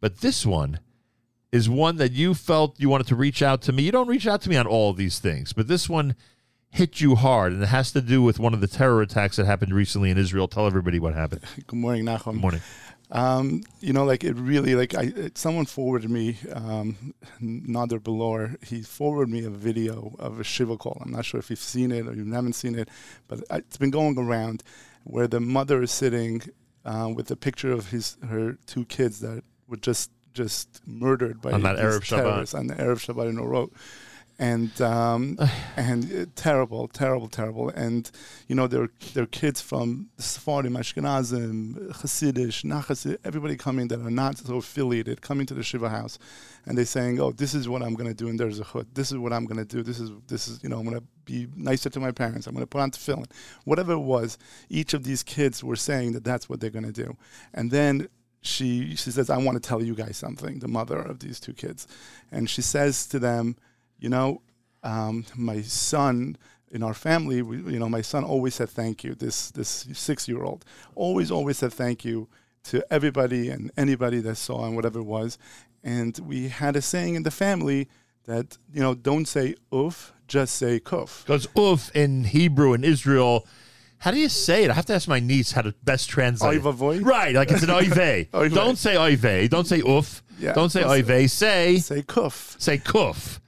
[0.00, 0.80] But this one
[1.52, 3.82] is one that you felt you wanted to reach out to me.
[3.82, 6.14] You don't reach out to me on all of these things, but this one
[6.70, 9.46] hit you hard, and it has to do with one of the terror attacks that
[9.46, 10.48] happened recently in Israel.
[10.48, 11.42] Tell everybody what happened.
[11.66, 12.32] Good morning, Nachum.
[12.32, 12.60] Good morning.
[13.12, 18.56] Um, you know, like it really, like I, it, someone forwarded me, um, Nader Belor,
[18.62, 21.02] he forwarded me a video of a Shiva call.
[21.04, 22.88] I'm not sure if you've seen it or you haven't seen it,
[23.26, 24.62] but it's been going around
[25.02, 26.42] where the mother is sitting
[26.84, 31.50] uh, with a picture of his her two kids that were just just murdered by
[31.50, 32.22] On that these Erev Shabbat.
[32.22, 33.70] terrorists on the Erev Shabbat in Orot.
[34.40, 35.38] And um,
[35.76, 37.68] and uh, terrible, terrible, terrible.
[37.68, 38.10] And
[38.48, 42.90] you know, they're they're kids from Sephardim, Ashkenazim, Hasidish, not
[43.24, 46.18] everybody coming that are not so affiliated, coming to the Shiva house,
[46.64, 48.88] and they're saying, "Oh, this is what I'm going to do," and there's a hood.
[48.94, 49.82] This is what I'm going to do.
[49.82, 52.46] This is this is you know, I'm going to be nicer to my parents.
[52.46, 53.30] I'm going to put on tefillin.
[53.64, 54.38] Whatever it was,
[54.70, 57.14] each of these kids were saying that that's what they're going to do,
[57.52, 58.08] and then
[58.40, 61.52] she she says, "I want to tell you guys something." The mother of these two
[61.52, 61.86] kids,
[62.32, 63.56] and she says to them,
[64.00, 64.42] "You know,
[64.82, 66.36] um, my son."
[66.72, 69.16] In our family, we, you know, my son always said thank you.
[69.16, 70.64] This this six year old
[70.94, 72.28] always always said thank you
[72.62, 75.36] to everybody and anybody that saw him, whatever it was.
[75.82, 77.88] And we had a saying in the family
[78.26, 81.24] that you know, don't say oof, just say kuf.
[81.24, 83.48] Because oof in Hebrew in Israel,
[83.98, 84.70] how do you say it?
[84.70, 86.56] I have to ask my niece how to best translate.
[86.56, 86.64] it.
[86.64, 87.04] Oy vavoy?
[87.04, 88.30] Right, like it's an oive.
[88.54, 89.50] Don't say oive.
[89.50, 90.22] Don't say oof.
[90.38, 91.28] Yeah, don't say oive.
[91.28, 92.60] Say say kuf.
[92.60, 93.40] Say kuf.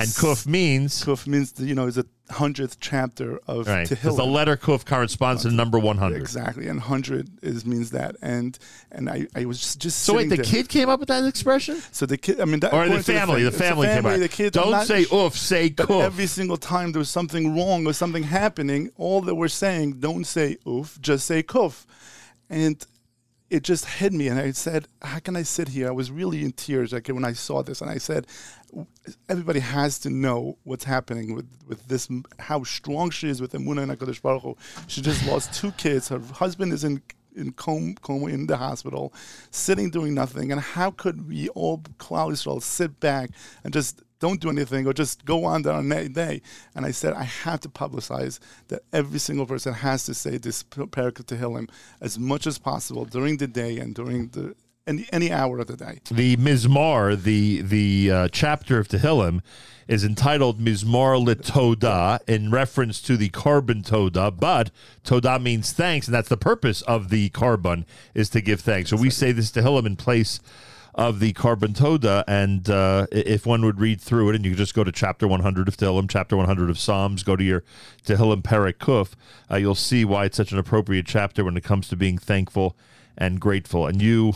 [0.00, 3.88] And kuf means kuf means the, you know is a hundredth chapter of right.
[3.88, 6.22] Because the letter kuf corresponds to number one hundred.
[6.22, 8.58] Exactly, and hundred is means that, and
[8.90, 10.44] and I, I was just, just So wait, sitting the there.
[10.44, 11.82] kid came up with that expression?
[11.92, 14.02] So the kid, I mean, that, Or the according to family, the it's family came
[14.02, 14.18] back.
[14.20, 16.02] The kid, I'm Don't not say oof, say but kuf.
[16.02, 20.24] Every single time there was something wrong or something happening, all that we're saying, don't
[20.24, 21.84] say oof, just say kuf,
[22.48, 22.84] and
[23.50, 26.44] it just hit me, and I said, "How can I sit here?" I was really
[26.44, 28.26] in tears, like when I saw this, and I said,
[29.28, 33.82] "Everybody has to know what's happening with with this, how strong she is with Emunah
[33.82, 34.56] and Hakadosh Baruch Hu.
[34.86, 36.08] She just lost two kids.
[36.08, 37.02] Her husband is in
[37.34, 39.12] in coma, coma in the hospital,
[39.50, 40.52] sitting doing nothing.
[40.52, 43.30] And how could we all, Klal Yisrael, sit back
[43.64, 46.42] and just don't do anything or just go on their day?
[46.74, 50.62] And I said, I have to publicize that every single person has to say this
[50.62, 51.68] to him
[52.00, 54.54] as much as possible during the day and during the
[54.86, 56.00] any, any hour of the day.
[56.10, 59.40] The Mizmor, the the uh, chapter of Tehillim,
[59.86, 64.70] is entitled Mizmor Litoda in reference to the korban Toda, but
[65.04, 67.84] Toda means thanks, and that's the purpose of the korban
[68.14, 68.90] is to give thanks.
[68.90, 70.40] So we say this Tehillim in place
[70.94, 74.74] of the korban Toda, and uh, if one would read through it, and you just
[74.74, 77.64] go to chapter 100 of Tehillim, chapter 100 of Psalms, go to your
[78.04, 79.06] Tehillim Perek
[79.50, 82.76] uh, you'll see why it's such an appropriate chapter when it comes to being thankful
[83.16, 83.86] and grateful.
[83.86, 84.34] And you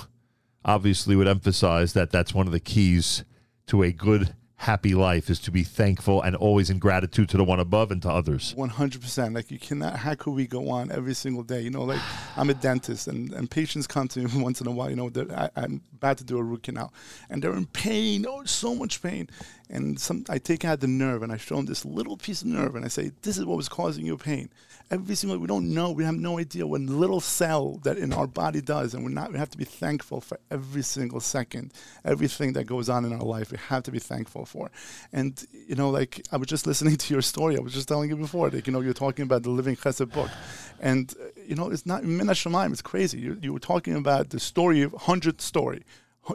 [0.64, 3.24] obviously would emphasize that that's one of the keys
[3.66, 7.44] to a good happy life is to be thankful and always in gratitude to the
[7.44, 9.34] one above and to others One hundred percent.
[9.34, 9.96] Like you cannot.
[9.96, 11.60] How could we go on every single day?
[11.60, 12.00] You know, like
[12.36, 14.90] I'm a dentist, and, and patients come to me once in a while.
[14.90, 16.92] You know, I, I'm about to do a root canal,
[17.28, 18.26] and they're in pain.
[18.28, 19.28] Oh, so much pain.
[19.70, 22.48] And some, I take out the nerve, and I show them this little piece of
[22.48, 24.50] nerve, and I say, "This is what was causing your pain."
[24.90, 25.38] Every single.
[25.38, 25.90] We don't know.
[25.92, 29.32] We have no idea what little cell that in our body does, and we're not.
[29.32, 31.72] We have to be thankful for every single second,
[32.04, 33.50] everything that goes on in our life.
[33.50, 34.70] We have to be thankful for.
[35.12, 37.56] And you know, like I was just listening to your story.
[37.56, 40.12] I was just telling you before, like you know, you're talking about the Living Chesed
[40.12, 40.30] book,
[40.80, 42.70] and uh, you know, it's not Min Shemaim.
[42.72, 43.20] It's crazy.
[43.20, 45.84] You, you were talking about the story of hundredth story.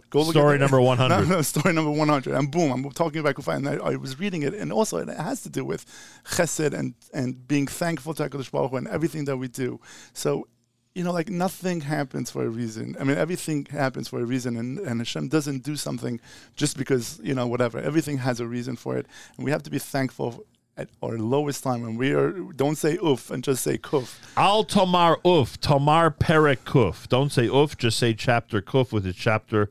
[0.09, 1.09] Go look Story number 100.
[1.27, 2.35] No, no, story number 100.
[2.35, 3.55] And boom, I'm talking about Kufay.
[3.55, 4.53] And I, I was reading it.
[4.53, 5.85] And also, it has to do with
[6.25, 9.79] chesed and, and being thankful to HaKadosh Baruch Hu and everything that we do.
[10.13, 10.47] So,
[10.93, 12.95] you know, like nothing happens for a reason.
[12.99, 14.57] I mean, everything happens for a reason.
[14.57, 16.19] And, and Hashem doesn't do something
[16.55, 17.79] just because, you know, whatever.
[17.79, 19.07] Everything has a reason for it.
[19.37, 20.45] And we have to be thankful
[20.79, 24.17] at our lowest time when we are, don't say oof and just say kuf.
[24.37, 27.07] Al Tomar Uf, Tomar Perek Kuf.
[27.09, 29.69] Don't say Uf, just say chapter Kuf with a chapter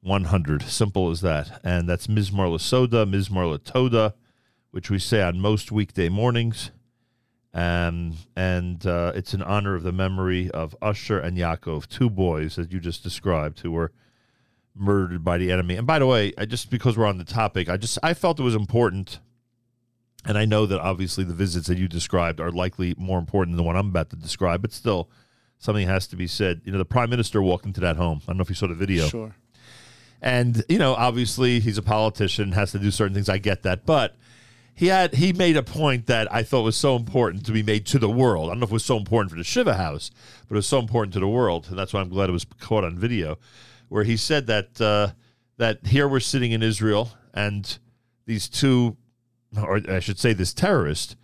[0.00, 0.62] 100.
[0.62, 1.60] Simple as that.
[1.62, 4.14] And that's Mizmor Lasoda, Mizmor Latoda,
[4.70, 6.70] which we say on most weekday mornings.
[7.52, 12.56] Um, and uh, it's in honor of the memory of Usher and Yaakov, two boys
[12.56, 13.92] that you just described, who were
[14.74, 15.76] murdered by the enemy.
[15.76, 18.40] And by the way, I just because we're on the topic, I just I felt
[18.40, 19.20] it was important
[20.24, 23.58] and I know that obviously the visits that you described are likely more important than
[23.58, 25.08] the one I'm about to describe, but still,
[25.58, 26.60] something has to be said.
[26.64, 28.20] You know, the prime minister walked into that home.
[28.24, 29.06] I don't know if you saw the video.
[29.06, 29.34] Sure.
[30.20, 33.28] And, you know, obviously he's a politician, has to do certain things.
[33.28, 33.86] I get that.
[33.86, 34.16] But
[34.74, 37.86] he had he made a point that I thought was so important to be made
[37.86, 38.48] to the world.
[38.48, 40.10] I don't know if it was so important for the Shiva house,
[40.48, 41.66] but it was so important to the world.
[41.68, 43.38] And that's why I'm glad it was caught on video,
[43.88, 45.08] where he said that uh,
[45.56, 47.78] that here we're sitting in Israel and
[48.26, 48.96] these two
[49.56, 51.16] or I should say, this terrorist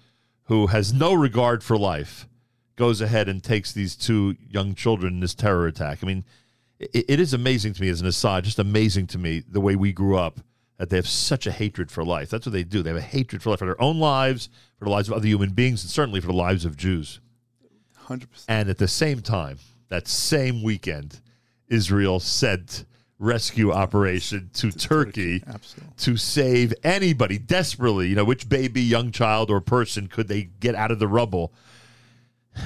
[0.44, 2.28] who has no regard for life
[2.76, 6.00] goes ahead and takes these two young children in this terror attack.
[6.02, 6.24] I mean,
[6.78, 9.76] it, it is amazing to me as an aside, just amazing to me the way
[9.76, 10.40] we grew up
[10.76, 12.30] that they have such a hatred for life.
[12.30, 12.82] That's what they do.
[12.82, 15.26] They have a hatred for life, for their own lives, for the lives of other
[15.26, 17.20] human beings, and certainly for the lives of Jews.
[18.06, 18.26] 100%.
[18.48, 21.20] And at the same time, that same weekend,
[21.68, 22.84] Israel sent
[23.18, 25.43] rescue operation to, Turkey,
[25.99, 28.09] to save anybody desperately.
[28.09, 31.52] You know, which baby, young child, or person could they get out of the rubble,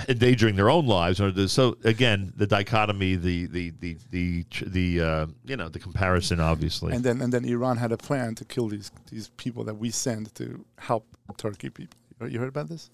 [0.09, 1.21] endangering their own lives?
[1.21, 6.41] Or so again, the dichotomy, the the the the the uh, you know the comparison,
[6.41, 6.95] obviously.
[6.95, 9.91] And then and then Iran had a plan to kill these these people that we
[9.91, 11.99] send to help Turkey people.
[12.27, 12.91] You heard about this?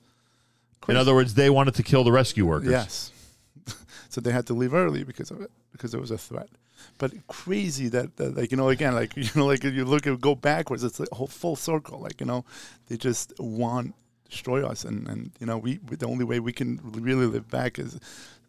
[0.88, 2.70] In other words, they wanted to kill the rescue workers.
[2.70, 3.10] Yes.
[4.10, 6.48] so they had to leave early because of it, because there was a threat.
[6.98, 10.06] But crazy that, that, like you know, again, like you know, like if you look
[10.06, 12.00] at go backwards, it's a whole full circle.
[12.00, 12.44] Like you know,
[12.88, 13.94] they just want
[14.28, 17.48] destroy us, and and you know, we, we the only way we can really live
[17.50, 17.98] back is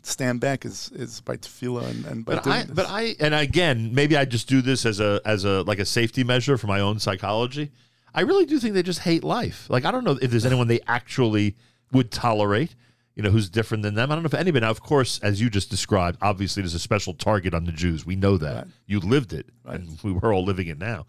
[0.03, 2.71] stand back is is by tefillah and, and by But I, this.
[2.71, 5.85] but I, and again, maybe I just do this as a as a like a
[5.85, 7.71] safety measure for my own psychology.
[8.13, 9.67] I really do think they just hate life.
[9.69, 11.55] Like I don't know if there's anyone they actually
[11.91, 12.75] would tolerate.
[13.15, 14.11] You know, who's different than them?
[14.11, 14.65] I don't know if anybody.
[14.65, 18.05] Now, of course, as you just described, obviously there's a special target on the Jews.
[18.05, 21.05] We know that you lived it, and we were all living it now.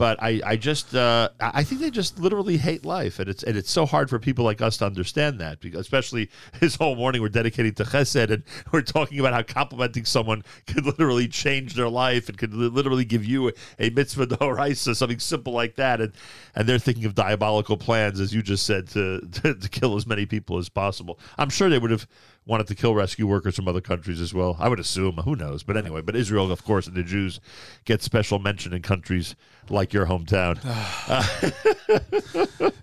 [0.00, 3.54] But I, I just, uh, I think they just literally hate life, and it's and
[3.54, 7.20] it's so hard for people like us to understand that, because especially this whole morning
[7.20, 11.90] we're dedicating to Chesed, and we're talking about how complimenting someone could literally change their
[11.90, 16.14] life and could literally give you a, a mitzvah d'oraisa, something simple like that, and
[16.54, 20.06] and they're thinking of diabolical plans, as you just said, to, to to kill as
[20.06, 21.20] many people as possible.
[21.36, 22.06] I'm sure they would have
[22.46, 24.56] wanted to kill rescue workers from other countries as well.
[24.58, 25.16] I would assume.
[25.18, 25.62] Who knows?
[25.62, 27.40] But anyway, but Israel, of course, and the Jews
[27.84, 29.36] get special mention in countries
[29.68, 30.58] like your hometown.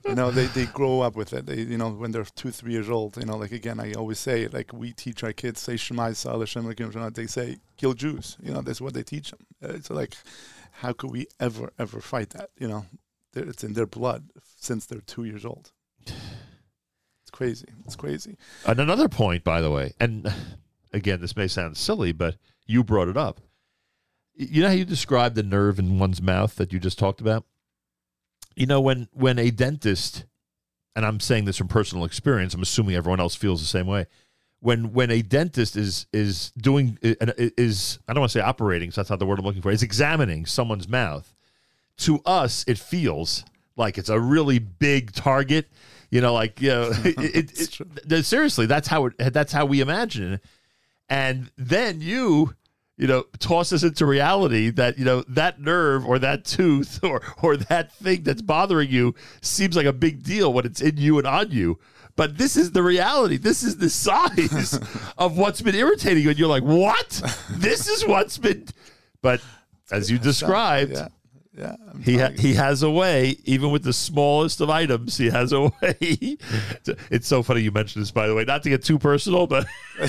[0.05, 1.45] you know, they, they grow up with it.
[1.45, 4.19] They, you know, when they're two, three years old, you know, like again, I always
[4.19, 8.37] say, like we teach our kids, say Shema Yisrael, Hashem they say, kill Jews.
[8.41, 9.45] You know, that's what they teach them.
[9.63, 10.15] Uh, so like,
[10.71, 12.51] how could we ever, ever fight that?
[12.59, 12.85] You know,
[13.33, 15.71] it's in their blood since they're two years old.
[17.27, 17.67] It's crazy.
[17.83, 18.37] It's crazy.
[18.65, 20.33] And another point, by the way, and
[20.93, 23.41] again, this may sound silly, but you brought it up.
[24.33, 27.43] You know how you describe the nerve in one's mouth that you just talked about?
[28.55, 30.23] You know, when when a dentist,
[30.95, 34.05] and I'm saying this from personal experience, I'm assuming everyone else feels the same way.
[34.61, 39.01] When when a dentist is is doing is I don't want to say operating, so
[39.01, 39.69] that's not the word I'm looking for.
[39.69, 41.35] Is examining someone's mouth.
[41.97, 43.43] To us, it feels
[43.75, 45.67] like it's a really big target.
[46.09, 47.79] You know, like you know, it, it,
[48.11, 50.41] it- seriously, that's how it, that's how we imagine it.
[51.09, 52.53] And then you,
[52.97, 57.21] you know, toss us into reality that you know that nerve or that tooth or
[57.41, 61.17] or that thing that's bothering you seems like a big deal when it's in you
[61.17, 61.79] and on you.
[62.15, 63.37] But this is the reality.
[63.37, 64.79] This is the size
[65.19, 67.21] of what's been irritating you, and you're like, "What?
[67.51, 68.65] This is what's been."
[69.21, 69.41] But
[69.91, 71.07] as you described, Yeah.
[71.57, 71.75] Yeah.
[71.91, 75.17] I'm he ha- he has a way, even with the smallest of items.
[75.17, 76.37] He has a way.
[77.09, 78.43] it's so funny you mentioned this, by the way.
[78.45, 79.65] Not to get too personal, but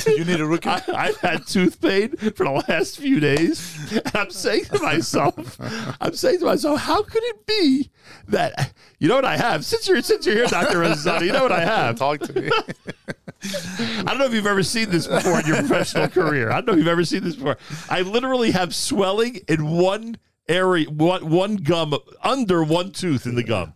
[0.06, 0.68] you need a rookie.
[0.68, 5.56] I, I've had tooth pain for the last few days, and I'm saying to myself,
[6.00, 7.90] I'm saying to myself, how could it be
[8.28, 9.64] that you know what I have?
[9.64, 11.96] Since you're since you're here, Doctor Rosati, you know what I have.
[11.96, 12.50] Talk to me.
[13.42, 16.50] I don't know if you've ever seen this before in your professional career.
[16.50, 17.56] I don't know if you've ever seen this before.
[17.88, 20.16] I literally have swelling in one
[20.48, 23.74] area, one, one gum, under one tooth in the gum.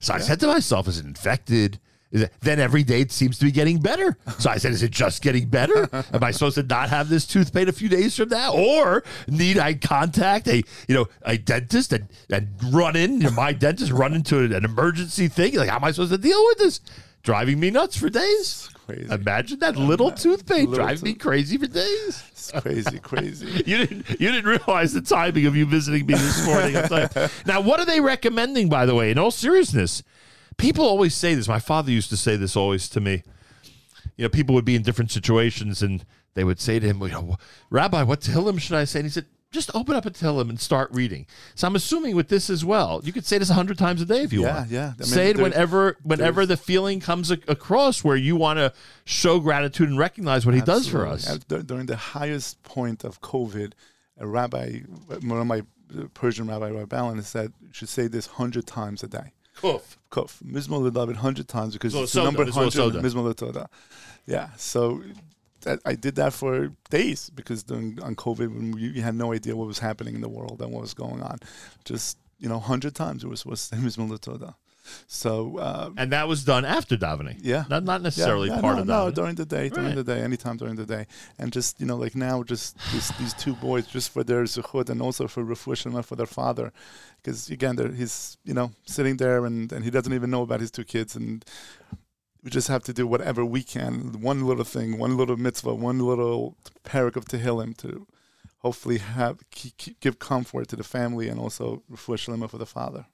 [0.00, 1.80] So I said to myself, is it infected?
[2.12, 4.16] Is it, then every day it seems to be getting better.
[4.38, 5.88] So I said, is it just getting better?
[6.12, 8.54] Am I supposed to not have this tooth pain a few days from now?
[8.54, 13.30] Or need I contact a, you know, a dentist and, and run in, you know,
[13.30, 15.56] my dentist run into an emergency thing?
[15.56, 16.80] Like, how am I supposed to deal with this?
[17.22, 18.70] Driving me nuts for days.
[18.86, 19.12] Crazy.
[19.12, 22.22] Imagine that little tooth pain Little driving me crazy for days.
[22.30, 23.46] It's crazy, crazy.
[23.66, 26.76] you didn't you didn't realize the timing of you visiting me this morning.
[26.76, 27.28] I'll tell you.
[27.46, 29.10] now, what are they recommending, by the way?
[29.10, 30.04] In all seriousness,
[30.56, 31.48] people always say this.
[31.48, 33.24] My father used to say this always to me.
[34.16, 37.08] You know, people would be in different situations and they would say to him, you
[37.08, 37.36] know,
[37.70, 39.00] Rabbi, what to Tehillim should I say?
[39.00, 41.26] And he said, just open up a Tehillim and start reading.
[41.56, 44.06] So I'm assuming with this as well, you could say this a hundred times a
[44.06, 44.70] day if you Yeah, want.
[44.70, 44.92] yeah.
[44.98, 48.72] Mean, say it whenever, whenever the feeling comes a- across where you want to
[49.04, 51.38] show gratitude and recognize what he does for us.
[51.48, 53.72] During the highest point of COVID,
[54.18, 54.80] a rabbi,
[55.22, 55.62] one of my
[55.96, 59.32] uh, Persian rabbi, Rabbi Ballin, said you should say this hundred times a day.
[59.58, 59.96] Kuf.
[60.10, 60.42] Kuf.
[60.44, 62.94] Mizmor David hundred times because Mizmor it's the number hundred.
[63.02, 63.68] Mizmor Toda.
[64.26, 64.48] Yeah.
[64.56, 65.02] So
[65.66, 66.52] that, I did that for
[66.98, 70.22] days because during on COVID when we, we had no idea what was happening in
[70.26, 71.36] the world and what was going on,
[71.90, 74.50] just you know, hundred times it was was say Mizmor Toda.
[75.08, 77.38] So uh, And that was done after davening.
[77.52, 79.14] yeah, Not, not necessarily Yeah, yeah, part no, of no davening.
[79.18, 79.96] during the day, during Right.
[80.00, 81.04] the day, anytime during the day,
[81.40, 84.88] and just you know, like now, just this, these two boys, just for their zuchud
[84.92, 86.66] and also for refuah for their father,
[87.18, 90.70] because again, he's you know sitting there and and he doesn't even know about his
[90.70, 91.44] two kids, and
[92.46, 95.98] we just have to do whatever we can, one little thing, one little mitzvah, one
[95.98, 98.06] little perek of Tehillim to
[98.58, 103.04] hopefully have keep, give comfort to the family and also refuah for the father.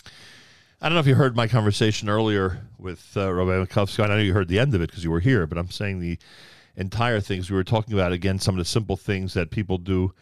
[0.83, 4.05] I don't know if you heard my conversation earlier with uh, Rabbi Makovsky.
[4.05, 6.01] I know you heard the end of it because you were here, but I'm saying
[6.01, 6.19] the
[6.77, 8.39] entire things we were talking about again.
[8.39, 10.13] Some of the simple things that people do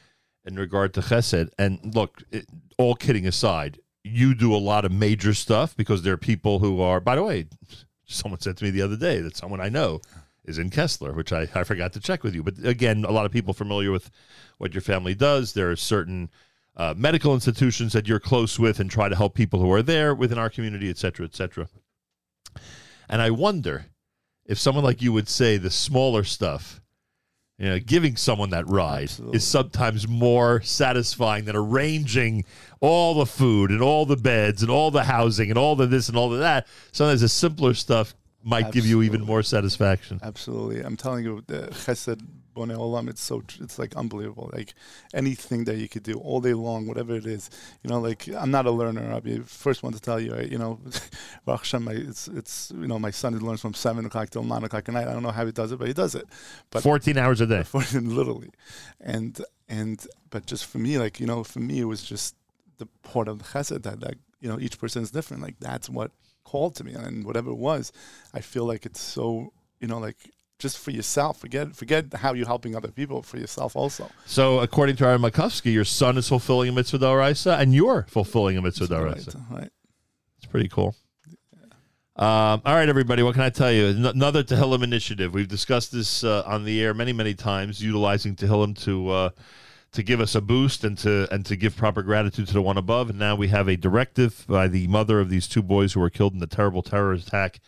[0.44, 1.50] in regard to Chesed.
[1.58, 2.46] And look, it,
[2.78, 6.80] all kidding aside, you do a lot of major stuff because there are people who
[6.80, 7.00] are.
[7.00, 7.46] By the way,
[8.10, 10.00] someone said to me the other day that someone I know
[10.44, 12.42] is in Kessler, which I, I forgot to check with you.
[12.42, 14.10] But again, a lot of people familiar with
[14.58, 15.52] what your family does.
[15.52, 16.30] There are certain
[16.76, 20.14] uh, medical institutions that you're close with and try to help people who are there
[20.14, 21.68] within our community, et cetera, et cetera.
[23.08, 23.86] And I wonder
[24.46, 26.79] if someone like you would say the smaller stuff,
[27.60, 32.44] you know, giving someone that ride is sometimes more satisfying than arranging
[32.80, 36.08] all the food and all the beds and all the housing and all the this
[36.08, 36.66] and all the that.
[36.90, 40.18] Sometimes the simpler stuff might give you even more satisfaction.
[40.22, 44.50] Absolutely, I'm telling you, the Chesed Bonei Olam, it's so tr- it's like unbelievable.
[44.52, 44.74] Like
[45.14, 47.50] anything that you could do all day long, whatever it is.
[47.82, 49.10] You know, like I'm not a learner.
[49.12, 50.36] I'll be the first one to tell you.
[50.40, 50.80] You know,
[51.46, 54.64] Hashem, my, it's it's you know my son he learns from seven o'clock till nine
[54.64, 55.08] o'clock at night.
[55.08, 56.26] I don't know how he does it, but he does it.
[56.70, 57.62] But 14 hours a day.
[57.64, 58.50] 14, literally,
[59.00, 62.34] and and but just for me, like you know, for me it was just
[62.78, 65.42] the part of the Chesed that like you know each person is different.
[65.42, 66.10] Like that's what
[66.44, 67.92] called to me, and whatever it was,
[68.34, 71.40] I feel like it's so you know like just for yourself.
[71.40, 74.08] Forget forget how you're helping other people for yourself also.
[74.26, 78.56] So, according to Aaron Makovsky, your son is fulfilling a mitzvah d'oraisa, and you're fulfilling
[78.56, 79.50] a mitzvah d'oraisa.
[79.50, 79.70] Right.
[80.38, 80.94] It's pretty cool.
[82.16, 83.22] Um, all right, everybody.
[83.22, 83.86] What can I tell you?
[83.86, 85.32] Another Tehillim initiative.
[85.32, 89.30] We've discussed this uh, on the air many, many times, utilizing Tehillim to uh,
[89.92, 92.76] to give us a boost and to and to give proper gratitude to the one
[92.76, 93.08] above.
[93.08, 96.10] And now we have a directive by the mother of these two boys who were
[96.10, 97.60] killed in the terrible terrorist attack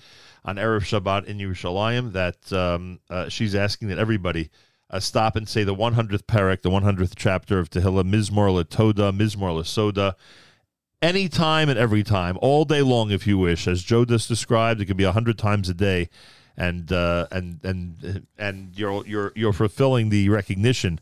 [0.44, 2.12] on erev Shabbat in Yerushalayim.
[2.12, 4.50] That um, uh, she's asking that everybody.
[4.90, 9.64] Uh, stop and say the 100th perek, the 100th chapter of Tehillim, Mizmor Toda, Mizmor
[9.64, 10.14] Soda,
[11.02, 13.66] anytime and every time, all day long, if you wish.
[13.66, 16.08] As Joe just described, it could be a hundred times a day,
[16.56, 21.00] and uh, and and and you're you're you're fulfilling the recognition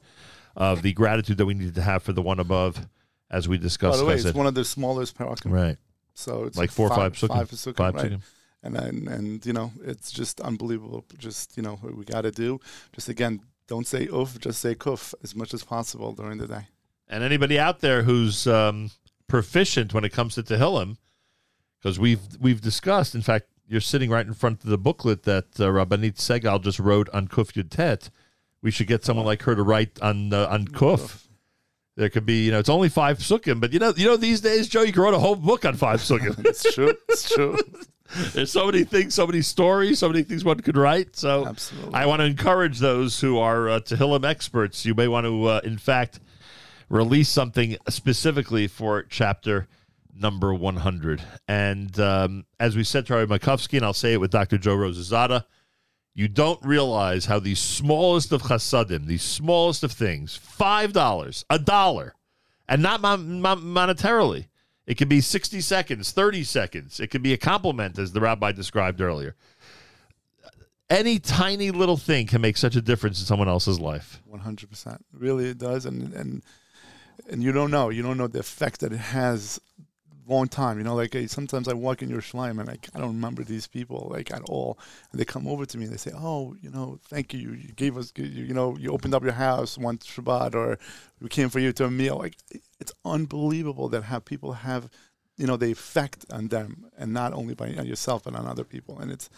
[0.57, 2.89] of the gratitude that we need to have for the one above,
[3.31, 3.95] as we discussed.
[3.95, 5.53] By the way, it's one of the smallest parakim.
[5.53, 5.77] Right.
[6.15, 7.17] So it's Like four or five.
[7.17, 8.13] Five sukkim, Five right?
[8.63, 11.05] And then, and you know, it's just unbelievable.
[11.19, 12.61] Just you know, what we got to do.
[12.93, 16.67] Just again, don't say oof, just say kuf as much as possible during the day.
[17.09, 18.91] and anybody out there who's um,
[19.29, 20.99] proficient when it comes to Tehillim,
[21.79, 23.15] because we've we've discussed.
[23.15, 26.79] In fact, you're sitting right in front of the booklet that uh, Rabbanit Segal just
[26.79, 28.11] wrote on Kuf Yud Tet.
[28.61, 31.27] We should get someone like her to write on uh, on Kuf.
[31.97, 34.41] There could be, you know, it's only five sukkim, but you know, you know, these
[34.41, 36.45] days, Joe, you can write a whole book on five sukkim.
[36.47, 36.95] it's true.
[37.09, 37.57] It's true.
[38.33, 41.17] There's so many things, so many stories, so many things one could write.
[41.17, 41.95] So Absolutely.
[41.95, 44.85] I want to encourage those who are uh, Tehillim experts.
[44.85, 46.21] You may want to, uh, in fact,
[46.89, 49.69] release something specifically for chapter
[50.15, 51.23] number 100.
[51.49, 54.59] And um, as we said to Rabbi Makovsky, and I'll say it with Dr.
[54.59, 55.45] Joe Rosazada,
[56.15, 61.59] you don't realize how the smallest of chasadim, the smallest of things, five dollars, a
[61.59, 62.15] dollar,
[62.69, 64.47] and not mon- mon- monetarily.
[64.91, 66.99] It could be sixty seconds, thirty seconds.
[66.99, 69.37] It could be a compliment, as the rabbi described earlier.
[70.91, 74.21] Any tiny little thing can make such a difference in someone else's life.
[74.27, 75.07] One hundred percent.
[75.13, 76.43] Really, it does, and and
[77.31, 77.91] and you don't know.
[77.91, 79.61] You don't know the effect that it has.
[80.31, 80.95] Long time, you know.
[80.95, 84.09] Like I, sometimes I walk in your shlime and like I don't remember these people
[84.17, 84.79] like at all.
[85.11, 87.53] And they come over to me and they say, "Oh, you know, thank you.
[87.53, 90.79] You gave us, you, you know, you opened up your house one Shabbat, or
[91.21, 92.37] we came for you to a meal." Like
[92.79, 94.89] it's unbelievable that how people have,
[95.37, 98.65] you know, the effect on them, and not only by on yourself but on other
[98.65, 99.01] people.
[99.01, 99.29] And it's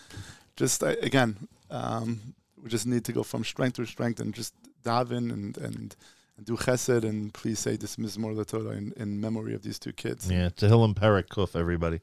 [0.56, 4.52] just uh, again, um, we just need to go from strength to strength and just
[4.84, 5.96] daven and and,
[6.36, 9.92] and do chesed and please say this Mizmor LaTorah in, in memory of these two
[9.92, 10.30] kids.
[10.30, 12.00] Yeah, Tehillim Perek Kuf, everybody.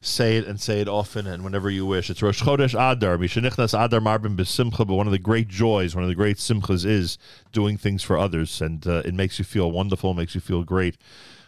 [0.00, 2.10] Say it and say it often and whenever you wish.
[2.10, 3.16] It's Rosh Chodesh Adar.
[3.18, 6.84] Mishanichnas Adar Marbin B'Simcha, but one of the great joys, one of the great simchas
[6.84, 7.18] is
[7.52, 8.60] doing things for others.
[8.60, 10.98] And uh, it makes you feel wonderful, makes you feel great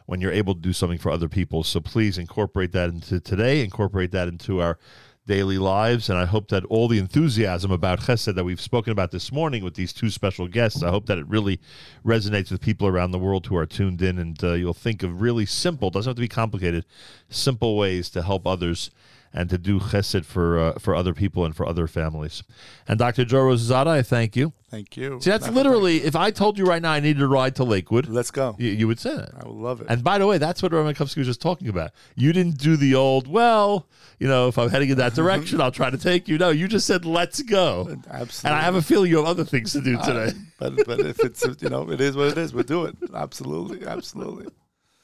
[0.06, 1.64] when you're able to do something for other people.
[1.64, 4.78] So please incorporate that into today, incorporate that into our
[5.26, 6.10] daily lives.
[6.10, 9.64] And I hope that all the enthusiasm about Chesed that we've spoken about this morning
[9.64, 11.60] with these two special guests, I hope that it really
[12.04, 14.18] resonates with people around the world who are tuned in.
[14.18, 16.84] And uh, you'll think of really simple, doesn't have to be complicated,
[17.28, 18.90] simple ways to help others
[19.34, 22.44] and to do Chesed for uh, for other people and for other families.
[22.86, 23.24] And Dr.
[23.24, 24.52] Joe Rosazada, I thank you.
[24.70, 25.20] Thank you.
[25.20, 28.08] See, that's literally, if I told you right now I needed a ride to Lakewood,
[28.08, 28.56] let's go.
[28.58, 29.30] You, you would say that.
[29.34, 29.86] I would love it.
[29.88, 31.90] And by the way, that's what Romankovsky was just talking about.
[32.16, 33.86] You didn't do the old, well,
[34.18, 36.38] you know, if I'm heading in that direction, I'll try to take you.
[36.38, 38.00] No, you just said, let's go.
[38.10, 38.48] Absolutely.
[38.48, 40.32] And I have a feeling you have other things to do today.
[40.60, 42.96] Uh, but but if it's you know it is what it is, we'll do it.
[43.14, 44.48] Absolutely, absolutely.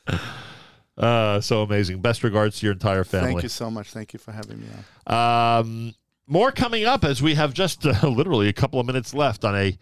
[1.00, 2.00] Uh, so amazing.
[2.00, 3.32] Best regards to your entire family.
[3.32, 3.90] Thank you so much.
[3.90, 4.66] Thank you for having me
[5.06, 5.60] on.
[5.64, 5.94] Um,
[6.26, 9.56] more coming up as we have just uh, literally a couple of minutes left on
[9.56, 9.78] a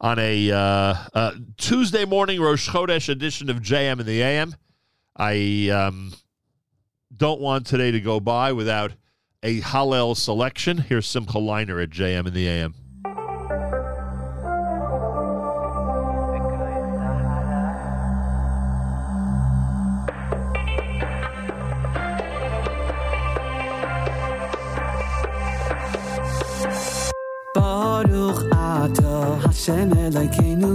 [0.00, 4.54] on a uh, uh, Tuesday morning Rosh Chodesh edition of JM in the AM.
[5.14, 6.14] I um,
[7.14, 8.92] don't want today to go by without
[9.42, 10.78] a Hallel selection.
[10.78, 12.74] Here's Simcha Leiner at JM in the AM.
[29.65, 30.73] Ato Hashem Elokeinu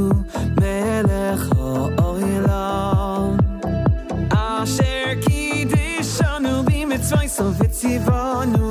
[0.61, 3.33] Melech Ha'olam
[4.33, 8.67] Asher Kiddishanu B'mitzvayso v'tzivanu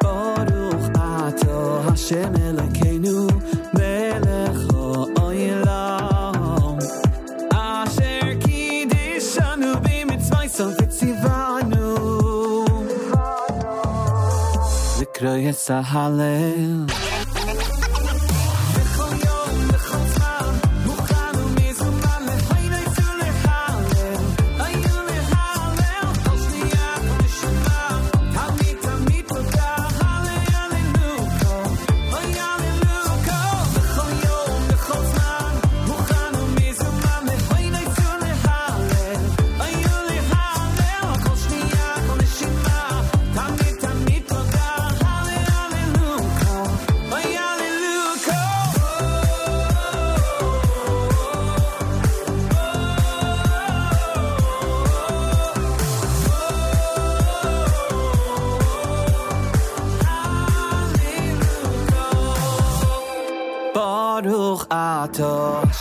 [0.00, 3.16] Baruch Ato Hashem Elokeinu
[3.72, 6.36] Melech Ha'olam
[7.52, 11.84] Asher Kiddishanu B'mitzvayso v'tzivanu
[14.98, 16.97] Zikra Yetzah בכל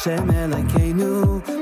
[0.09, 1.58] Ato Hashem Elokeinu Melech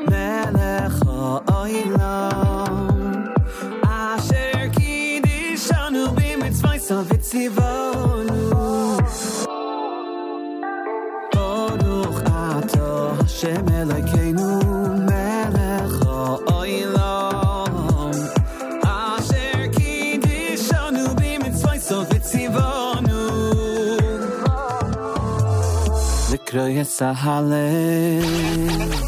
[26.76, 29.06] it's a holiday.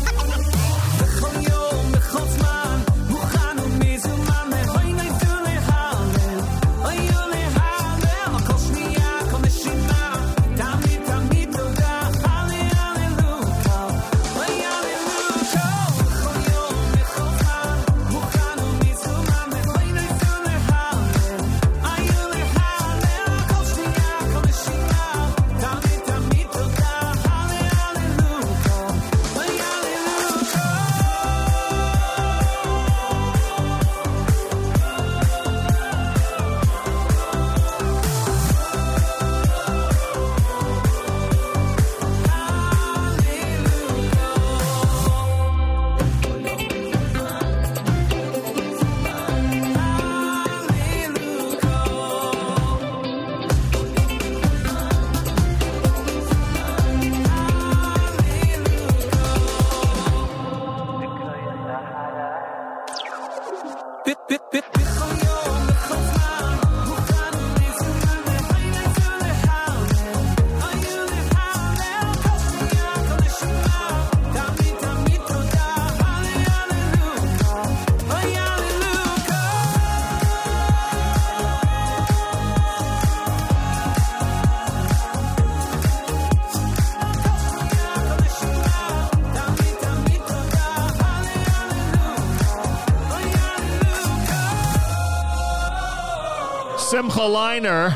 [97.28, 97.94] Leiner.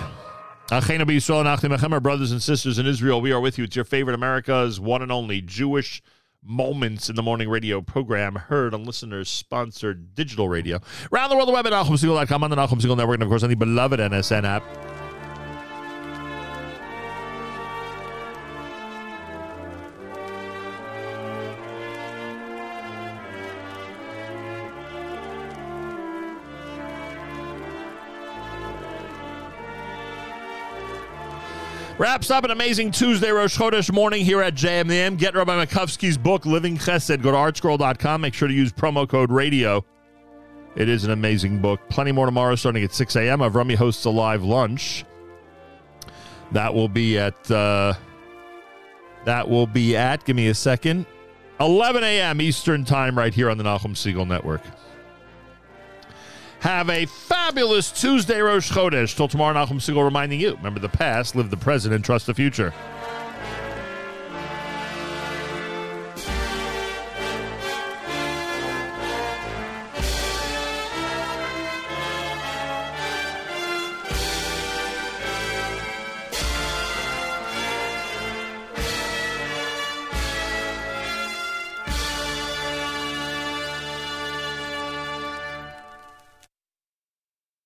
[2.00, 3.20] Brothers and sisters in Israel.
[3.20, 3.64] We are with you.
[3.64, 6.02] It's your favorite America's one and only Jewish
[6.44, 10.80] Moments in the Morning radio program, heard on listeners sponsored digital radio.
[11.12, 13.42] Around the world, the web at NachumSegal.com on the Nachum Segal Network, and of course
[13.42, 14.91] on the beloved NSN app.
[32.02, 35.16] Wraps up an amazing Tuesday Rosh Chodesh morning here at JMM.
[35.16, 37.22] Get Rabbi Makovsky's book, Living Chesed.
[37.22, 38.20] Go to artscroll.com.
[38.20, 39.84] Make sure to use promo code radio.
[40.74, 41.80] It is an amazing book.
[41.90, 43.38] Plenty more tomorrow starting at 6 a.m.
[43.38, 45.04] Avrami hosts a live lunch.
[46.50, 47.94] That will be at, uh,
[49.24, 51.06] that will be at, give me a second,
[51.60, 52.40] 11 a.m.
[52.40, 54.62] Eastern Time right here on the Nachum Segal Network.
[56.62, 59.16] Have a fabulous Tuesday, Rosh Chodesh.
[59.16, 62.34] Till tomorrow, Nachum Segal reminding you remember the past, live the present, and trust the
[62.34, 62.72] future.